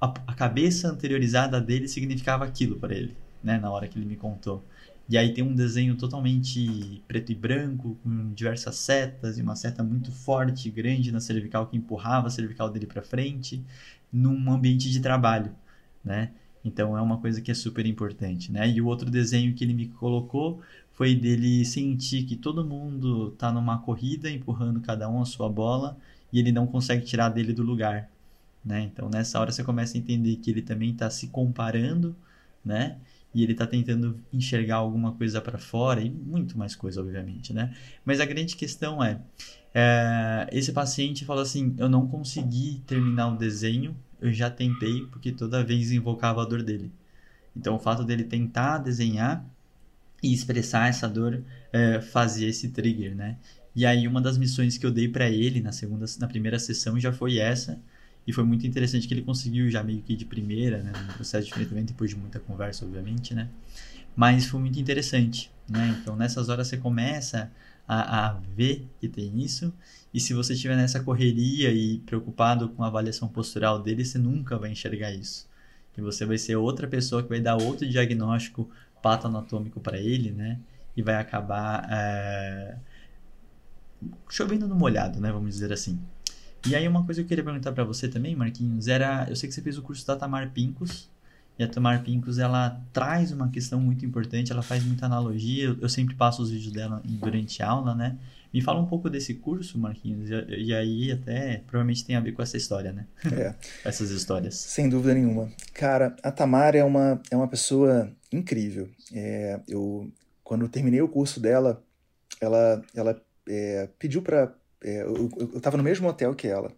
a, 0.00 0.06
a, 0.26 0.34
cabeça 0.34 0.88
anteriorizada 0.88 1.60
dele 1.60 1.86
significava 1.86 2.44
aquilo 2.44 2.76
para 2.78 2.94
ele, 2.94 3.16
né? 3.42 3.58
Na 3.58 3.70
hora 3.70 3.86
que 3.86 3.96
ele 3.98 4.06
me 4.06 4.16
contou. 4.16 4.64
E 5.10 5.18
aí 5.18 5.34
tem 5.34 5.42
um 5.42 5.56
desenho 5.56 5.96
totalmente 5.96 7.02
preto 7.08 7.32
e 7.32 7.34
branco, 7.34 7.98
com 8.00 8.32
diversas 8.32 8.76
setas, 8.76 9.38
e 9.38 9.42
uma 9.42 9.56
seta 9.56 9.82
muito 9.82 10.12
forte, 10.12 10.70
grande 10.70 11.10
na 11.10 11.18
cervical 11.18 11.66
que 11.66 11.76
empurrava 11.76 12.28
a 12.28 12.30
cervical 12.30 12.70
dele 12.70 12.86
para 12.86 13.02
frente 13.02 13.60
num 14.12 14.52
ambiente 14.52 14.88
de 14.88 15.00
trabalho, 15.00 15.52
né? 16.04 16.30
Então 16.64 16.96
é 16.96 17.02
uma 17.02 17.18
coisa 17.18 17.40
que 17.40 17.50
é 17.50 17.54
super 17.54 17.86
importante, 17.86 18.52
né? 18.52 18.70
E 18.70 18.80
o 18.80 18.86
outro 18.86 19.10
desenho 19.10 19.52
que 19.52 19.64
ele 19.64 19.74
me 19.74 19.88
colocou 19.88 20.62
foi 20.92 21.16
dele 21.16 21.64
sentir 21.64 22.22
que 22.24 22.36
todo 22.36 22.64
mundo 22.64 23.30
está 23.32 23.50
numa 23.50 23.78
corrida 23.78 24.30
empurrando 24.30 24.80
cada 24.80 25.08
um 25.08 25.20
a 25.20 25.24
sua 25.26 25.48
bola 25.48 25.98
e 26.32 26.38
ele 26.38 26.52
não 26.52 26.68
consegue 26.68 27.04
tirar 27.04 27.30
dele 27.30 27.52
do 27.52 27.64
lugar, 27.64 28.08
né? 28.64 28.82
Então 28.82 29.08
nessa 29.08 29.40
hora 29.40 29.50
você 29.50 29.64
começa 29.64 29.96
a 29.96 30.00
entender 30.00 30.36
que 30.36 30.50
ele 30.52 30.62
também 30.62 30.92
está 30.92 31.10
se 31.10 31.26
comparando, 31.28 32.14
né? 32.64 32.98
E 33.34 33.42
ele 33.42 33.52
está 33.52 33.66
tentando 33.66 34.18
enxergar 34.32 34.76
alguma 34.76 35.12
coisa 35.12 35.40
para 35.40 35.56
fora 35.56 36.00
e 36.00 36.10
muito 36.10 36.58
mais 36.58 36.74
coisa, 36.74 37.00
obviamente, 37.00 37.52
né? 37.52 37.72
Mas 38.04 38.20
a 38.20 38.24
grande 38.24 38.56
questão 38.56 39.02
é 39.02 39.20
é, 39.74 40.48
esse 40.52 40.72
paciente 40.72 41.24
falou 41.24 41.42
assim: 41.42 41.74
Eu 41.78 41.88
não 41.88 42.06
consegui 42.06 42.82
terminar 42.86 43.28
o 43.28 43.36
desenho, 43.36 43.96
eu 44.20 44.32
já 44.32 44.50
tentei, 44.50 45.06
porque 45.06 45.32
toda 45.32 45.64
vez 45.64 45.92
invocava 45.92 46.42
a 46.42 46.44
dor 46.44 46.62
dele. 46.62 46.90
Então, 47.56 47.76
o 47.76 47.78
fato 47.78 48.04
dele 48.04 48.24
tentar 48.24 48.78
desenhar 48.78 49.44
e 50.22 50.32
expressar 50.32 50.88
essa 50.88 51.08
dor 51.08 51.42
é, 51.72 52.00
fazia 52.00 52.48
esse 52.48 52.68
trigger, 52.70 53.14
né? 53.14 53.38
E 53.74 53.86
aí, 53.86 54.06
uma 54.06 54.20
das 54.20 54.36
missões 54.36 54.76
que 54.76 54.84
eu 54.84 54.90
dei 54.90 55.08
para 55.08 55.30
ele 55.30 55.60
na, 55.60 55.72
segunda, 55.72 56.04
na 56.18 56.26
primeira 56.26 56.58
sessão 56.58 56.98
já 56.98 57.12
foi 57.12 57.38
essa. 57.38 57.80
E 58.26 58.32
foi 58.32 58.44
muito 58.44 58.66
interessante 58.66 59.08
que 59.08 59.14
ele 59.14 59.22
conseguiu 59.22 59.70
já 59.70 59.82
meio 59.82 60.02
que 60.02 60.14
de 60.14 60.24
primeira, 60.24 60.82
né? 60.82 60.92
No 61.06 61.14
processo 61.14 61.46
de 61.46 61.52
enfrentamento, 61.52 61.92
depois 61.92 62.10
de 62.10 62.16
muita 62.16 62.38
conversa, 62.38 62.84
obviamente, 62.84 63.34
né? 63.34 63.48
Mas 64.14 64.46
foi 64.46 64.60
muito 64.60 64.78
interessante, 64.78 65.50
né? 65.68 65.96
Então, 66.00 66.16
nessas 66.16 66.48
horas 66.48 66.68
você 66.68 66.76
começa 66.76 67.50
a, 67.88 68.28
a 68.28 68.32
ver 68.54 68.88
que 69.00 69.08
tem 69.08 69.40
isso. 69.42 69.72
E 70.12 70.20
se 70.20 70.34
você 70.34 70.52
estiver 70.52 70.76
nessa 70.76 71.00
correria 71.00 71.72
e 71.72 71.98
preocupado 72.00 72.68
com 72.68 72.84
a 72.84 72.86
avaliação 72.86 73.28
postural 73.28 73.82
dele, 73.82 74.04
você 74.04 74.18
nunca 74.18 74.58
vai 74.58 74.70
enxergar 74.70 75.12
isso. 75.12 75.48
E 75.96 76.00
você 76.00 76.24
vai 76.24 76.38
ser 76.38 76.56
outra 76.56 76.86
pessoa 76.86 77.22
que 77.22 77.28
vai 77.28 77.40
dar 77.40 77.56
outro 77.56 77.86
diagnóstico 77.88 78.70
patoanatômico 79.02 79.80
para 79.80 79.98
ele, 79.98 80.30
né? 80.30 80.58
E 80.96 81.02
vai 81.02 81.16
acabar 81.16 81.86
é... 81.90 82.76
chovendo 84.28 84.68
no 84.68 84.74
molhado, 84.74 85.20
né? 85.20 85.30
Vamos 85.32 85.54
dizer 85.54 85.72
assim. 85.72 85.98
E 86.66 86.76
aí 86.76 86.86
uma 86.86 87.04
coisa 87.04 87.20
que 87.20 87.24
eu 87.24 87.28
queria 87.28 87.44
perguntar 87.44 87.72
para 87.72 87.84
você 87.84 88.08
também, 88.08 88.36
Marquinhos, 88.36 88.88
era... 88.88 89.26
Eu 89.28 89.36
sei 89.36 89.48
que 89.48 89.54
você 89.54 89.62
fez 89.62 89.78
o 89.78 89.82
curso 89.82 90.06
da 90.06 90.16
Tamar 90.16 90.50
Pincos, 90.50 91.08
e 91.60 91.62
a 91.62 91.68
Tamar 91.68 92.02
Pincos, 92.02 92.38
ela 92.38 92.80
traz 92.90 93.32
uma 93.32 93.50
questão 93.50 93.78
muito 93.78 94.04
importante, 94.06 94.50
ela 94.50 94.62
faz 94.62 94.82
muita 94.82 95.04
analogia, 95.04 95.76
eu 95.78 95.88
sempre 95.90 96.14
passo 96.14 96.40
os 96.40 96.50
vídeos 96.50 96.72
dela 96.72 97.02
durante 97.04 97.62
a 97.62 97.68
aula, 97.68 97.94
né? 97.94 98.16
Me 98.52 98.62
fala 98.62 98.80
um 98.80 98.86
pouco 98.86 99.10
desse 99.10 99.34
curso, 99.34 99.78
Marquinhos, 99.78 100.30
e, 100.30 100.64
e 100.64 100.74
aí 100.74 101.12
até 101.12 101.58
provavelmente 101.66 102.02
tem 102.02 102.16
a 102.16 102.20
ver 102.20 102.32
com 102.32 102.40
essa 102.40 102.56
história, 102.56 102.94
né? 102.94 103.06
É. 103.30 103.54
Essas 103.84 104.10
histórias. 104.10 104.54
Sem 104.54 104.88
dúvida 104.88 105.12
nenhuma. 105.12 105.50
Cara, 105.74 106.16
a 106.22 106.32
Tamar 106.32 106.74
é 106.74 106.82
uma, 106.82 107.20
é 107.30 107.36
uma 107.36 107.46
pessoa 107.46 108.10
incrível. 108.32 108.88
É, 109.12 109.60
eu, 109.68 110.10
quando 110.42 110.62
eu 110.62 110.68
terminei 110.68 111.02
o 111.02 111.08
curso 111.08 111.38
dela, 111.38 111.82
ela, 112.40 112.82
ela 112.94 113.22
é, 113.46 113.86
pediu 113.98 114.22
para 114.22 114.50
é, 114.82 115.02
eu, 115.02 115.30
eu, 115.54 115.60
tava 115.60 115.76
no 115.76 115.82
mesmo 115.82 116.08
hotel 116.08 116.34
que 116.34 116.46
ela. 116.46 116.72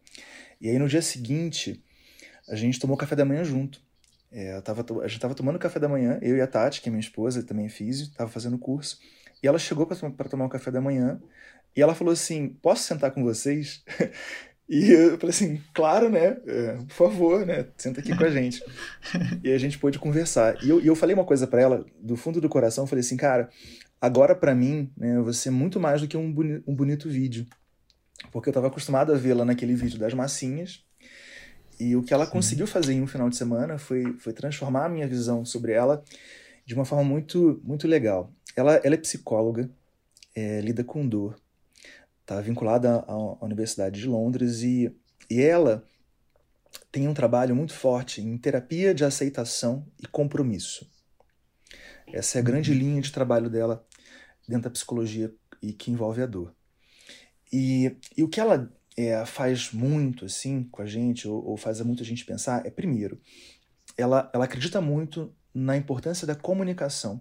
E 0.61 0.69
aí 0.69 0.79
no 0.79 0.89
dia 0.89 1.03
seguinte, 1.03 1.83
a 2.49 2.57
gente 2.57 2.79
tomou 2.79 2.97
café 2.97 3.17
da 3.17 3.25
manhã 3.25 3.45
junto. 3.45 3.81
É, 4.31 4.57
eu 4.57 4.63
tava, 4.63 4.81
a 4.81 5.09
gente 5.09 5.17
estava 5.17 5.35
tomando 5.35 5.59
café 5.59 5.79
da 5.79 5.89
manhã, 5.89 6.19
eu 6.23 6.37
e 6.37 6.41
a 6.41 6.47
Tati, 6.47 6.81
que 6.81 6.89
é 6.89 6.91
minha 6.91 7.01
esposa, 7.01 7.43
também 7.43 7.67
é 7.67 7.69
físio, 7.69 8.07
estava 8.07 8.31
fazendo 8.31 8.59
curso. 8.59 8.99
E 9.43 9.47
ela 9.47 9.59
chegou 9.59 9.87
para 9.87 10.29
tomar 10.29 10.47
um 10.47 10.49
café 10.49 10.71
da 10.71 10.81
manhã 10.81 11.21
e 11.77 11.83
ela 11.83 11.95
falou 11.95 12.13
assim: 12.13 12.49
Posso 12.49 12.85
sentar 12.85 13.11
com 13.11 13.23
vocês? 13.23 13.85
E 14.69 14.91
eu 14.91 15.19
falei 15.19 15.31
assim, 15.31 15.61
claro, 15.75 16.09
né? 16.09 16.39
É, 16.47 16.77
por 16.77 16.95
favor, 16.95 17.45
né? 17.45 17.67
Senta 17.77 18.01
aqui 18.01 18.17
com 18.17 18.25
a 18.25 18.31
gente. 18.31 18.65
e 19.45 19.53
a 19.53 19.59
gente 19.59 19.79
pôde 19.79 19.99
conversar. 19.99 20.57
E 20.65 20.71
eu, 20.71 20.81
e 20.81 20.87
eu 20.87 20.97
falei 20.97 21.15
uma 21.15 21.27
coisa 21.27 21.47
para 21.47 21.61
ela, 21.61 21.85
do 22.01 22.17
fundo 22.17 22.41
do 22.41 22.49
coração, 22.49 22.87
falei 22.87 23.01
assim, 23.01 23.17
cara, 23.17 23.51
agora 24.01 24.35
para 24.35 24.55
mim, 24.55 24.91
né, 24.97 25.21
você 25.21 25.51
é 25.51 25.53
muito 25.53 25.79
mais 25.79 26.01
do 26.01 26.09
que 26.09 26.17
um, 26.17 26.33
boni 26.33 26.63
um 26.67 26.75
bonito 26.75 27.07
vídeo. 27.07 27.47
Porque 28.31 28.49
eu 28.49 28.53
estava 28.53 28.69
acostumado 28.69 29.13
a 29.13 29.17
vê-la 29.17 29.45
naquele 29.45 29.75
vídeo 29.75 29.99
das 29.99 30.15
massinhas, 30.15 30.85
e 31.79 31.97
o 31.97 32.03
que 32.03 32.15
ela 32.15 32.27
Sim. 32.27 32.33
conseguiu 32.33 32.67
fazer 32.67 32.93
em 32.93 33.03
um 33.03 33.07
final 33.07 33.29
de 33.29 33.37
semana 33.37 33.79
foi, 33.79 34.13
foi 34.19 34.33
transformar 34.33 34.87
a 34.87 34.89
minha 34.89 35.09
visão 35.09 35.45
sobre 35.45 35.73
ela 35.73 36.05
de 36.65 36.75
uma 36.75 36.85
forma 36.85 37.03
muito, 37.03 37.61
muito 37.65 37.89
legal. 37.89 38.33
Ela, 38.55 38.77
ela 38.85 38.95
é 38.95 38.99
psicóloga, 38.99 39.69
é, 40.35 40.61
lida 40.61 40.85
com 40.85 41.07
dor, 41.07 41.37
está 42.21 42.41
vinculada 42.41 43.05
à 43.07 43.45
Universidade 43.45 44.01
de 44.01 44.07
Londres 44.07 44.63
e, 44.63 44.95
e 45.29 45.41
ela 45.41 45.85
tem 46.91 47.09
um 47.09 47.15
trabalho 47.15 47.57
muito 47.57 47.75
forte 47.75 48.21
em 48.21 48.37
terapia 48.39 48.95
de 48.95 49.05
aceitação 49.05 49.85
e 50.01 50.07
compromisso. 50.07 50.89
Essa 52.13 52.39
é 52.39 52.41
a 52.41 52.45
grande 52.45 52.71
uhum. 52.71 52.79
linha 52.79 53.03
de 53.03 53.11
trabalho 53.11 53.51
dela 53.51 53.85
dentro 54.47 54.65
da 54.65 54.71
psicologia 54.71 55.35
e 55.61 55.73
que 55.73 55.91
envolve 55.91 56.23
a 56.23 56.27
dor. 56.27 56.55
E, 57.53 57.97
e 58.17 58.23
o 58.23 58.29
que 58.29 58.41
ela 58.41 58.73
é, 58.97 59.25
faz 59.27 59.73
muito 59.73 60.25
assim 60.25 60.65
com 60.65 60.83
a 60.83 60.87
gente, 60.87 61.29
ou, 61.29 61.45
ou 61.45 61.57
faz 61.57 61.81
muita 61.81 62.05
gente 62.05 62.25
pensar, 62.25 62.67
é 62.67 62.71
primeiro, 62.71 63.21
ela, 63.97 64.31
ela 64.33 64.45
acredita 64.45 64.81
muito 64.81 65.35
na 65.55 65.77
importância 65.77 66.27
da 66.27 66.35
comunicação 66.35 67.21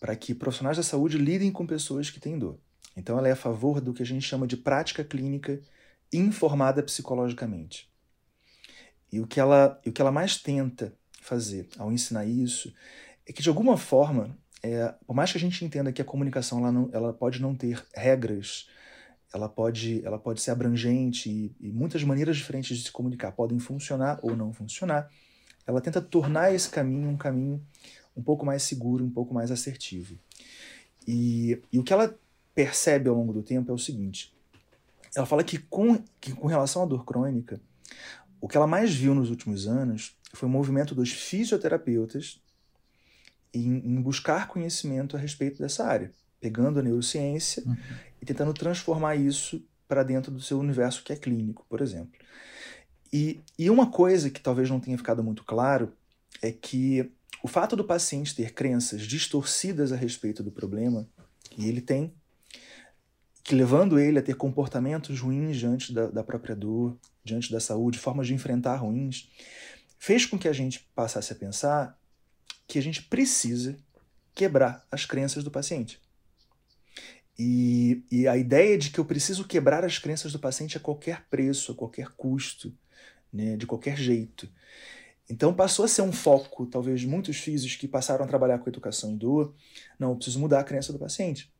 para 0.00 0.16
que 0.16 0.34
profissionais 0.34 0.76
da 0.76 0.82
saúde 0.82 1.18
lidem 1.18 1.52
com 1.52 1.66
pessoas 1.66 2.10
que 2.10 2.18
têm 2.18 2.38
dor. 2.38 2.58
Então, 2.96 3.16
ela 3.16 3.28
é 3.28 3.32
a 3.32 3.36
favor 3.36 3.80
do 3.80 3.94
que 3.94 4.02
a 4.02 4.06
gente 4.06 4.26
chama 4.26 4.46
de 4.46 4.56
prática 4.56 5.04
clínica 5.04 5.60
informada 6.12 6.82
psicologicamente. 6.82 7.90
E 9.10 9.20
o 9.20 9.26
que 9.26 9.38
ela, 9.38 9.80
o 9.86 9.92
que 9.92 10.00
ela 10.00 10.10
mais 10.10 10.36
tenta 10.36 10.94
fazer 11.20 11.68
ao 11.78 11.92
ensinar 11.92 12.24
isso 12.24 12.74
é 13.26 13.32
que, 13.32 13.42
de 13.42 13.48
alguma 13.48 13.76
forma, 13.76 14.36
é, 14.62 14.92
por 15.06 15.14
mais 15.14 15.30
que 15.30 15.38
a 15.38 15.40
gente 15.40 15.64
entenda 15.64 15.92
que 15.92 16.02
a 16.02 16.04
comunicação 16.04 16.58
ela, 16.58 16.72
não, 16.72 16.90
ela 16.92 17.12
pode 17.12 17.40
não 17.40 17.54
ter 17.54 17.82
regras, 17.94 18.68
ela 19.32 19.48
pode, 19.48 20.04
ela 20.04 20.18
pode 20.18 20.40
ser 20.40 20.50
abrangente 20.50 21.30
e, 21.30 21.54
e 21.60 21.72
muitas 21.72 22.04
maneiras 22.04 22.36
diferentes 22.36 22.76
de 22.76 22.84
se 22.84 22.92
comunicar 22.92 23.32
podem 23.32 23.58
funcionar 23.58 24.18
ou 24.22 24.36
não 24.36 24.52
funcionar, 24.52 25.10
ela 25.66 25.80
tenta 25.80 26.00
tornar 26.00 26.54
esse 26.54 26.68
caminho 26.68 27.08
um 27.08 27.16
caminho 27.16 27.64
um 28.16 28.22
pouco 28.22 28.44
mais 28.44 28.62
seguro, 28.62 29.04
um 29.04 29.10
pouco 29.10 29.32
mais 29.32 29.50
assertivo. 29.50 30.18
E, 31.06 31.60
e 31.72 31.78
o 31.78 31.82
que 31.82 31.92
ela 31.92 32.14
percebe 32.54 33.08
ao 33.08 33.14
longo 33.14 33.32
do 33.32 33.42
tempo 33.42 33.70
é 33.70 33.74
o 33.74 33.78
seguinte: 33.78 34.34
ela 35.16 35.26
fala 35.26 35.42
que 35.42 35.58
com, 35.58 36.02
que 36.20 36.32
com 36.32 36.46
relação 36.46 36.82
à 36.82 36.86
dor 36.86 37.04
crônica, 37.04 37.60
o 38.40 38.48
que 38.48 38.56
ela 38.56 38.66
mais 38.66 38.94
viu 38.94 39.14
nos 39.14 39.30
últimos 39.30 39.66
anos 39.66 40.16
foi 40.34 40.48
o 40.48 40.52
movimento 40.52 40.94
dos 40.94 41.10
fisioterapeutas 41.10 42.40
em, 43.52 43.76
em 43.78 44.00
buscar 44.00 44.48
conhecimento 44.48 45.16
a 45.16 45.20
respeito 45.20 45.58
dessa 45.60 45.86
área, 45.86 46.10
pegando 46.42 46.80
a 46.80 46.82
neurociência 46.82 47.62
uhum. 47.64 47.76
e 48.20 48.26
tentando 48.26 48.52
transformar 48.52 49.14
isso 49.14 49.64
para 49.86 50.02
dentro 50.02 50.32
do 50.32 50.40
seu 50.40 50.58
universo 50.58 51.04
que 51.04 51.12
é 51.12 51.16
clínico, 51.16 51.64
por 51.68 51.80
exemplo. 51.80 52.18
E, 53.12 53.40
e 53.56 53.70
uma 53.70 53.90
coisa 53.90 54.28
que 54.28 54.40
talvez 54.40 54.68
não 54.68 54.80
tenha 54.80 54.98
ficado 54.98 55.22
muito 55.22 55.44
claro 55.44 55.92
é 56.42 56.50
que 56.50 57.08
o 57.42 57.48
fato 57.48 57.76
do 57.76 57.84
paciente 57.84 58.34
ter 58.34 58.52
crenças 58.52 59.02
distorcidas 59.02 59.92
a 59.92 59.96
respeito 59.96 60.42
do 60.42 60.50
problema, 60.50 61.08
e 61.56 61.68
ele 61.68 61.80
tem, 61.80 62.12
que 63.44 63.54
levando 63.54 63.98
ele 63.98 64.18
a 64.18 64.22
ter 64.22 64.34
comportamentos 64.34 65.20
ruins 65.20 65.56
diante 65.56 65.92
da, 65.92 66.08
da 66.08 66.24
própria 66.24 66.56
dor, 66.56 66.96
diante 67.22 67.52
da 67.52 67.60
saúde, 67.60 67.98
formas 67.98 68.26
de 68.26 68.34
enfrentar 68.34 68.76
ruins, 68.76 69.30
fez 69.98 70.26
com 70.26 70.38
que 70.38 70.48
a 70.48 70.52
gente 70.52 70.88
passasse 70.94 71.32
a 71.32 71.36
pensar 71.36 71.96
que 72.66 72.78
a 72.78 72.82
gente 72.82 73.02
precisa 73.02 73.76
quebrar 74.34 74.86
as 74.90 75.04
crenças 75.04 75.44
do 75.44 75.50
paciente. 75.50 76.00
E, 77.44 78.04
e, 78.08 78.28
a 78.28 78.36
ideia 78.36 78.78
de 78.78 78.90
que 78.90 79.00
eu 79.00 79.04
preciso 79.04 79.44
quebrar 79.44 79.84
as 79.84 79.98
crenças 79.98 80.32
do 80.32 80.38
paciente 80.38 80.76
a 80.76 80.80
qualquer 80.80 81.24
preço, 81.28 81.72
a 81.72 81.74
qualquer 81.74 82.10
custo, 82.10 82.72
né, 83.32 83.56
de 83.56 83.66
qualquer 83.66 83.96
jeito. 83.96 84.48
Então 85.28 85.52
passou 85.52 85.84
a 85.84 85.88
ser 85.88 86.02
um 86.02 86.12
foco, 86.12 86.66
talvez, 86.66 87.00
de 87.00 87.08
muitos 87.08 87.38
físicos 87.38 87.74
que 87.74 87.88
passaram 87.88 88.24
a 88.24 88.28
trabalhar 88.28 88.60
com 88.60 88.70
educação 88.70 89.10
em 89.10 89.16
dor. 89.16 89.56
Não, 89.98 90.10
eu 90.10 90.14
preciso 90.14 90.38
mudar 90.38 90.60
a 90.60 90.64
crença 90.64 90.92
do 90.92 91.00
paciente. 91.00 91.52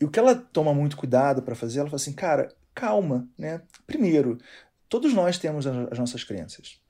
E 0.00 0.06
o 0.06 0.10
que 0.10 0.18
ela 0.18 0.34
toma 0.34 0.72
muito 0.72 0.96
cuidado 0.96 1.42
para 1.42 1.54
fazer, 1.54 1.80
ela 1.80 1.90
fala 1.90 1.96
assim, 1.96 2.14
cara, 2.14 2.48
calma, 2.74 3.28
né? 3.36 3.60
Primeiro, 3.86 4.38
todos 4.88 5.12
nós 5.12 5.36
temos 5.36 5.66
as 5.66 5.98
nossas 5.98 6.24
crenças. 6.24 6.80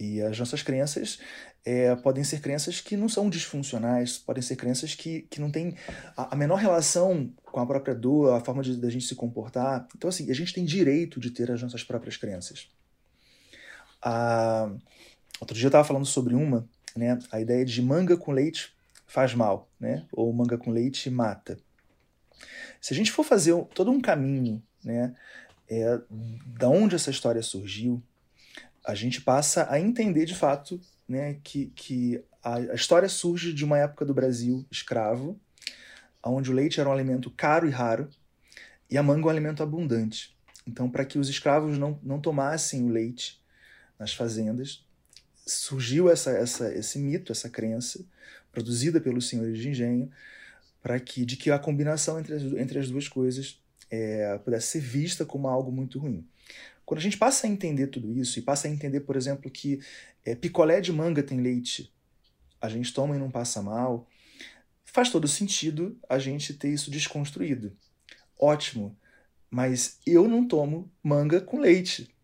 E 0.00 0.20
as 0.20 0.36
nossas 0.36 0.60
crenças 0.60 1.20
é, 1.64 1.96
podem 1.96 2.22
ser 2.22 2.40
crenças 2.40 2.80
que 2.80 2.96
não 2.96 3.08
são 3.08 3.30
disfuncionais, 3.30 4.18
podem 4.18 4.42
ser 4.42 4.56
crenças 4.56 4.94
que, 4.94 5.22
que 5.22 5.40
não 5.40 5.50
têm 5.50 5.76
a, 6.16 6.34
a 6.34 6.36
menor 6.36 6.56
relação 6.56 7.32
com 7.44 7.58
a 7.58 7.66
própria 7.66 7.94
dor, 7.94 8.34
a 8.34 8.40
forma 8.40 8.62
de, 8.62 8.76
de 8.76 8.86
a 8.86 8.90
gente 8.90 9.06
se 9.06 9.14
comportar. 9.14 9.88
Então, 9.96 10.08
assim, 10.08 10.30
a 10.30 10.34
gente 10.34 10.52
tem 10.52 10.64
direito 10.64 11.18
de 11.18 11.30
ter 11.30 11.50
as 11.50 11.62
nossas 11.62 11.82
próprias 11.82 12.16
crenças. 12.16 12.68
Ah, 14.02 14.70
outro 15.40 15.56
dia 15.56 15.66
eu 15.66 15.68
estava 15.68 15.84
falando 15.84 16.04
sobre 16.04 16.34
uma, 16.34 16.68
né, 16.94 17.18
a 17.32 17.40
ideia 17.40 17.64
de 17.64 17.80
manga 17.80 18.16
com 18.16 18.32
leite 18.32 18.74
faz 19.06 19.34
mal, 19.34 19.68
né, 19.80 20.04
ou 20.12 20.30
manga 20.32 20.58
com 20.58 20.70
leite 20.70 21.08
mata. 21.08 21.58
Se 22.78 22.92
a 22.92 22.96
gente 22.96 23.10
for 23.10 23.24
fazer 23.24 23.54
todo 23.74 23.90
um 23.90 24.00
caminho, 24.00 24.62
né, 24.84 25.14
é, 25.70 25.98
da 26.58 26.68
onde 26.68 26.94
essa 26.94 27.10
história 27.10 27.42
surgiu, 27.42 28.02
a 28.84 28.94
gente 28.94 29.22
passa 29.22 29.66
a 29.70 29.80
entender 29.80 30.26
de 30.26 30.34
fato 30.34 30.78
né, 31.08 31.38
que, 31.42 31.66
que 31.74 32.22
a, 32.42 32.56
a 32.56 32.74
história 32.74 33.08
surge 33.08 33.52
de 33.52 33.64
uma 33.64 33.78
época 33.78 34.04
do 34.04 34.14
Brasil 34.14 34.66
escravo, 34.70 35.38
onde 36.22 36.50
o 36.50 36.54
leite 36.54 36.80
era 36.80 36.88
um 36.88 36.92
alimento 36.92 37.30
caro 37.30 37.66
e 37.66 37.70
raro, 37.70 38.08
e 38.90 38.96
a 38.96 39.02
manga 39.02 39.26
um 39.26 39.30
alimento 39.30 39.62
abundante. 39.62 40.36
Então, 40.66 40.90
para 40.90 41.04
que 41.04 41.18
os 41.18 41.28
escravos 41.28 41.76
não, 41.78 41.98
não 42.02 42.20
tomassem 42.20 42.84
o 42.84 42.88
leite 42.88 43.42
nas 43.98 44.14
fazendas, 44.14 44.84
surgiu 45.46 46.10
essa, 46.10 46.30
essa, 46.30 46.74
esse 46.74 46.98
mito, 46.98 47.32
essa 47.32 47.50
crença, 47.50 48.04
produzida 48.50 49.00
pelos 49.00 49.28
senhores 49.28 49.58
de 49.58 49.68
engenho, 49.68 50.10
para 50.82 50.98
que 51.00 51.24
de 51.24 51.36
que 51.36 51.50
a 51.50 51.58
combinação 51.58 52.18
entre 52.18 52.34
as, 52.34 52.42
entre 52.42 52.78
as 52.78 52.90
duas 52.90 53.08
coisas 53.08 53.60
é, 53.90 54.38
pudesse 54.38 54.68
ser 54.68 54.80
vista 54.80 55.24
como 55.24 55.48
algo 55.48 55.70
muito 55.70 55.98
ruim. 55.98 56.26
Quando 56.84 56.98
a 56.98 57.02
gente 57.02 57.16
passa 57.16 57.46
a 57.46 57.50
entender 57.50 57.86
tudo 57.88 58.12
isso 58.12 58.38
e 58.38 58.42
passa 58.42 58.68
a 58.68 58.70
entender, 58.70 59.00
por 59.00 59.16
exemplo, 59.16 59.50
que 59.50 59.80
é, 60.24 60.34
picolé 60.34 60.80
de 60.80 60.92
manga 60.92 61.22
tem 61.22 61.40
leite, 61.40 61.92
a 62.60 62.68
gente 62.68 62.92
toma 62.92 63.16
e 63.16 63.18
não 63.18 63.30
passa 63.30 63.62
mal, 63.62 64.08
faz 64.84 65.10
todo 65.10 65.26
sentido 65.26 65.98
a 66.08 66.18
gente 66.18 66.54
ter 66.54 66.68
isso 66.68 66.90
desconstruído. 66.90 67.72
Ótimo, 68.38 68.96
mas 69.50 69.98
eu 70.06 70.28
não 70.28 70.46
tomo 70.46 70.90
manga 71.02 71.40
com 71.40 71.58
leite, 71.58 72.14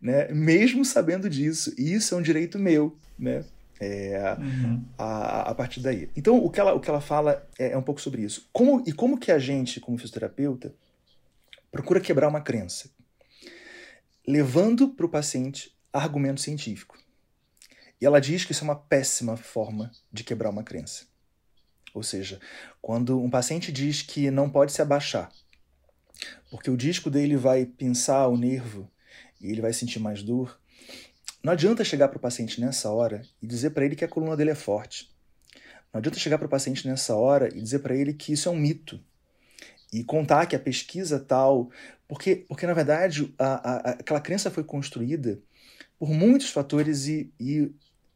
né? 0.00 0.28
Mesmo 0.32 0.84
sabendo 0.84 1.28
disso, 1.28 1.74
e 1.78 1.92
isso 1.92 2.14
é 2.14 2.18
um 2.18 2.22
direito 2.22 2.58
meu, 2.58 2.96
né? 3.18 3.44
É, 3.80 4.36
uhum. 4.38 4.84
a, 4.96 5.50
a 5.50 5.54
partir 5.56 5.80
daí. 5.80 6.08
Então, 6.14 6.36
o 6.36 6.48
que 6.48 6.60
ela, 6.60 6.72
o 6.72 6.78
que 6.78 6.88
ela 6.88 7.00
fala 7.00 7.48
é, 7.58 7.72
é 7.72 7.76
um 7.76 7.82
pouco 7.82 8.00
sobre 8.00 8.22
isso. 8.22 8.48
Como, 8.52 8.82
e 8.86 8.92
como 8.92 9.18
que 9.18 9.32
a 9.32 9.40
gente, 9.40 9.80
como 9.80 9.98
fisioterapeuta, 9.98 10.72
procura 11.70 12.00
quebrar 12.00 12.28
uma 12.28 12.40
crença? 12.40 12.90
Levando 14.26 14.88
para 14.88 15.06
o 15.06 15.08
paciente 15.08 15.76
argumento 15.92 16.40
científico. 16.40 16.98
E 18.00 18.06
ela 18.06 18.20
diz 18.20 18.44
que 18.44 18.52
isso 18.52 18.64
é 18.64 18.64
uma 18.64 18.76
péssima 18.76 19.36
forma 19.36 19.90
de 20.12 20.24
quebrar 20.24 20.50
uma 20.50 20.64
crença. 20.64 21.06
Ou 21.94 22.02
seja, 22.02 22.40
quando 22.80 23.20
um 23.20 23.30
paciente 23.30 23.70
diz 23.70 24.02
que 24.02 24.30
não 24.30 24.48
pode 24.48 24.72
se 24.72 24.80
abaixar, 24.80 25.30
porque 26.50 26.70
o 26.70 26.76
disco 26.76 27.10
dele 27.10 27.36
vai 27.36 27.66
pinçar 27.66 28.28
o 28.28 28.36
nervo 28.36 28.90
e 29.40 29.50
ele 29.50 29.60
vai 29.60 29.72
sentir 29.72 29.98
mais 29.98 30.22
dor, 30.22 30.58
não 31.42 31.52
adianta 31.52 31.84
chegar 31.84 32.08
para 32.08 32.16
o 32.16 32.20
paciente 32.20 32.60
nessa 32.60 32.90
hora 32.90 33.22
e 33.42 33.46
dizer 33.46 33.70
para 33.70 33.84
ele 33.84 33.96
que 33.96 34.04
a 34.04 34.08
coluna 34.08 34.36
dele 34.36 34.50
é 34.50 34.54
forte. 34.54 35.10
Não 35.92 35.98
adianta 35.98 36.18
chegar 36.18 36.38
para 36.38 36.46
o 36.46 36.50
paciente 36.50 36.88
nessa 36.88 37.14
hora 37.14 37.48
e 37.48 37.60
dizer 37.60 37.80
para 37.80 37.94
ele 37.94 38.14
que 38.14 38.32
isso 38.32 38.48
é 38.48 38.52
um 38.52 38.56
mito. 38.56 39.00
E 39.92 40.02
contar 40.02 40.46
que 40.46 40.56
a 40.56 40.58
pesquisa 40.58 41.20
tal 41.20 41.70
porque, 42.12 42.44
porque 42.46 42.66
na 42.66 42.74
verdade, 42.74 43.32
a, 43.38 43.46
a, 43.46 43.76
aquela 43.92 44.20
crença 44.20 44.50
foi 44.50 44.62
construída 44.62 45.40
por 45.98 46.10
muitos 46.10 46.50
fatores 46.50 47.06
e, 47.06 47.32
e 47.40 47.72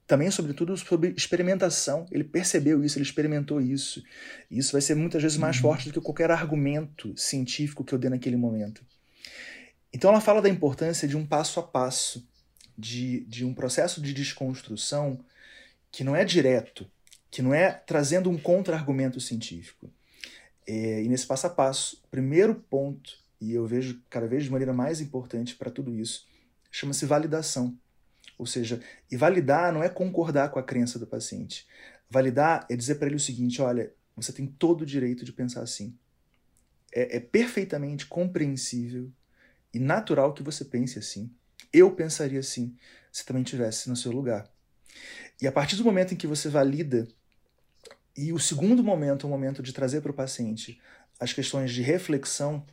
também, 0.06 0.30
sobretudo, 0.30 0.76
sobre 0.76 1.14
experimentação. 1.16 2.04
Ele 2.12 2.22
percebeu 2.22 2.84
isso, 2.84 2.98
ele 2.98 3.06
experimentou 3.06 3.58
isso. 3.58 4.04
E 4.50 4.58
isso 4.58 4.72
vai 4.72 4.82
ser 4.82 4.94
muitas 4.96 5.22
vezes 5.22 5.38
mais 5.38 5.56
uhum. 5.56 5.62
forte 5.62 5.86
do 5.86 5.94
que 5.94 6.00
qualquer 6.02 6.30
argumento 6.30 7.16
científico 7.16 7.82
que 7.82 7.94
eu 7.94 7.98
dê 7.98 8.10
naquele 8.10 8.36
momento. 8.36 8.84
Então, 9.90 10.10
ela 10.10 10.20
fala 10.20 10.42
da 10.42 10.48
importância 10.50 11.08
de 11.08 11.16
um 11.16 11.24
passo 11.24 11.58
a 11.58 11.62
passo, 11.62 12.28
de, 12.76 13.20
de 13.20 13.46
um 13.46 13.54
processo 13.54 14.02
de 14.02 14.12
desconstrução 14.12 15.18
que 15.90 16.04
não 16.04 16.14
é 16.14 16.22
direto, 16.22 16.86
que 17.30 17.40
não 17.40 17.54
é 17.54 17.72
trazendo 17.72 18.28
um 18.28 18.36
contra-argumento 18.36 19.18
científico. 19.20 19.90
É, 20.66 21.02
e 21.02 21.08
nesse 21.08 21.26
passo 21.26 21.46
a 21.46 21.50
passo, 21.50 22.02
o 22.04 22.08
primeiro 22.08 22.54
ponto 22.54 23.26
e 23.40 23.52
eu 23.52 23.66
vejo 23.66 24.02
cada 24.08 24.26
vez 24.26 24.44
de 24.44 24.50
maneira 24.50 24.72
mais 24.72 25.00
importante 25.00 25.54
para 25.54 25.70
tudo 25.70 25.94
isso, 25.94 26.26
chama-se 26.70 27.04
validação. 27.06 27.78
Ou 28.38 28.46
seja, 28.46 28.80
e 29.10 29.16
validar 29.16 29.72
não 29.72 29.82
é 29.82 29.88
concordar 29.88 30.50
com 30.50 30.58
a 30.58 30.62
crença 30.62 30.98
do 30.98 31.06
paciente. 31.06 31.66
Validar 32.10 32.66
é 32.68 32.76
dizer 32.76 32.96
para 32.96 33.06
ele 33.06 33.16
o 33.16 33.20
seguinte: 33.20 33.62
olha, 33.62 33.92
você 34.14 34.32
tem 34.32 34.46
todo 34.46 34.82
o 34.82 34.86
direito 34.86 35.24
de 35.24 35.32
pensar 35.32 35.62
assim. 35.62 35.96
É, 36.92 37.16
é 37.16 37.20
perfeitamente 37.20 38.06
compreensível 38.06 39.10
e 39.72 39.78
natural 39.78 40.32
que 40.32 40.42
você 40.42 40.64
pense 40.64 40.98
assim. 40.98 41.30
Eu 41.72 41.90
pensaria 41.92 42.40
assim 42.40 42.76
se 43.10 43.24
também 43.24 43.42
estivesse 43.42 43.88
no 43.88 43.96
seu 43.96 44.12
lugar. 44.12 44.50
E 45.40 45.46
a 45.46 45.52
partir 45.52 45.76
do 45.76 45.84
momento 45.84 46.12
em 46.12 46.16
que 46.16 46.26
você 46.26 46.48
valida, 46.48 47.08
e 48.16 48.32
o 48.32 48.38
segundo 48.38 48.82
momento 48.82 49.26
é 49.26 49.28
o 49.28 49.30
momento 49.30 49.62
de 49.62 49.72
trazer 49.72 50.00
para 50.00 50.10
o 50.10 50.14
paciente 50.14 50.80
as 51.18 51.32
questões 51.32 51.72
de 51.72 51.82
reflexão, 51.82 52.64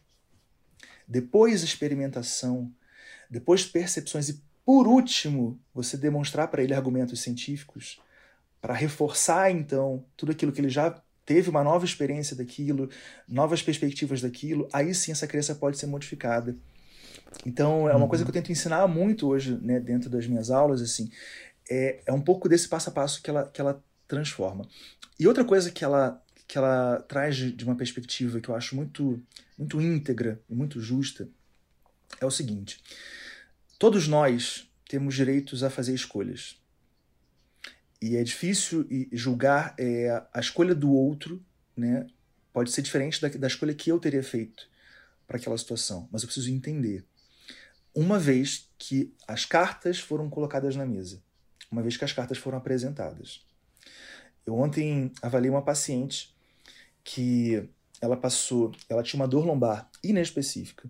depois 1.07 1.63
experimentação, 1.63 2.71
depois 3.29 3.65
percepções 3.65 4.29
e, 4.29 4.41
por 4.65 4.87
último, 4.87 5.59
você 5.73 5.97
demonstrar 5.97 6.47
para 6.47 6.63
ele 6.63 6.73
argumentos 6.73 7.21
científicos 7.21 7.99
para 8.61 8.73
reforçar 8.73 9.51
então 9.51 10.05
tudo 10.15 10.31
aquilo 10.31 10.51
que 10.51 10.61
ele 10.61 10.69
já 10.69 11.01
teve 11.25 11.49
uma 11.49 11.63
nova 11.63 11.83
experiência 11.83 12.35
daquilo, 12.35 12.89
novas 13.27 13.61
perspectivas 13.61 14.21
daquilo, 14.21 14.67
aí 14.71 14.93
sim 14.93 15.11
essa 15.11 15.27
criança 15.27 15.55
pode 15.55 15.77
ser 15.77 15.87
modificada. 15.87 16.55
Então 17.45 17.89
é 17.89 17.93
uma 17.93 18.03
uhum. 18.03 18.07
coisa 18.07 18.23
que 18.23 18.29
eu 18.29 18.33
tento 18.33 18.51
ensinar 18.51 18.87
muito 18.87 19.27
hoje, 19.27 19.57
né, 19.61 19.79
dentro 19.79 20.09
das 20.09 20.27
minhas 20.27 20.49
aulas, 20.49 20.81
assim, 20.81 21.09
é, 21.69 22.01
é 22.05 22.13
um 22.13 22.21
pouco 22.21 22.47
desse 22.47 22.67
passo 22.67 22.89
a 22.89 22.93
passo 22.93 23.21
que 23.21 23.29
ela, 23.29 23.47
que 23.47 23.59
ela 23.59 23.83
transforma. 24.07 24.67
E 25.19 25.27
outra 25.27 25.43
coisa 25.43 25.71
que 25.71 25.83
ela 25.83 26.19
que 26.47 26.57
ela 26.57 27.01
traz 27.07 27.35
de, 27.37 27.63
uma 27.63 27.75
perspectiva 27.75 28.39
que 28.39 28.49
eu 28.49 28.55
acho 28.55 28.75
muito 28.75 29.21
muito 29.57 29.81
íntegra 29.81 30.41
e 30.49 30.53
muito 30.53 30.79
justa 30.79 31.29
é 32.19 32.25
o 32.25 32.31
seguinte: 32.31 32.81
todos 33.79 34.07
nós 34.07 34.69
temos 34.87 35.15
direitos 35.15 35.63
a 35.63 35.69
fazer 35.69 35.93
escolhas. 35.93 36.61
E 38.01 38.17
é 38.17 38.23
difícil 38.23 38.85
julgar 39.13 39.73
é, 39.79 40.09
a 40.33 40.39
escolha 40.39 40.75
do 40.75 40.91
outro, 40.91 41.41
né? 41.75 42.05
Pode 42.51 42.69
ser 42.71 42.81
diferente 42.81 43.21
da, 43.21 43.29
da 43.29 43.47
escolha 43.47 43.73
que 43.73 43.89
eu 43.89 43.97
teria 43.97 44.21
feito 44.21 44.67
para 45.25 45.37
aquela 45.37 45.57
situação, 45.57 46.07
mas 46.11 46.21
eu 46.21 46.27
preciso 46.27 46.51
entender. 46.51 47.05
Uma 47.95 48.19
vez 48.19 48.69
que 48.77 49.13
as 49.27 49.45
cartas 49.45 49.99
foram 49.99 50.29
colocadas 50.29 50.75
na 50.75 50.85
mesa, 50.85 51.23
uma 51.71 51.81
vez 51.81 51.95
que 51.95 52.03
as 52.03 52.11
cartas 52.11 52.37
foram 52.37 52.57
apresentadas. 52.57 53.45
Eu 54.45 54.55
ontem 54.55 55.11
avaliei 55.21 55.49
uma 55.49 55.61
paciente 55.61 56.35
que 57.03 57.69
ela 58.01 58.17
passou, 58.17 58.71
ela 58.89 59.03
tinha 59.03 59.21
uma 59.21 59.27
dor 59.27 59.45
lombar 59.45 59.89
inespecífica. 60.03 60.89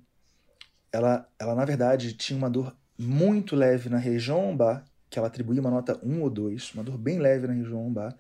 Ela, 0.92 1.28
ela 1.40 1.56
na 1.56 1.66
verdade 1.66 2.14
tinha 2.14 2.38
uma 2.38 2.50
dor 2.50 2.76
muito 2.98 3.56
leve 3.56 3.90
na 3.90 3.98
região 3.98 4.48
lombar 4.48 4.86
que 5.10 5.20
ela 5.20 5.28
atribuía 5.28 5.62
uma 5.62 5.70
nota 5.70 6.00
1 6.04 6.22
ou 6.22 6.30
2, 6.30 6.74
uma 6.74 6.84
dor 6.84 6.98
bem 6.98 7.20
leve 7.20 7.46
na 7.46 7.54
região 7.54 7.84
lombar, 7.84 8.18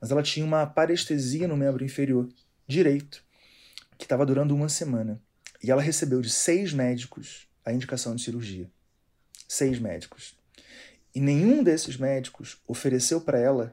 mas 0.00 0.10
ela 0.10 0.24
tinha 0.24 0.44
uma 0.44 0.66
parestesia 0.66 1.46
no 1.46 1.56
membro 1.56 1.84
inferior 1.84 2.28
direito, 2.66 3.22
que 3.96 4.04
estava 4.04 4.26
durando 4.26 4.52
uma 4.52 4.68
semana. 4.68 5.22
E 5.62 5.70
ela 5.70 5.80
recebeu 5.80 6.20
de 6.20 6.28
seis 6.28 6.72
médicos 6.72 7.46
a 7.64 7.72
indicação 7.72 8.16
de 8.16 8.22
cirurgia. 8.22 8.68
Seis 9.48 9.78
médicos. 9.78 10.36
E 11.14 11.20
nenhum 11.20 11.62
desses 11.62 11.96
médicos 11.96 12.60
ofereceu 12.66 13.20
para 13.20 13.38
ela 13.38 13.72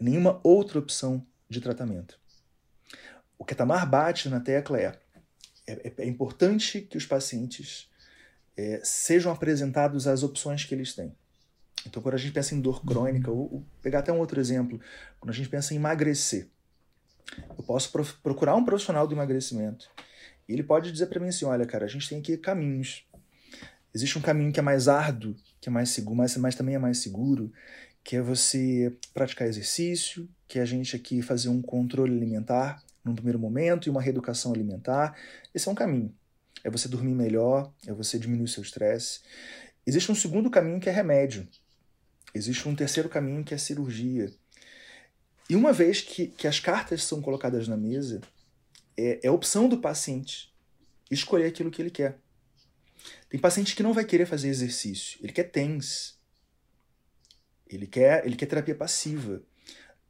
nenhuma 0.00 0.40
outra 0.42 0.78
opção 0.78 1.24
de 1.48 1.60
tratamento. 1.60 2.18
O 3.38 3.44
que 3.44 3.54
a 3.54 3.56
Tamar 3.56 3.88
bate 3.88 4.28
na 4.28 4.40
tecla 4.40 4.78
é, 4.78 4.98
é, 5.66 5.92
é 5.98 6.06
importante 6.06 6.80
que 6.80 6.96
os 6.96 7.06
pacientes 7.06 7.90
é, 8.56 8.80
sejam 8.82 9.32
apresentados 9.32 10.06
as 10.06 10.22
opções 10.22 10.64
que 10.64 10.74
eles 10.74 10.94
têm. 10.94 11.14
Então, 11.86 12.02
quando 12.02 12.14
a 12.14 12.18
gente 12.18 12.32
pensa 12.32 12.54
em 12.54 12.60
dor 12.60 12.84
crônica, 12.84 13.30
ou, 13.30 13.54
ou 13.54 13.66
pegar 13.80 14.00
até 14.00 14.12
um 14.12 14.18
outro 14.18 14.38
exemplo, 14.38 14.80
quando 15.18 15.30
a 15.30 15.34
gente 15.34 15.48
pensa 15.48 15.72
em 15.72 15.76
emagrecer, 15.76 16.48
eu 17.56 17.64
posso 17.64 17.90
pro, 17.90 18.04
procurar 18.22 18.54
um 18.54 18.64
profissional 18.64 19.06
do 19.06 19.14
emagrecimento 19.14 19.90
e 20.48 20.52
ele 20.52 20.62
pode 20.62 20.90
dizer 20.90 21.06
para 21.06 21.20
mim 21.20 21.28
assim: 21.28 21.44
olha, 21.44 21.64
cara, 21.64 21.84
a 21.84 21.88
gente 21.88 22.08
tem 22.08 22.18
aqui 22.18 22.36
caminhos. 22.36 23.06
Existe 23.94 24.18
um 24.18 24.20
caminho 24.20 24.52
que 24.52 24.60
é 24.60 24.62
mais 24.62 24.88
árduo, 24.88 25.34
que 25.60 25.68
é 25.68 25.72
mais 25.72 25.90
seguro, 25.90 26.16
mas, 26.16 26.36
mas 26.36 26.54
também 26.54 26.74
é 26.74 26.78
mais 26.78 26.98
seguro, 26.98 27.52
que 28.02 28.16
é 28.16 28.22
você 28.22 28.96
praticar 29.12 29.48
exercício, 29.48 30.28
que 30.48 30.58
é 30.58 30.62
a 30.62 30.66
gente 30.66 30.96
aqui 30.96 31.22
fazer 31.22 31.48
um 31.48 31.62
controle 31.62 32.16
alimentar 32.16 32.82
num 33.04 33.14
primeiro 33.14 33.38
momento 33.38 33.86
e 33.86 33.90
uma 33.90 34.02
reeducação 34.02 34.52
alimentar. 34.52 35.16
Esse 35.54 35.68
é 35.68 35.72
um 35.72 35.74
caminho. 35.74 36.14
É 36.62 36.70
você 36.70 36.88
dormir 36.88 37.14
melhor, 37.14 37.72
é 37.86 37.92
você 37.92 38.18
diminuir 38.18 38.48
seu 38.48 38.62
estresse. 38.62 39.20
Existe 39.86 40.12
um 40.12 40.14
segundo 40.14 40.50
caminho 40.50 40.80
que 40.80 40.88
é 40.88 40.92
remédio, 40.92 41.48
Existe 42.34 42.68
um 42.68 42.76
terceiro 42.76 43.08
caminho 43.08 43.44
que 43.44 43.54
é 43.54 43.58
cirurgia. 43.58 44.32
E 45.48 45.56
uma 45.56 45.72
vez 45.72 46.00
que, 46.00 46.28
que 46.28 46.46
as 46.46 46.60
cartas 46.60 47.02
são 47.02 47.20
colocadas 47.20 47.66
na 47.66 47.76
mesa, 47.76 48.20
é, 48.96 49.20
é 49.22 49.30
opção 49.30 49.68
do 49.68 49.78
paciente 49.78 50.52
escolher 51.10 51.46
aquilo 51.46 51.70
que 51.70 51.82
ele 51.82 51.90
quer. 51.90 52.18
Tem 53.28 53.40
paciente 53.40 53.74
que 53.74 53.82
não 53.82 53.92
vai 53.92 54.04
querer 54.04 54.26
fazer 54.26 54.48
exercício, 54.48 55.18
ele 55.22 55.32
quer 55.32 55.44
TENS. 55.44 56.19
Ele 57.70 57.86
quer, 57.86 58.26
ele 58.26 58.36
quer 58.36 58.46
terapia 58.46 58.74
passiva. 58.74 59.42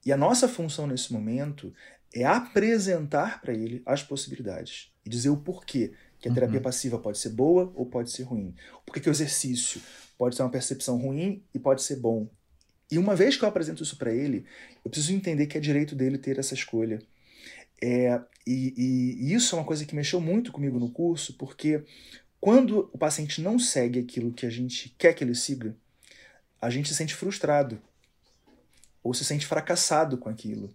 E 0.05 0.13
a 0.13 0.17
nossa 0.17 0.49
função 0.49 0.87
nesse 0.87 1.13
momento 1.13 1.73
é 2.15 2.25
apresentar 2.25 3.41
para 3.41 3.53
ele 3.53 3.83
as 3.85 4.03
possibilidades 4.03 4.93
e 5.05 5.11
dizer 5.11 5.29
o 5.29 5.37
porquê 5.37 5.93
que 6.19 6.29
a 6.29 6.33
terapia 6.33 6.59
uhum. 6.59 6.63
passiva 6.63 6.99
pode 6.99 7.19
ser 7.19 7.31
boa 7.31 7.73
ou 7.75 7.87
pode 7.87 8.11
ser 8.11 8.25
ruim. 8.25 8.55
Por 8.85 8.95
que 8.95 9.09
o 9.09 9.13
exercício 9.13 9.81
pode 10.21 10.37
ser 10.37 10.43
uma 10.43 10.51
percepção 10.51 10.99
ruim 10.99 11.43
e 11.55 11.59
pode 11.59 11.83
ser 11.83 11.97
bom. 11.97 12.29
E 12.91 12.99
uma 12.99 13.17
vez 13.17 13.39
que 13.39 13.45
eu 13.45 13.49
apresento 13.49 13.83
isso 13.83 13.97
para 13.97 14.13
ele, 14.13 14.45
eu 14.85 14.91
preciso 14.91 15.15
entender 15.15 15.47
que 15.47 15.57
é 15.57 15.61
direito 15.61 15.95
dele 15.95 16.19
ter 16.19 16.39
essa 16.39 16.53
escolha. 16.53 16.99
É, 17.83 18.21
e, 18.47 18.75
e, 18.77 19.31
e, 19.31 19.33
isso 19.33 19.55
é 19.55 19.59
uma 19.59 19.65
coisa 19.65 19.87
que 19.87 19.95
mexeu 19.95 20.21
muito 20.21 20.53
comigo 20.53 20.79
no 20.79 20.91
curso, 20.91 21.39
porque 21.39 21.83
quando 22.39 22.91
o 22.93 22.99
paciente 22.99 23.41
não 23.41 23.59
segue 23.59 24.01
aquilo 24.01 24.33
que 24.33 24.45
a 24.45 24.51
gente 24.51 24.95
quer 24.99 25.15
que 25.15 25.25
ele 25.25 25.35
siga, 25.35 25.75
a 26.61 26.71
gente 26.71 26.89
se 26.89 26.95
sente 26.95 27.15
frustrado 27.15 27.81
ou 29.03 29.15
se 29.15 29.25
sente 29.25 29.47
fracassado 29.47 30.19
com 30.19 30.29
aquilo. 30.29 30.75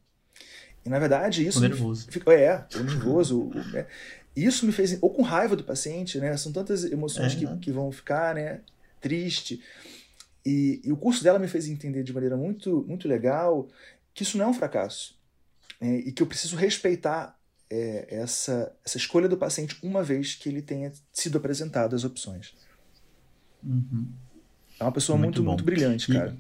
E 0.86 0.90
na 0.90 1.00
verdade 1.00 1.46
isso. 1.46 1.60
O 1.60 1.62
nervoso. 1.62 2.08
Fica, 2.10 2.34
é, 2.34 2.66
o 2.76 2.84
nervoso. 2.84 3.52
né? 3.72 3.88
Isso 4.36 4.66
me 4.66 4.72
fez. 4.72 4.98
Ou 5.02 5.10
com 5.10 5.22
raiva 5.22 5.56
do 5.56 5.64
paciente, 5.64 6.20
né? 6.20 6.36
São 6.38 6.52
tantas 6.52 6.84
emoções 6.84 7.34
é, 7.34 7.36
que, 7.36 7.58
que 7.58 7.72
vão 7.72 7.92
ficar, 7.92 8.36
né? 8.36 8.62
triste. 9.06 9.62
E, 10.44 10.82
e, 10.84 10.92
o 10.92 10.98
curso 10.98 11.24
dela 11.24 11.38
me 11.38 11.48
fez 11.48 11.68
entender 11.68 12.04
de 12.04 12.12
maneira 12.12 12.36
muito, 12.36 12.84
muito 12.88 13.08
legal 13.08 13.68
que 14.16 14.24
isso 14.24 14.36
não 14.36 14.46
é 14.46 14.48
um 14.48 14.54
fracasso. 14.54 15.16
É, 15.80 15.98
e 15.98 16.12
que 16.12 16.24
eu 16.24 16.28
preciso 16.28 16.56
respeitar 16.56 17.38
é, 17.70 18.08
essa, 18.10 18.76
essa 18.84 18.98
escolha 18.98 19.28
do 19.28 19.38
paciente 19.38 19.78
uma 19.84 20.02
vez 20.02 20.34
que 20.34 20.50
ele 20.50 20.62
tenha 20.62 20.92
sido 21.14 21.38
apresentado 21.38 21.96
as 21.96 22.04
opções. 22.04 22.56
Uhum. 23.64 24.08
É 24.80 24.84
uma 24.84 24.92
pessoa 24.92 25.18
muito, 25.18 25.44
muito, 25.44 25.48
muito 25.48 25.64
brilhante, 25.64 26.12
cara. 26.12 26.36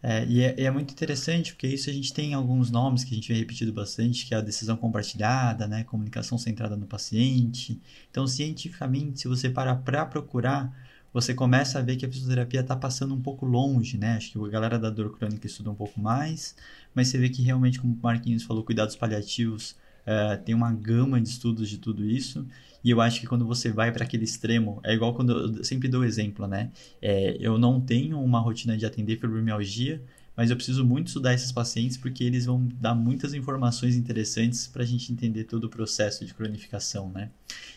É, 0.00 0.24
e 0.26 0.40
é, 0.42 0.62
é, 0.62 0.70
muito 0.70 0.92
interessante, 0.92 1.52
porque 1.52 1.66
isso 1.66 1.90
a 1.90 1.92
gente 1.92 2.12
tem 2.12 2.32
alguns 2.32 2.70
nomes 2.70 3.02
que 3.02 3.12
a 3.12 3.14
gente 3.14 3.28
vem 3.28 3.38
repetido 3.38 3.72
bastante, 3.72 4.26
que 4.26 4.34
é 4.34 4.38
a 4.38 4.40
decisão 4.40 4.76
compartilhada, 4.76 5.66
né, 5.66 5.82
comunicação 5.84 6.38
centrada 6.38 6.76
no 6.76 6.86
paciente. 6.86 7.80
Então, 8.10 8.26
cientificamente, 8.26 9.20
se 9.20 9.28
você 9.28 9.50
parar 9.50 9.76
para 9.76 10.06
procurar, 10.06 10.72
você 11.12 11.34
começa 11.34 11.80
a 11.80 11.82
ver 11.82 11.96
que 11.96 12.06
a 12.06 12.08
fisioterapia 12.08 12.60
está 12.60 12.76
passando 12.76 13.12
um 13.12 13.20
pouco 13.20 13.44
longe, 13.44 13.98
né? 13.98 14.16
Acho 14.16 14.32
que 14.32 14.38
a 14.38 14.48
galera 14.48 14.78
da 14.78 14.90
dor 14.90 15.16
crônica 15.16 15.46
estuda 15.46 15.70
um 15.70 15.74
pouco 15.74 16.00
mais, 16.00 16.54
mas 16.94 17.08
você 17.08 17.18
vê 17.18 17.28
que 17.28 17.42
realmente, 17.42 17.80
como 17.80 17.94
o 17.94 17.98
Marquinhos 18.00 18.44
falou, 18.44 18.62
cuidados 18.62 18.94
paliativos 18.94 19.74
uh, 20.08 20.42
tem 20.42 20.54
uma 20.54 20.72
gama 20.72 21.20
de 21.20 21.28
estudos 21.28 21.68
de 21.68 21.78
tudo 21.78 22.04
isso. 22.04 22.46
E 22.82 22.90
eu 22.90 23.00
acho 23.00 23.20
que 23.20 23.26
quando 23.26 23.44
você 23.44 23.70
vai 23.70 23.92
para 23.92 24.04
aquele 24.04 24.24
extremo, 24.24 24.80
é 24.84 24.94
igual 24.94 25.14
quando 25.14 25.56
eu 25.58 25.64
sempre 25.64 25.88
dou 25.88 26.04
exemplo, 26.04 26.46
né? 26.46 26.70
É, 27.02 27.36
eu 27.38 27.58
não 27.58 27.80
tenho 27.80 28.20
uma 28.20 28.40
rotina 28.40 28.76
de 28.76 28.86
atender 28.86 29.16
fibromialgia, 29.16 30.02
mas 30.38 30.50
eu 30.50 30.56
preciso 30.56 30.84
muito 30.84 31.08
estudar 31.08 31.34
esses 31.34 31.50
pacientes 31.50 31.96
porque 31.96 32.22
eles 32.22 32.46
vão 32.46 32.68
dar 32.80 32.94
muitas 32.94 33.34
informações 33.34 33.96
interessantes 33.96 34.68
para 34.68 34.84
a 34.84 34.86
gente 34.86 35.12
entender 35.12 35.42
todo 35.42 35.64
o 35.64 35.68
processo 35.68 36.24
de 36.24 36.32
cronificação, 36.32 37.10
né? 37.10 37.30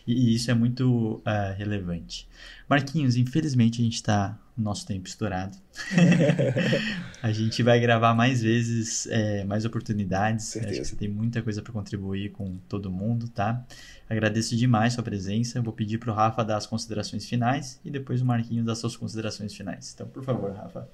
E, 0.05 0.14
e 0.14 0.36
isso 0.36 0.51
é 0.51 0.53
muito 0.53 1.24
uh, 1.26 1.57
relevante. 1.57 2.30
Marquinhos, 2.70 3.16
infelizmente 3.16 3.82
a 3.82 3.84
gente 3.84 3.95
está 3.95 4.38
no 4.55 4.64
nosso 4.64 4.86
tempo 4.86 5.07
estourado. 5.07 5.57
a 7.24 7.32
gente 7.32 7.64
vai 7.64 7.80
gravar 7.80 8.14
mais 8.14 8.43
vezes, 8.43 9.07
é, 9.07 9.43
mais 9.43 9.66
oportunidades. 9.66 10.45
Certeza. 10.45 10.74
Acho 10.74 10.82
que 10.82 10.88
você 10.89 10.95
tem 10.95 11.09
muita 11.09 11.41
coisa 11.41 11.64
para 11.64 11.74
contribuir 11.74 12.32
com 12.32 12.57
todo 12.70 12.91
mundo, 12.91 13.28
tá? 13.28 13.66
Agradeço 14.07 14.55
demais 14.55 14.93
sua 14.93 15.03
presença. 15.03 15.59
Vou 15.64 15.74
pedir 15.74 15.97
para 15.97 16.12
o 16.12 16.14
Rafa 16.14 16.43
dar 16.45 16.57
as 16.57 16.68
considerações 16.68 17.28
finais 17.28 17.82
e 17.84 17.89
depois 17.89 18.22
o 18.22 18.26
Marquinhos 18.26 18.68
dar 18.68 18.76
suas 18.76 18.95
considerações 18.95 19.51
finais. 19.51 19.91
Então, 19.95 20.07
por 20.07 20.24
favor, 20.24 20.51
Rafa. 20.51 20.88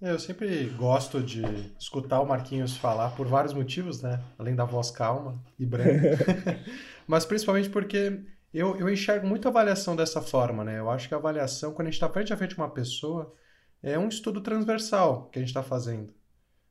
É, 0.00 0.12
eu 0.12 0.18
sempre 0.18 0.66
gosto 0.70 1.20
de 1.20 1.42
escutar 1.78 2.20
o 2.20 2.26
Marquinhos 2.26 2.76
falar 2.76 3.10
por 3.16 3.26
vários 3.26 3.52
motivos, 3.52 4.00
né? 4.00 4.22
Além 4.38 4.54
da 4.54 4.64
voz 4.64 4.92
calma 4.92 5.42
e 5.58 5.66
branca. 5.66 6.16
Mas 7.06 7.24
principalmente 7.24 7.68
porque 7.68 8.22
eu, 8.54 8.76
eu 8.76 8.88
enxergo 8.88 9.26
muito 9.26 9.46
a 9.46 9.50
avaliação 9.50 9.96
dessa 9.96 10.22
forma, 10.22 10.62
né? 10.62 10.78
Eu 10.78 10.88
acho 10.88 11.08
que 11.08 11.14
a 11.14 11.16
avaliação, 11.16 11.72
quando 11.72 11.88
a 11.88 11.90
gente 11.90 11.94
está 11.94 12.08
frente 12.08 12.32
a 12.32 12.36
frente 12.36 12.54
com 12.54 12.62
uma 12.62 12.70
pessoa, 12.70 13.34
é 13.82 13.98
um 13.98 14.08
estudo 14.08 14.40
transversal 14.40 15.28
que 15.30 15.38
a 15.38 15.42
gente 15.42 15.50
está 15.50 15.64
fazendo, 15.64 16.14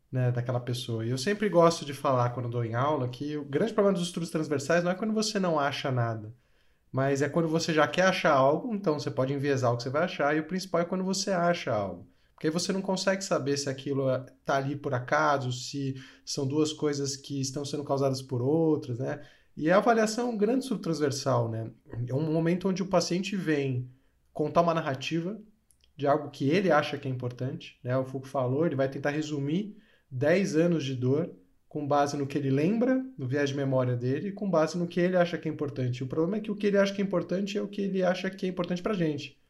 né? 0.10 0.32
Daquela 0.32 0.62
pessoa. 0.62 1.06
E 1.06 1.10
eu 1.10 1.18
sempre 1.18 1.50
gosto 1.50 1.84
de 1.86 1.94
falar, 1.94 2.30
quando 2.30 2.50
dou 2.50 2.64
em 2.64 2.76
aula, 2.76 3.10
que 3.10 3.36
o 3.36 3.44
grande 3.44 3.74
problema 3.74 3.98
dos 3.98 4.08
estudos 4.08 4.30
transversais 4.30 4.86
não 4.86 4.92
é 4.92 4.96
quando 4.96 5.14
você 5.14 5.38
não 5.38 5.60
acha 5.60 5.92
nada. 5.92 6.34
Mas 6.92 7.22
é 7.22 7.28
quando 7.28 7.50
você 7.50 7.74
já 7.74 7.88
quer 7.88 8.06
achar 8.06 8.34
algo, 8.34 8.74
então 8.74 8.98
você 9.00 9.12
pode 9.12 9.34
enviesar 9.34 9.74
o 9.74 9.78
que 9.78 9.84
você 9.84 9.90
vai 9.90 10.04
achar, 10.06 10.36
e 10.36 10.40
o 10.40 10.48
principal 10.48 10.82
é 10.82 10.86
quando 10.86 11.04
você 11.04 11.32
acha 11.32 11.74
algo. 11.74 12.08
Porque 12.38 12.46
aí 12.46 12.54
você 12.54 12.72
não 12.72 12.84
consegue 12.84 13.24
saber 13.24 13.58
se 13.58 13.68
aquilo 13.68 14.12
está 14.12 14.58
ali 14.58 14.76
por 14.76 14.94
acaso, 14.94 15.52
se 15.52 15.96
são 16.24 16.48
duas 16.48 16.72
coisas 16.72 17.16
que 17.16 17.42
estão 17.42 17.66
sendo 17.66 17.84
causadas 17.84 18.22
por 18.22 18.44
outras, 18.44 19.00
né? 19.00 19.26
E 19.56 19.72
a 19.72 19.78
avaliação 19.78 20.28
é 20.28 20.32
um 20.32 20.38
grande 20.38 20.64
subtransversal, 20.64 21.50
né? 21.50 21.72
É 22.08 22.14
um 22.14 22.32
momento 22.32 22.70
onde 22.70 22.84
o 22.84 22.88
paciente 22.88 23.36
vem 23.36 23.90
contar 24.32 24.62
uma 24.62 24.76
narrativa 24.76 25.42
de 25.96 26.06
algo 26.06 26.30
que 26.30 26.48
ele 26.48 26.72
acha 26.72 26.96
que 26.96 27.08
é 27.08 27.12
importante, 27.12 27.80
né? 27.84 27.98
O 27.98 28.06
Foucault 28.06 28.30
falou, 28.30 28.68
ele 28.68 28.76
vai 28.76 28.88
tentar 28.88 29.10
resumir 29.10 29.76
10 30.12 30.58
anos 30.58 30.84
de 30.84 30.94
dor 30.94 31.34
com 31.68 31.88
base 31.88 32.16
no 32.16 32.28
que 32.28 32.38
ele 32.38 32.52
lembra, 32.52 33.04
no 33.18 33.28
viés 33.28 33.50
de 33.50 33.56
memória 33.56 33.96
dele, 33.96 34.32
com 34.32 34.48
base 34.48 34.78
no 34.78 34.88
que 34.88 35.00
ele 35.00 35.18
acha 35.18 35.40
que 35.40 35.50
é 35.50 35.52
importante. 35.52 36.04
O 36.04 36.08
problema 36.08 36.38
é 36.38 36.40
que 36.40 36.52
o 36.52 36.56
que 36.56 36.68
ele 36.68 36.78
acha 36.78 36.94
que 36.94 37.02
é 37.02 37.06
importante 37.06 37.58
é 37.58 37.62
o 37.64 37.68
que 37.68 37.82
ele 37.82 38.04
acha 38.04 38.30
que 38.30 38.46
é 38.46 38.50
importante 38.50 38.84
pra 38.84 38.94
gente. 38.94 39.42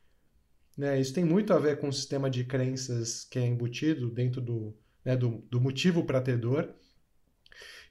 Né? 0.77 0.99
Isso 0.99 1.13
tem 1.13 1.25
muito 1.25 1.53
a 1.53 1.59
ver 1.59 1.79
com 1.79 1.89
o 1.89 1.93
sistema 1.93 2.29
de 2.29 2.43
crenças 2.43 3.25
que 3.25 3.39
é 3.39 3.45
embutido 3.45 4.09
dentro 4.09 4.39
do, 4.39 4.75
né, 5.03 5.15
do, 5.15 5.43
do 5.49 5.59
motivo 5.59 6.03
para 6.03 6.21
ter 6.21 6.37
dor. 6.37 6.73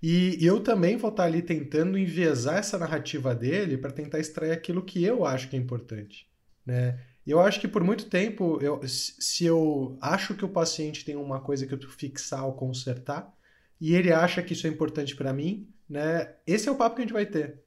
E 0.03 0.39
eu 0.41 0.61
também 0.61 0.97
vou 0.97 1.11
estar 1.11 1.25
ali 1.25 1.43
tentando 1.43 1.99
enviesar 1.99 2.59
essa 2.59 2.79
narrativa 2.79 3.35
dele 3.35 3.77
para 3.77 3.91
tentar 3.91 4.21
extrair 4.21 4.53
aquilo 4.53 4.85
que 4.85 5.03
eu 5.03 5.25
acho 5.25 5.49
que 5.49 5.57
é 5.57 5.59
importante. 5.59 6.29
Né? 6.65 7.01
Eu 7.27 7.41
acho 7.41 7.61
que 7.61 7.67
por 7.67 7.83
muito 7.83 8.09
tempo, 8.09 8.61
eu, 8.63 8.81
se 8.87 9.45
eu 9.45 9.99
acho 10.01 10.35
que 10.35 10.45
o 10.45 10.49
paciente 10.49 11.05
tem 11.05 11.17
uma 11.17 11.41
coisa 11.41 11.67
que 11.67 11.75
eu 11.75 11.91
fixar 11.91 12.47
ou 12.47 12.53
consertar, 12.53 13.35
e 13.81 13.95
ele 13.95 14.13
acha 14.13 14.43
que 14.43 14.53
isso 14.53 14.67
é 14.67 14.71
importante 14.71 15.17
para 15.17 15.33
mim, 15.33 15.69
né? 15.89 16.35
Esse 16.47 16.69
é 16.69 16.73
o 16.73 16.77
papo 16.77 16.97
que 16.97 17.03
a 17.03 17.05
gente 17.05 17.13
vai 17.13 17.27
ter. 17.27 17.63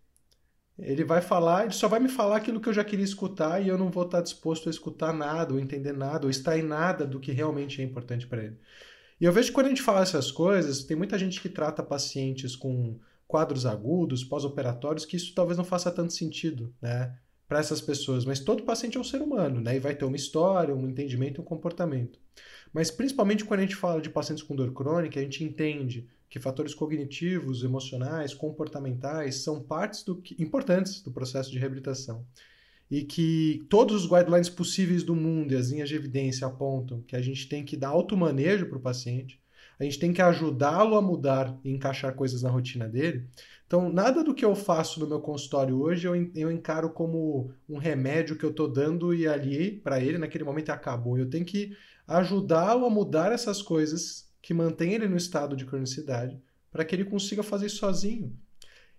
Ele 0.81 1.03
vai 1.03 1.21
falar, 1.21 1.63
ele 1.63 1.73
só 1.73 1.87
vai 1.87 1.99
me 1.99 2.09
falar 2.09 2.37
aquilo 2.37 2.59
que 2.61 2.69
eu 2.69 2.73
já 2.73 2.83
queria 2.83 3.03
escutar 3.03 3.61
e 3.61 3.67
eu 3.67 3.77
não 3.77 3.89
vou 3.89 4.05
estar 4.05 4.21
disposto 4.21 4.67
a 4.67 4.71
escutar 4.71 5.13
nada, 5.13 5.53
ou 5.53 5.59
entender 5.59 5.93
nada, 5.93 6.25
ou 6.25 6.29
estar 6.29 6.57
em 6.57 6.63
nada 6.63 7.05
do 7.05 7.19
que 7.19 7.31
realmente 7.31 7.81
é 7.81 7.85
importante 7.85 8.25
para 8.25 8.43
ele. 8.43 8.57
E 9.19 9.25
eu 9.25 9.33
vejo 9.33 9.49
que 9.49 9.53
quando 9.53 9.65
a 9.65 9.69
gente 9.69 9.81
fala 9.81 10.01
essas 10.01 10.31
coisas, 10.31 10.83
tem 10.83 10.95
muita 10.95 11.17
gente 11.19 11.41
que 11.41 11.49
trata 11.49 11.83
pacientes 11.83 12.55
com 12.55 12.97
quadros 13.27 13.65
agudos, 13.65 14.23
pós-operatórios, 14.23 15.05
que 15.05 15.17
isso 15.17 15.35
talvez 15.35 15.57
não 15.57 15.65
faça 15.65 15.91
tanto 15.91 16.13
sentido, 16.13 16.73
né? 16.81 17.15
Para 17.47 17.59
essas 17.59 17.81
pessoas, 17.81 18.25
mas 18.25 18.39
todo 18.39 18.63
paciente 18.63 18.97
é 18.97 18.99
um 18.99 19.03
ser 19.03 19.21
humano, 19.21 19.59
né? 19.59 19.75
E 19.75 19.79
vai 19.79 19.93
ter 19.95 20.05
uma 20.05 20.15
história, 20.15 20.73
um 20.73 20.87
entendimento 20.87 21.41
um 21.41 21.43
comportamento. 21.43 22.19
Mas 22.71 22.89
principalmente 22.89 23.43
quando 23.43 23.59
a 23.59 23.63
gente 23.63 23.75
fala 23.75 24.01
de 24.01 24.09
pacientes 24.09 24.43
com 24.43 24.55
dor 24.55 24.71
crônica, 24.71 25.19
a 25.19 25.23
gente 25.23 25.43
entende 25.43 26.07
que 26.29 26.39
fatores 26.39 26.73
cognitivos, 26.73 27.63
emocionais, 27.63 28.33
comportamentais 28.33 29.35
são 29.35 29.61
partes 29.61 30.03
do 30.03 30.15
que, 30.15 30.41
importantes 30.41 31.01
do 31.01 31.11
processo 31.11 31.51
de 31.51 31.57
reabilitação 31.57 32.25
e 32.89 33.03
que 33.03 33.65
todos 33.69 34.03
os 34.03 34.09
guidelines 34.09 34.49
possíveis 34.49 35.03
do 35.03 35.15
mundo 35.15 35.53
e 35.53 35.57
as 35.57 35.69
linhas 35.69 35.89
de 35.89 35.95
evidência 35.95 36.47
apontam 36.47 37.01
que 37.01 37.15
a 37.15 37.21
gente 37.21 37.47
tem 37.47 37.63
que 37.63 37.77
dar 37.77 37.89
automanejo 37.89 38.67
para 38.67 38.77
o 38.77 38.81
paciente, 38.81 39.39
a 39.79 39.83
gente 39.83 39.99
tem 39.99 40.11
que 40.11 40.21
ajudá-lo 40.21 40.95
a 40.97 41.01
mudar 41.01 41.57
e 41.63 41.71
encaixar 41.71 42.13
coisas 42.13 42.41
na 42.41 42.49
rotina 42.49 42.87
dele. 42.87 43.27
Então, 43.65 43.91
nada 43.91 44.23
do 44.23 44.33
que 44.33 44.43
eu 44.43 44.53
faço 44.53 44.99
no 44.99 45.07
meu 45.07 45.21
consultório 45.21 45.79
hoje 45.79 46.05
eu, 46.05 46.15
eu 46.35 46.51
encaro 46.51 46.89
como 46.89 47.53
um 47.67 47.77
remédio 47.77 48.35
que 48.35 48.43
eu 48.43 48.49
estou 48.49 48.67
dando 48.67 49.13
e 49.13 49.25
ali 49.27 49.71
para 49.71 50.01
ele, 50.01 50.17
naquele 50.17 50.43
momento 50.43 50.71
acabou. 50.71 51.17
Eu 51.17 51.29
tenho 51.29 51.45
que 51.45 51.77
ajudá-lo 52.05 52.85
a 52.85 52.89
mudar 52.89 53.31
essas 53.31 53.61
coisas 53.61 54.28
que 54.41 54.53
mantêm 54.53 54.93
ele 54.93 55.07
no 55.07 55.17
estado 55.17 55.55
de 55.55 55.65
cronicidade 55.65 56.41
para 56.71 56.85
que 56.85 56.95
ele 56.95 57.05
consiga 57.05 57.43
fazer 57.43 57.67
isso 57.67 57.77
sozinho. 57.77 58.35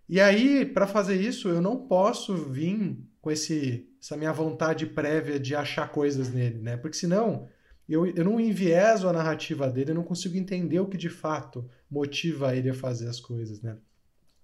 E 0.09 0.21
aí, 0.21 0.67
para 0.67 0.87
fazer 0.87 1.21
isso, 1.21 1.49
eu 1.49 1.61
não 1.61 1.87
posso 1.87 2.37
vir 2.37 2.99
com 3.21 3.31
esse, 3.31 3.89
essa 4.03 4.17
minha 4.17 4.33
vontade 4.33 4.87
prévia 4.87 5.39
de 5.39 5.55
achar 5.55 5.89
coisas 5.91 6.31
nele, 6.31 6.59
né? 6.59 6.77
Porque 6.77 6.97
senão 6.97 7.49
eu, 7.89 8.07
eu 8.07 8.25
não 8.25 8.41
envieso 8.41 9.09
a 9.09 9.13
narrativa 9.13 9.69
dele, 9.69 9.91
eu 9.91 9.95
não 9.95 10.03
consigo 10.03 10.37
entender 10.37 10.81
o 10.81 10.87
que 10.87 10.97
de 10.97 11.09
fato 11.09 11.69
motiva 11.91 12.55
ele 12.57 12.71
a 12.71 12.75
fazer 12.75 13.09
as 13.09 13.21
coisas, 13.21 13.61
né? 13.61 13.77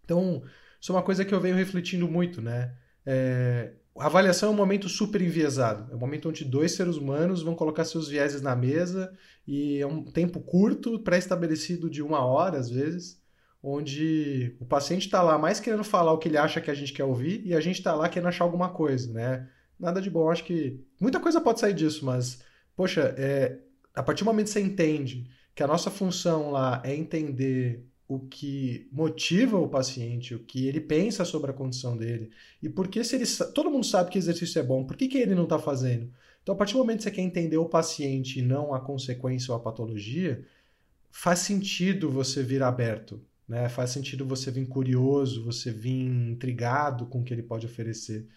Então, 0.05 0.43
isso 0.81 0.93
é 0.93 0.95
uma 0.95 1.03
coisa 1.03 1.25
que 1.25 1.35
eu 1.35 1.41
venho 1.41 1.57
refletindo 1.57 2.07
muito, 2.09 2.41
né? 2.41 2.75
É, 3.05 3.73
a 3.99 4.07
avaliação 4.07 4.51
é 4.51 4.53
um 4.53 4.57
momento 4.57 4.89
super 4.89 5.21
enviesado. 5.23 5.93
É 5.93 5.97
um 5.97 5.99
momento 5.99 6.29
onde 6.29 6.45
dois 6.45 6.73
seres 6.73 6.97
humanos 6.97 7.43
vão 7.43 7.55
colocar 7.55 7.85
seus 7.85 8.09
vieses 8.09 8.43
na 8.43 8.55
mesa 8.55 9.13
e 9.47 9.79
é 9.81 9.87
um 9.87 10.05
tempo 10.05 10.41
curto, 10.41 10.99
pré-estabelecido 10.99 11.89
de 11.89 12.03
uma 12.03 12.25
hora, 12.25 12.59
às 12.59 12.69
vezes, 12.71 13.21
onde 13.63 14.57
o 14.61 14.67
paciente 14.67 15.07
está 15.07 15.23
lá 15.23 15.39
mais 15.39 15.61
querendo 15.61 15.85
falar 15.85 16.13
o 16.13 16.19
que 16.19 16.29
ele 16.29 16.39
acha 16.39 16.61
que 16.61 16.71
a 16.71 16.75
gente 16.75 16.93
quer 16.93 17.05
ouvir 17.05 17.43
e 17.45 17.55
a 17.55 17.61
gente 17.61 17.77
está 17.77 17.95
lá 17.95 18.09
querendo 18.09 18.29
achar 18.29 18.45
alguma 18.45 18.69
coisa, 18.69 19.13
né? 19.13 19.49
Nada 19.79 20.01
de 20.01 20.11
bom, 20.11 20.31
acho 20.31 20.45
que 20.45 20.85
muita 21.01 21.21
coisa 21.21 21.41
pode 21.41 21.61
sair 21.61 21.75
disso, 21.75 22.05
mas, 22.05 22.43
poxa, 22.75 23.15
é, 23.19 23.59
a 23.95 24.03
partir 24.03 24.25
do 24.25 24.27
momento 24.27 24.47
que 24.47 24.53
você 24.53 24.61
entende 24.61 25.29
que 25.55 25.63
a 25.63 25.67
nossa 25.67 25.91
função 25.91 26.51
lá 26.51 26.83
é 26.85 26.95
entender 26.95 27.87
o 28.09 28.21
que 28.21 28.89
motiva 28.93 29.59
o 29.59 29.69
paciente, 29.69 30.35
o 30.35 30.39
que 30.39 30.69
ele 30.69 30.81
pensa 30.81 31.25
sobre 31.25 31.51
a 31.51 31.55
condição 31.55 31.97
dele 31.97 32.31
e 32.63 32.69
por 32.69 32.89
que 32.89 33.03
se 33.03 33.17
ele 33.17 33.27
todo 33.53 33.71
mundo 33.71 33.85
sabe 33.85 34.11
que 34.11 34.19
exercício 34.19 34.61
é 34.61 34.63
bom, 34.63 34.85
por 34.85 34.97
que, 34.97 35.09
que 35.09 35.19
ele 35.19 35.35
não 35.35 35.45
está 35.45 35.59
fazendo? 35.59 36.13
Então, 36.43 36.55
a 36.55 36.59
partir 36.59 36.75
do 36.75 36.79
momento 36.79 36.99
que 36.99 37.03
você 37.03 37.11
quer 37.11 37.23
entender 37.23 37.57
o 37.57 37.69
paciente 37.69 38.39
e 38.39 38.43
não 38.43 38.73
a 38.73 38.81
consequência 38.81 39.53
ou 39.53 39.59
a 39.59 39.63
patologia, 39.63 40.47
faz 41.11 41.41
sentido 41.41 42.09
você 42.09 42.41
vir 42.41 42.63
aberto, 42.63 43.21
né? 43.49 43.69
Faz 43.69 43.91
sentido 43.91 44.25
você 44.25 44.49
vir 44.53 44.69
curioso, 44.69 45.45
você 45.45 45.73
vir 45.73 46.07
intrigado 46.07 47.07
com 47.07 47.21
o 47.21 47.25
que 47.25 47.35
ele 47.35 47.43
pode 47.43 47.67
oferecer. 47.67 48.29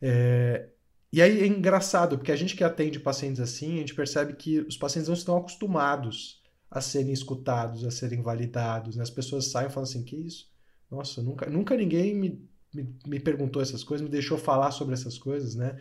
É... 0.00 0.70
E 1.12 1.22
aí 1.22 1.40
é 1.40 1.46
engraçado, 1.46 2.18
porque 2.18 2.32
a 2.32 2.36
gente 2.36 2.56
que 2.56 2.64
atende 2.64 2.98
pacientes 2.98 3.40
assim, 3.40 3.76
a 3.76 3.78
gente 3.78 3.94
percebe 3.94 4.32
que 4.32 4.58
os 4.60 4.76
pacientes 4.76 5.08
não 5.08 5.14
estão 5.14 5.36
acostumados 5.36 6.41
a 6.72 6.80
serem 6.80 7.12
escutados, 7.12 7.84
a 7.84 7.90
serem 7.90 8.22
validados. 8.22 8.96
Né? 8.96 9.02
As 9.02 9.10
pessoas 9.10 9.46
saem 9.46 9.68
e 9.68 9.70
falam 9.70 9.88
assim: 9.88 10.02
que 10.02 10.16
isso? 10.16 10.50
Nossa, 10.90 11.22
nunca, 11.22 11.48
nunca 11.48 11.76
ninguém 11.76 12.14
me, 12.14 12.48
me, 12.74 12.96
me 13.06 13.20
perguntou 13.20 13.62
essas 13.62 13.84
coisas, 13.84 14.04
me 14.04 14.10
deixou 14.10 14.38
falar 14.38 14.70
sobre 14.72 14.94
essas 14.94 15.18
coisas, 15.18 15.54
né? 15.54 15.78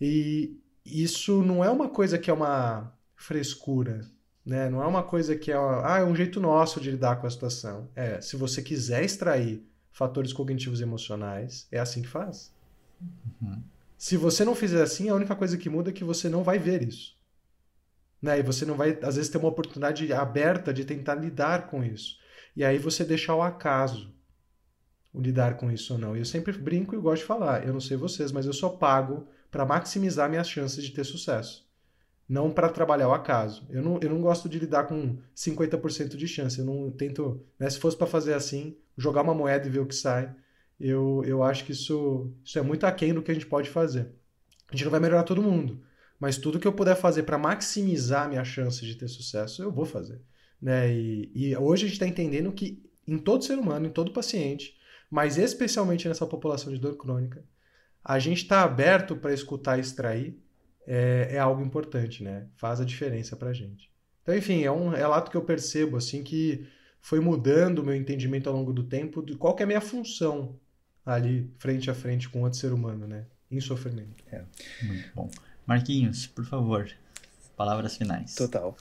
E 0.00 0.56
isso 0.84 1.42
não 1.42 1.64
é 1.64 1.70
uma 1.70 1.88
coisa 1.88 2.18
que 2.18 2.30
é 2.30 2.32
uma 2.32 2.92
frescura, 3.14 4.00
né? 4.44 4.68
Não 4.68 4.82
é 4.82 4.86
uma 4.86 5.02
coisa 5.02 5.34
que 5.36 5.50
é, 5.50 5.56
ah, 5.56 5.98
é 6.00 6.04
um 6.04 6.14
jeito 6.14 6.40
nosso 6.40 6.80
de 6.80 6.90
lidar 6.90 7.16
com 7.16 7.26
a 7.26 7.30
situação. 7.30 7.88
É, 7.94 8.20
se 8.20 8.36
você 8.36 8.62
quiser 8.62 9.04
extrair 9.04 9.64
fatores 9.90 10.32
cognitivos 10.32 10.80
e 10.80 10.82
emocionais, 10.82 11.66
é 11.72 11.78
assim 11.78 12.02
que 12.02 12.08
faz. 12.08 12.52
Uhum. 13.40 13.62
Se 13.96 14.16
você 14.16 14.44
não 14.44 14.54
fizer 14.54 14.82
assim, 14.82 15.08
a 15.08 15.14
única 15.14 15.34
coisa 15.34 15.56
que 15.56 15.70
muda 15.70 15.90
é 15.90 15.92
que 15.92 16.04
você 16.04 16.28
não 16.28 16.44
vai 16.44 16.58
ver 16.58 16.86
isso. 16.86 17.15
Né? 18.26 18.40
E 18.40 18.42
você 18.42 18.66
não 18.66 18.74
vai, 18.74 18.98
às 19.02 19.16
vezes, 19.16 19.30
ter 19.30 19.38
uma 19.38 19.48
oportunidade 19.48 20.12
aberta 20.12 20.74
de 20.74 20.84
tentar 20.84 21.14
lidar 21.14 21.68
com 21.68 21.82
isso. 21.82 22.18
E 22.54 22.64
aí 22.64 22.76
você 22.76 23.04
deixar 23.04 23.34
o 23.34 23.42
acaso 23.42 24.14
o 25.14 25.20
lidar 25.20 25.56
com 25.56 25.70
isso 25.70 25.94
ou 25.94 25.98
não. 25.98 26.14
E 26.14 26.18
eu 26.18 26.24
sempre 26.26 26.52
brinco 26.52 26.94
e 26.94 26.98
gosto 26.98 27.22
de 27.22 27.26
falar, 27.28 27.66
eu 27.66 27.72
não 27.72 27.80
sei 27.80 27.96
vocês, 27.96 28.30
mas 28.32 28.44
eu 28.44 28.52
só 28.52 28.68
pago 28.68 29.26
para 29.50 29.64
maximizar 29.64 30.28
minhas 30.28 30.48
chances 30.48 30.84
de 30.84 30.90
ter 30.90 31.04
sucesso 31.04 31.66
não 32.28 32.50
para 32.50 32.68
trabalhar 32.68 33.08
o 33.08 33.14
acaso. 33.14 33.66
Eu 33.70 33.82
não, 33.82 34.00
eu 34.02 34.10
não 34.10 34.20
gosto 34.20 34.48
de 34.48 34.58
lidar 34.58 34.84
com 34.84 35.16
50% 35.34 36.16
de 36.16 36.26
chance. 36.26 36.58
Eu 36.58 36.64
não 36.64 36.90
tento. 36.90 37.40
Né, 37.58 37.70
se 37.70 37.78
fosse 37.78 37.96
para 37.96 38.06
fazer 38.06 38.34
assim, 38.34 38.76
jogar 38.96 39.22
uma 39.22 39.34
moeda 39.34 39.66
e 39.66 39.70
ver 39.70 39.80
o 39.80 39.86
que 39.86 39.94
sai, 39.94 40.34
eu, 40.78 41.22
eu 41.24 41.42
acho 41.42 41.64
que 41.64 41.72
isso, 41.72 42.32
isso 42.44 42.58
é 42.58 42.62
muito 42.62 42.84
aquém 42.84 43.14
do 43.14 43.22
que 43.22 43.30
a 43.30 43.34
gente 43.34 43.46
pode 43.46 43.70
fazer. 43.70 44.12
A 44.68 44.72
gente 44.74 44.84
não 44.84 44.90
vai 44.90 45.00
melhorar 45.00 45.22
todo 45.22 45.42
mundo, 45.42 45.80
mas 46.18 46.38
tudo 46.38 46.58
que 46.58 46.66
eu 46.66 46.72
puder 46.72 46.96
fazer 46.96 47.24
para 47.24 47.38
maximizar 47.38 48.28
minha 48.28 48.44
chance 48.44 48.84
de 48.84 48.94
ter 48.94 49.08
sucesso, 49.08 49.62
eu 49.62 49.70
vou 49.70 49.84
fazer. 49.84 50.20
Né? 50.60 50.92
E, 50.92 51.30
e 51.34 51.56
hoje 51.56 51.84
a 51.84 51.86
gente 51.86 51.94
está 51.94 52.06
entendendo 52.06 52.52
que 52.52 52.82
em 53.06 53.18
todo 53.18 53.44
ser 53.44 53.58
humano, 53.58 53.86
em 53.86 53.90
todo 53.90 54.12
paciente, 54.12 54.76
mas 55.10 55.36
especialmente 55.36 56.08
nessa 56.08 56.26
população 56.26 56.72
de 56.72 56.78
dor 56.78 56.96
crônica, 56.96 57.44
a 58.04 58.18
gente 58.18 58.42
está 58.42 58.62
aberto 58.62 59.16
para 59.16 59.32
escutar 59.32 59.78
e 59.78 59.80
extrair 59.80 60.38
é, 60.86 61.28
é 61.32 61.38
algo 61.38 61.62
importante, 61.62 62.22
né? 62.22 62.46
Faz 62.56 62.80
a 62.80 62.84
diferença 62.84 63.36
pra 63.36 63.52
gente. 63.52 63.90
Então, 64.22 64.36
enfim, 64.36 64.62
é 64.62 64.70
um 64.70 64.88
relato 64.88 65.30
que 65.30 65.36
eu 65.36 65.42
percebo, 65.42 65.96
assim, 65.96 66.22
que 66.22 66.66
foi 67.00 67.20
mudando 67.20 67.80
o 67.80 67.84
meu 67.84 67.94
entendimento 67.94 68.48
ao 68.48 68.54
longo 68.54 68.72
do 68.72 68.82
tempo 68.84 69.22
de 69.22 69.36
qual 69.36 69.56
é 69.58 69.62
a 69.62 69.66
minha 69.66 69.80
função 69.80 70.58
ali, 71.04 71.48
frente 71.58 71.90
a 71.90 71.94
frente 71.94 72.28
com 72.28 72.42
outro 72.42 72.58
ser 72.58 72.72
humano, 72.72 73.06
né? 73.06 73.26
Em 73.50 73.60
sofrimento. 73.60 74.24
É. 74.30 74.44
Muito 74.82 75.10
bom. 75.14 75.30
Marquinhos, 75.66 76.26
por 76.26 76.44
favor, 76.44 76.88
palavras 77.56 77.96
finais. 77.96 78.34
Total. 78.34 78.76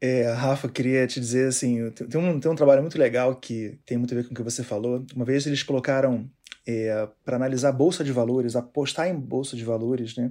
É, 0.00 0.30
Rafa, 0.32 0.68
queria 0.68 1.06
te 1.06 1.18
dizer 1.18 1.48
assim, 1.48 1.90
tem 1.90 2.20
um, 2.20 2.38
tem 2.38 2.50
um 2.50 2.54
trabalho 2.54 2.82
muito 2.82 2.98
legal 2.98 3.34
que 3.36 3.78
tem 3.86 3.96
muito 3.96 4.12
a 4.12 4.16
ver 4.16 4.24
com 4.24 4.32
o 4.32 4.36
que 4.36 4.42
você 4.42 4.62
falou. 4.62 5.04
Uma 5.14 5.24
vez 5.24 5.46
eles 5.46 5.62
colocaram 5.62 6.30
é, 6.66 7.08
para 7.24 7.36
analisar 7.36 7.70
a 7.70 7.72
bolsa 7.72 8.04
de 8.04 8.12
valores, 8.12 8.54
apostar 8.54 9.08
em 9.08 9.18
bolsa 9.18 9.56
de 9.56 9.64
valores, 9.64 10.14
né? 10.16 10.30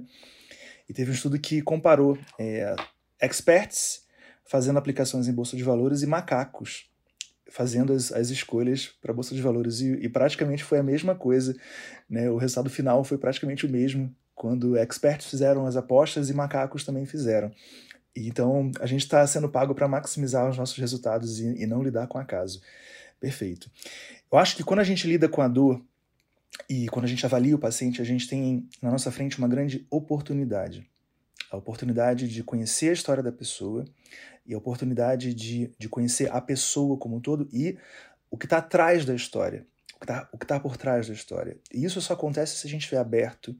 E 0.88 0.92
teve 0.92 1.10
um 1.10 1.14
estudo 1.14 1.38
que 1.38 1.60
comparou 1.62 2.16
é, 2.38 2.76
experts 3.20 4.06
fazendo 4.48 4.78
aplicações 4.78 5.26
em 5.26 5.34
bolsa 5.34 5.56
de 5.56 5.64
valores 5.64 6.02
e 6.02 6.06
macacos 6.06 6.88
fazendo 7.48 7.92
as, 7.92 8.12
as 8.12 8.30
escolhas 8.30 8.88
para 9.00 9.12
a 9.12 9.14
bolsa 9.14 9.34
de 9.34 9.40
valores 9.40 9.80
e, 9.80 9.92
e, 9.94 10.08
praticamente 10.08 10.64
foi 10.64 10.78
a 10.78 10.82
mesma 10.82 11.14
coisa, 11.14 11.56
né? 12.08 12.30
O 12.30 12.36
resultado 12.36 12.68
final 12.68 13.04
foi 13.04 13.18
praticamente 13.18 13.64
o 13.64 13.68
mesmo 13.70 14.14
quando 14.36 14.76
experts 14.76 15.26
fizeram 15.26 15.66
as 15.66 15.76
apostas 15.76 16.28
e 16.28 16.34
macacos 16.34 16.84
também 16.84 17.06
fizeram. 17.06 17.50
Então, 18.14 18.70
a 18.78 18.86
gente 18.86 19.00
está 19.00 19.26
sendo 19.26 19.48
pago 19.48 19.74
para 19.74 19.88
maximizar 19.88 20.48
os 20.48 20.56
nossos 20.56 20.76
resultados 20.76 21.40
e, 21.40 21.62
e 21.62 21.66
não 21.66 21.82
lidar 21.82 22.06
com 22.06 22.18
acaso. 22.18 22.60
Perfeito. 23.18 23.70
Eu 24.30 24.38
acho 24.38 24.54
que 24.54 24.62
quando 24.62 24.80
a 24.80 24.84
gente 24.84 25.06
lida 25.06 25.28
com 25.28 25.40
a 25.40 25.48
dor 25.48 25.82
e 26.68 26.86
quando 26.88 27.06
a 27.06 27.08
gente 27.08 27.24
avalia 27.24 27.56
o 27.56 27.58
paciente, 27.58 28.00
a 28.00 28.04
gente 28.04 28.28
tem 28.28 28.68
na 28.80 28.90
nossa 28.90 29.10
frente 29.10 29.38
uma 29.38 29.48
grande 29.48 29.86
oportunidade. 29.90 30.86
A 31.50 31.56
oportunidade 31.56 32.28
de 32.28 32.42
conhecer 32.42 32.90
a 32.90 32.92
história 32.92 33.22
da 33.22 33.32
pessoa 33.32 33.86
e 34.44 34.52
a 34.52 34.58
oportunidade 34.58 35.32
de, 35.32 35.72
de 35.78 35.88
conhecer 35.88 36.30
a 36.30 36.40
pessoa 36.40 36.98
como 36.98 37.16
um 37.16 37.20
todo 37.20 37.48
e 37.52 37.78
o 38.30 38.36
que 38.36 38.46
está 38.46 38.58
atrás 38.58 39.04
da 39.04 39.14
história, 39.14 39.66
o 39.94 39.98
que 40.38 40.44
está 40.44 40.54
tá 40.54 40.60
por 40.60 40.76
trás 40.76 41.08
da 41.08 41.14
história. 41.14 41.56
E 41.72 41.84
isso 41.84 42.00
só 42.02 42.12
acontece 42.12 42.56
se 42.56 42.66
a 42.66 42.70
gente 42.70 42.82
estiver 42.82 43.00
aberto 43.00 43.56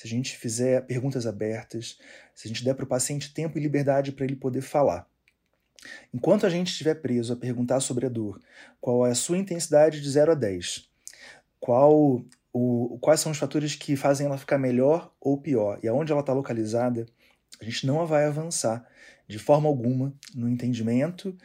se 0.00 0.06
a 0.06 0.10
gente 0.10 0.34
fizer 0.34 0.86
perguntas 0.86 1.26
abertas, 1.26 1.98
se 2.34 2.48
a 2.48 2.48
gente 2.48 2.64
der 2.64 2.72
para 2.72 2.86
o 2.86 2.88
paciente 2.88 3.34
tempo 3.34 3.58
e 3.58 3.60
liberdade 3.60 4.12
para 4.12 4.24
ele 4.24 4.34
poder 4.34 4.62
falar. 4.62 5.06
Enquanto 6.12 6.46
a 6.46 6.48
gente 6.48 6.68
estiver 6.68 6.94
preso 6.94 7.34
a 7.34 7.36
perguntar 7.36 7.80
sobre 7.80 8.06
a 8.06 8.08
dor, 8.08 8.40
qual 8.80 9.06
é 9.06 9.10
a 9.10 9.14
sua 9.14 9.36
intensidade 9.36 10.00
de 10.00 10.08
0 10.08 10.32
a 10.32 10.34
10, 10.34 10.88
qual 11.58 12.24
o, 12.50 12.98
quais 13.02 13.20
são 13.20 13.30
os 13.30 13.36
fatores 13.36 13.74
que 13.74 13.94
fazem 13.94 14.26
ela 14.26 14.38
ficar 14.38 14.56
melhor 14.56 15.12
ou 15.20 15.36
pior? 15.36 15.78
E 15.82 15.88
aonde 15.88 16.12
ela 16.12 16.22
está 16.22 16.32
localizada, 16.32 17.04
a 17.60 17.64
gente 17.66 17.86
não 17.86 18.06
vai 18.06 18.24
avançar 18.24 18.88
de 19.28 19.38
forma 19.38 19.68
alguma 19.68 20.14
no 20.34 20.48
entendimento 20.48 21.36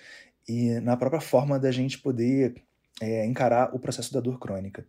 e 0.48 0.80
na 0.80 0.96
própria 0.96 1.20
forma 1.20 1.60
da 1.60 1.74
gente 1.74 1.98
poder 1.98 2.56
é, 3.02 3.26
encarar 3.26 3.76
o 3.76 3.80
processo 3.80 4.14
da 4.14 4.20
dor 4.20 4.40
crônica. 4.40 4.86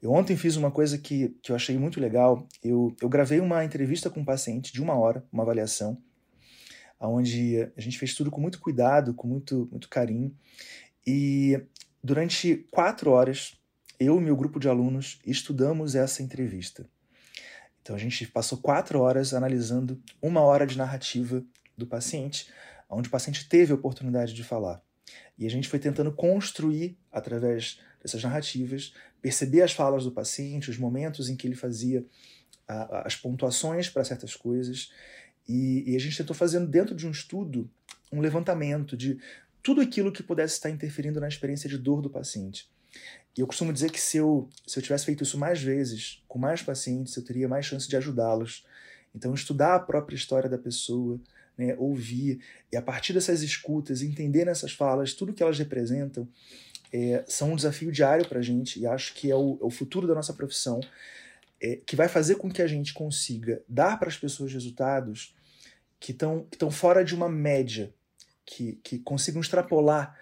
Eu 0.00 0.12
ontem 0.12 0.36
fiz 0.36 0.56
uma 0.56 0.70
coisa 0.70 0.96
que, 0.98 1.30
que 1.42 1.50
eu 1.50 1.56
achei 1.56 1.76
muito 1.76 2.00
legal. 2.00 2.46
Eu, 2.62 2.94
eu 3.00 3.08
gravei 3.08 3.40
uma 3.40 3.64
entrevista 3.64 4.08
com 4.08 4.20
um 4.20 4.24
paciente 4.24 4.72
de 4.72 4.80
uma 4.80 4.96
hora, 4.96 5.24
uma 5.32 5.42
avaliação, 5.42 6.00
onde 7.00 7.70
a 7.76 7.80
gente 7.80 7.98
fez 7.98 8.14
tudo 8.14 8.30
com 8.30 8.40
muito 8.40 8.60
cuidado, 8.60 9.14
com 9.14 9.26
muito, 9.26 9.68
muito 9.70 9.88
carinho. 9.88 10.34
E 11.06 11.60
durante 12.02 12.66
quatro 12.70 13.10
horas, 13.10 13.56
eu 13.98 14.18
e 14.18 14.20
meu 14.20 14.36
grupo 14.36 14.60
de 14.60 14.68
alunos 14.68 15.18
estudamos 15.26 15.94
essa 15.94 16.22
entrevista. 16.22 16.88
Então 17.82 17.96
a 17.96 17.98
gente 17.98 18.26
passou 18.26 18.58
quatro 18.58 19.00
horas 19.00 19.32
analisando 19.32 20.00
uma 20.20 20.42
hora 20.42 20.66
de 20.66 20.76
narrativa 20.76 21.42
do 21.76 21.86
paciente, 21.86 22.48
onde 22.88 23.08
o 23.08 23.10
paciente 23.10 23.48
teve 23.48 23.72
a 23.72 23.74
oportunidade 23.74 24.34
de 24.34 24.44
falar. 24.44 24.82
E 25.38 25.46
a 25.46 25.50
gente 25.50 25.68
foi 25.68 25.78
tentando 25.78 26.12
construir, 26.12 26.98
através 27.18 27.80
dessas 28.02 28.22
narrativas, 28.22 28.94
perceber 29.20 29.62
as 29.62 29.72
falas 29.72 30.04
do 30.04 30.12
paciente, 30.12 30.70
os 30.70 30.78
momentos 30.78 31.28
em 31.28 31.36
que 31.36 31.46
ele 31.46 31.56
fazia 31.56 32.04
as 32.66 33.16
pontuações 33.16 33.88
para 33.88 34.04
certas 34.04 34.36
coisas. 34.36 34.92
E, 35.48 35.90
e 35.90 35.96
a 35.96 35.98
gente 35.98 36.16
tentou 36.16 36.36
fazendo, 36.36 36.66
dentro 36.66 36.94
de 36.94 37.06
um 37.06 37.10
estudo, 37.10 37.68
um 38.12 38.20
levantamento 38.20 38.96
de 38.96 39.18
tudo 39.62 39.80
aquilo 39.80 40.12
que 40.12 40.22
pudesse 40.22 40.54
estar 40.54 40.70
interferindo 40.70 41.20
na 41.20 41.28
experiência 41.28 41.68
de 41.68 41.78
dor 41.78 42.00
do 42.00 42.10
paciente. 42.10 42.68
E 43.36 43.40
eu 43.40 43.46
costumo 43.46 43.72
dizer 43.72 43.90
que 43.90 44.00
se 44.00 44.16
eu, 44.16 44.48
se 44.66 44.78
eu 44.78 44.82
tivesse 44.82 45.04
feito 45.04 45.22
isso 45.22 45.38
mais 45.38 45.62
vezes, 45.62 46.22
com 46.26 46.38
mais 46.38 46.62
pacientes, 46.62 47.16
eu 47.16 47.24
teria 47.24 47.48
mais 47.48 47.66
chance 47.66 47.88
de 47.88 47.96
ajudá-los. 47.96 48.64
Então, 49.14 49.34
estudar 49.34 49.74
a 49.74 49.80
própria 49.80 50.16
história 50.16 50.48
da 50.48 50.58
pessoa, 50.58 51.20
né, 51.56 51.74
ouvir, 51.78 52.40
e 52.70 52.76
a 52.76 52.82
partir 52.82 53.12
dessas 53.12 53.42
escutas, 53.42 54.02
entender 54.02 54.44
nessas 54.44 54.72
falas 54.72 55.12
tudo 55.12 55.32
que 55.32 55.42
elas 55.42 55.58
representam, 55.58 56.28
é, 56.92 57.24
são 57.26 57.52
um 57.52 57.56
desafio 57.56 57.92
diário 57.92 58.28
para 58.28 58.38
a 58.38 58.42
gente, 58.42 58.80
e 58.80 58.86
acho 58.86 59.14
que 59.14 59.30
é 59.30 59.36
o, 59.36 59.58
é 59.60 59.64
o, 59.64 59.70
futuro 59.70 60.06
da 60.06 60.14
nossa 60.14 60.32
profissão, 60.32 60.80
é, 61.60 61.76
que 61.76 61.96
vai 61.96 62.08
fazer 62.08 62.36
com 62.36 62.50
que 62.50 62.62
a 62.62 62.66
gente 62.66 62.94
consiga 62.94 63.62
dar 63.68 63.98
para 63.98 64.08
as 64.08 64.16
pessoas 64.16 64.52
resultados 64.52 65.34
que 66.00 66.12
estão 66.12 66.46
que 66.50 66.70
fora 66.70 67.04
de 67.04 67.14
uma 67.14 67.28
média, 67.28 67.92
que, 68.46 68.78
que 68.82 68.98
consigam 69.00 69.40
extrapolar 69.40 70.16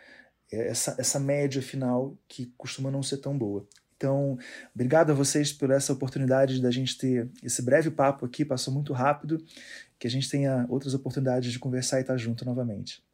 é, 0.50 0.68
essa, 0.68 0.96
essa 0.98 1.20
média 1.20 1.60
final 1.60 2.16
que 2.26 2.52
costuma 2.56 2.90
não 2.90 3.02
ser 3.02 3.18
tão 3.18 3.36
boa. 3.36 3.66
Então, 3.96 4.38
obrigado 4.74 5.10
a 5.10 5.14
vocês 5.14 5.52
por 5.52 5.70
essa 5.70 5.92
oportunidade 5.92 6.60
da 6.60 6.70
gente 6.70 6.98
ter 6.98 7.30
esse 7.42 7.62
breve 7.62 7.90
papo 7.90 8.26
aqui, 8.26 8.44
passou 8.44 8.72
muito 8.72 8.92
rápido, 8.92 9.42
que 9.98 10.06
a 10.06 10.10
gente 10.10 10.28
tenha 10.28 10.66
outras 10.68 10.92
oportunidades 10.92 11.50
de 11.50 11.58
conversar 11.58 11.98
e 11.98 12.00
estar 12.02 12.16
junto 12.18 12.44
novamente. 12.44 13.05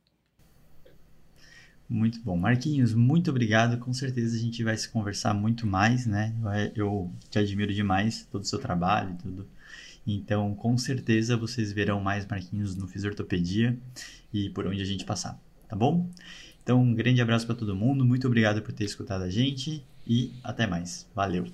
Muito 1.93 2.23
bom. 2.23 2.39
Marquinhos, 2.39 2.95
muito 2.95 3.29
obrigado. 3.29 3.77
Com 3.77 3.93
certeza 3.93 4.35
a 4.35 4.39
gente 4.39 4.65
vai 4.65 4.75
se 4.79 4.89
conversar 4.89 5.35
muito 5.35 5.67
mais, 5.67 6.07
né? 6.07 6.33
Eu 6.75 7.13
te 7.29 7.39
admiro 7.39 7.73
demais, 7.75 8.27
todo 8.33 8.41
o 8.41 8.47
seu 8.47 8.59
trabalho 8.59 9.13
e 9.13 9.23
tudo. 9.23 9.47
Então, 10.07 10.55
com 10.55 10.79
certeza 10.79 11.37
vocês 11.37 11.71
verão 11.71 12.01
mais 12.01 12.27
Marquinhos 12.27 12.75
no 12.75 12.89
Fisiortopedia 12.89 13.79
e 14.33 14.49
por 14.49 14.67
onde 14.67 14.81
a 14.81 14.87
gente 14.87 15.05
passar, 15.05 15.39
tá 15.69 15.77
bom? 15.77 16.09
Então, 16.63 16.83
um 16.83 16.95
grande 16.95 17.21
abraço 17.21 17.45
para 17.45 17.55
todo 17.55 17.77
mundo. 17.77 18.07
Muito 18.07 18.27
obrigado 18.27 18.63
por 18.63 18.73
ter 18.73 18.85
escutado 18.85 19.23
a 19.25 19.29
gente 19.29 19.85
e 20.07 20.33
até 20.43 20.67
mais. 20.67 21.07
Valeu! 21.15 21.45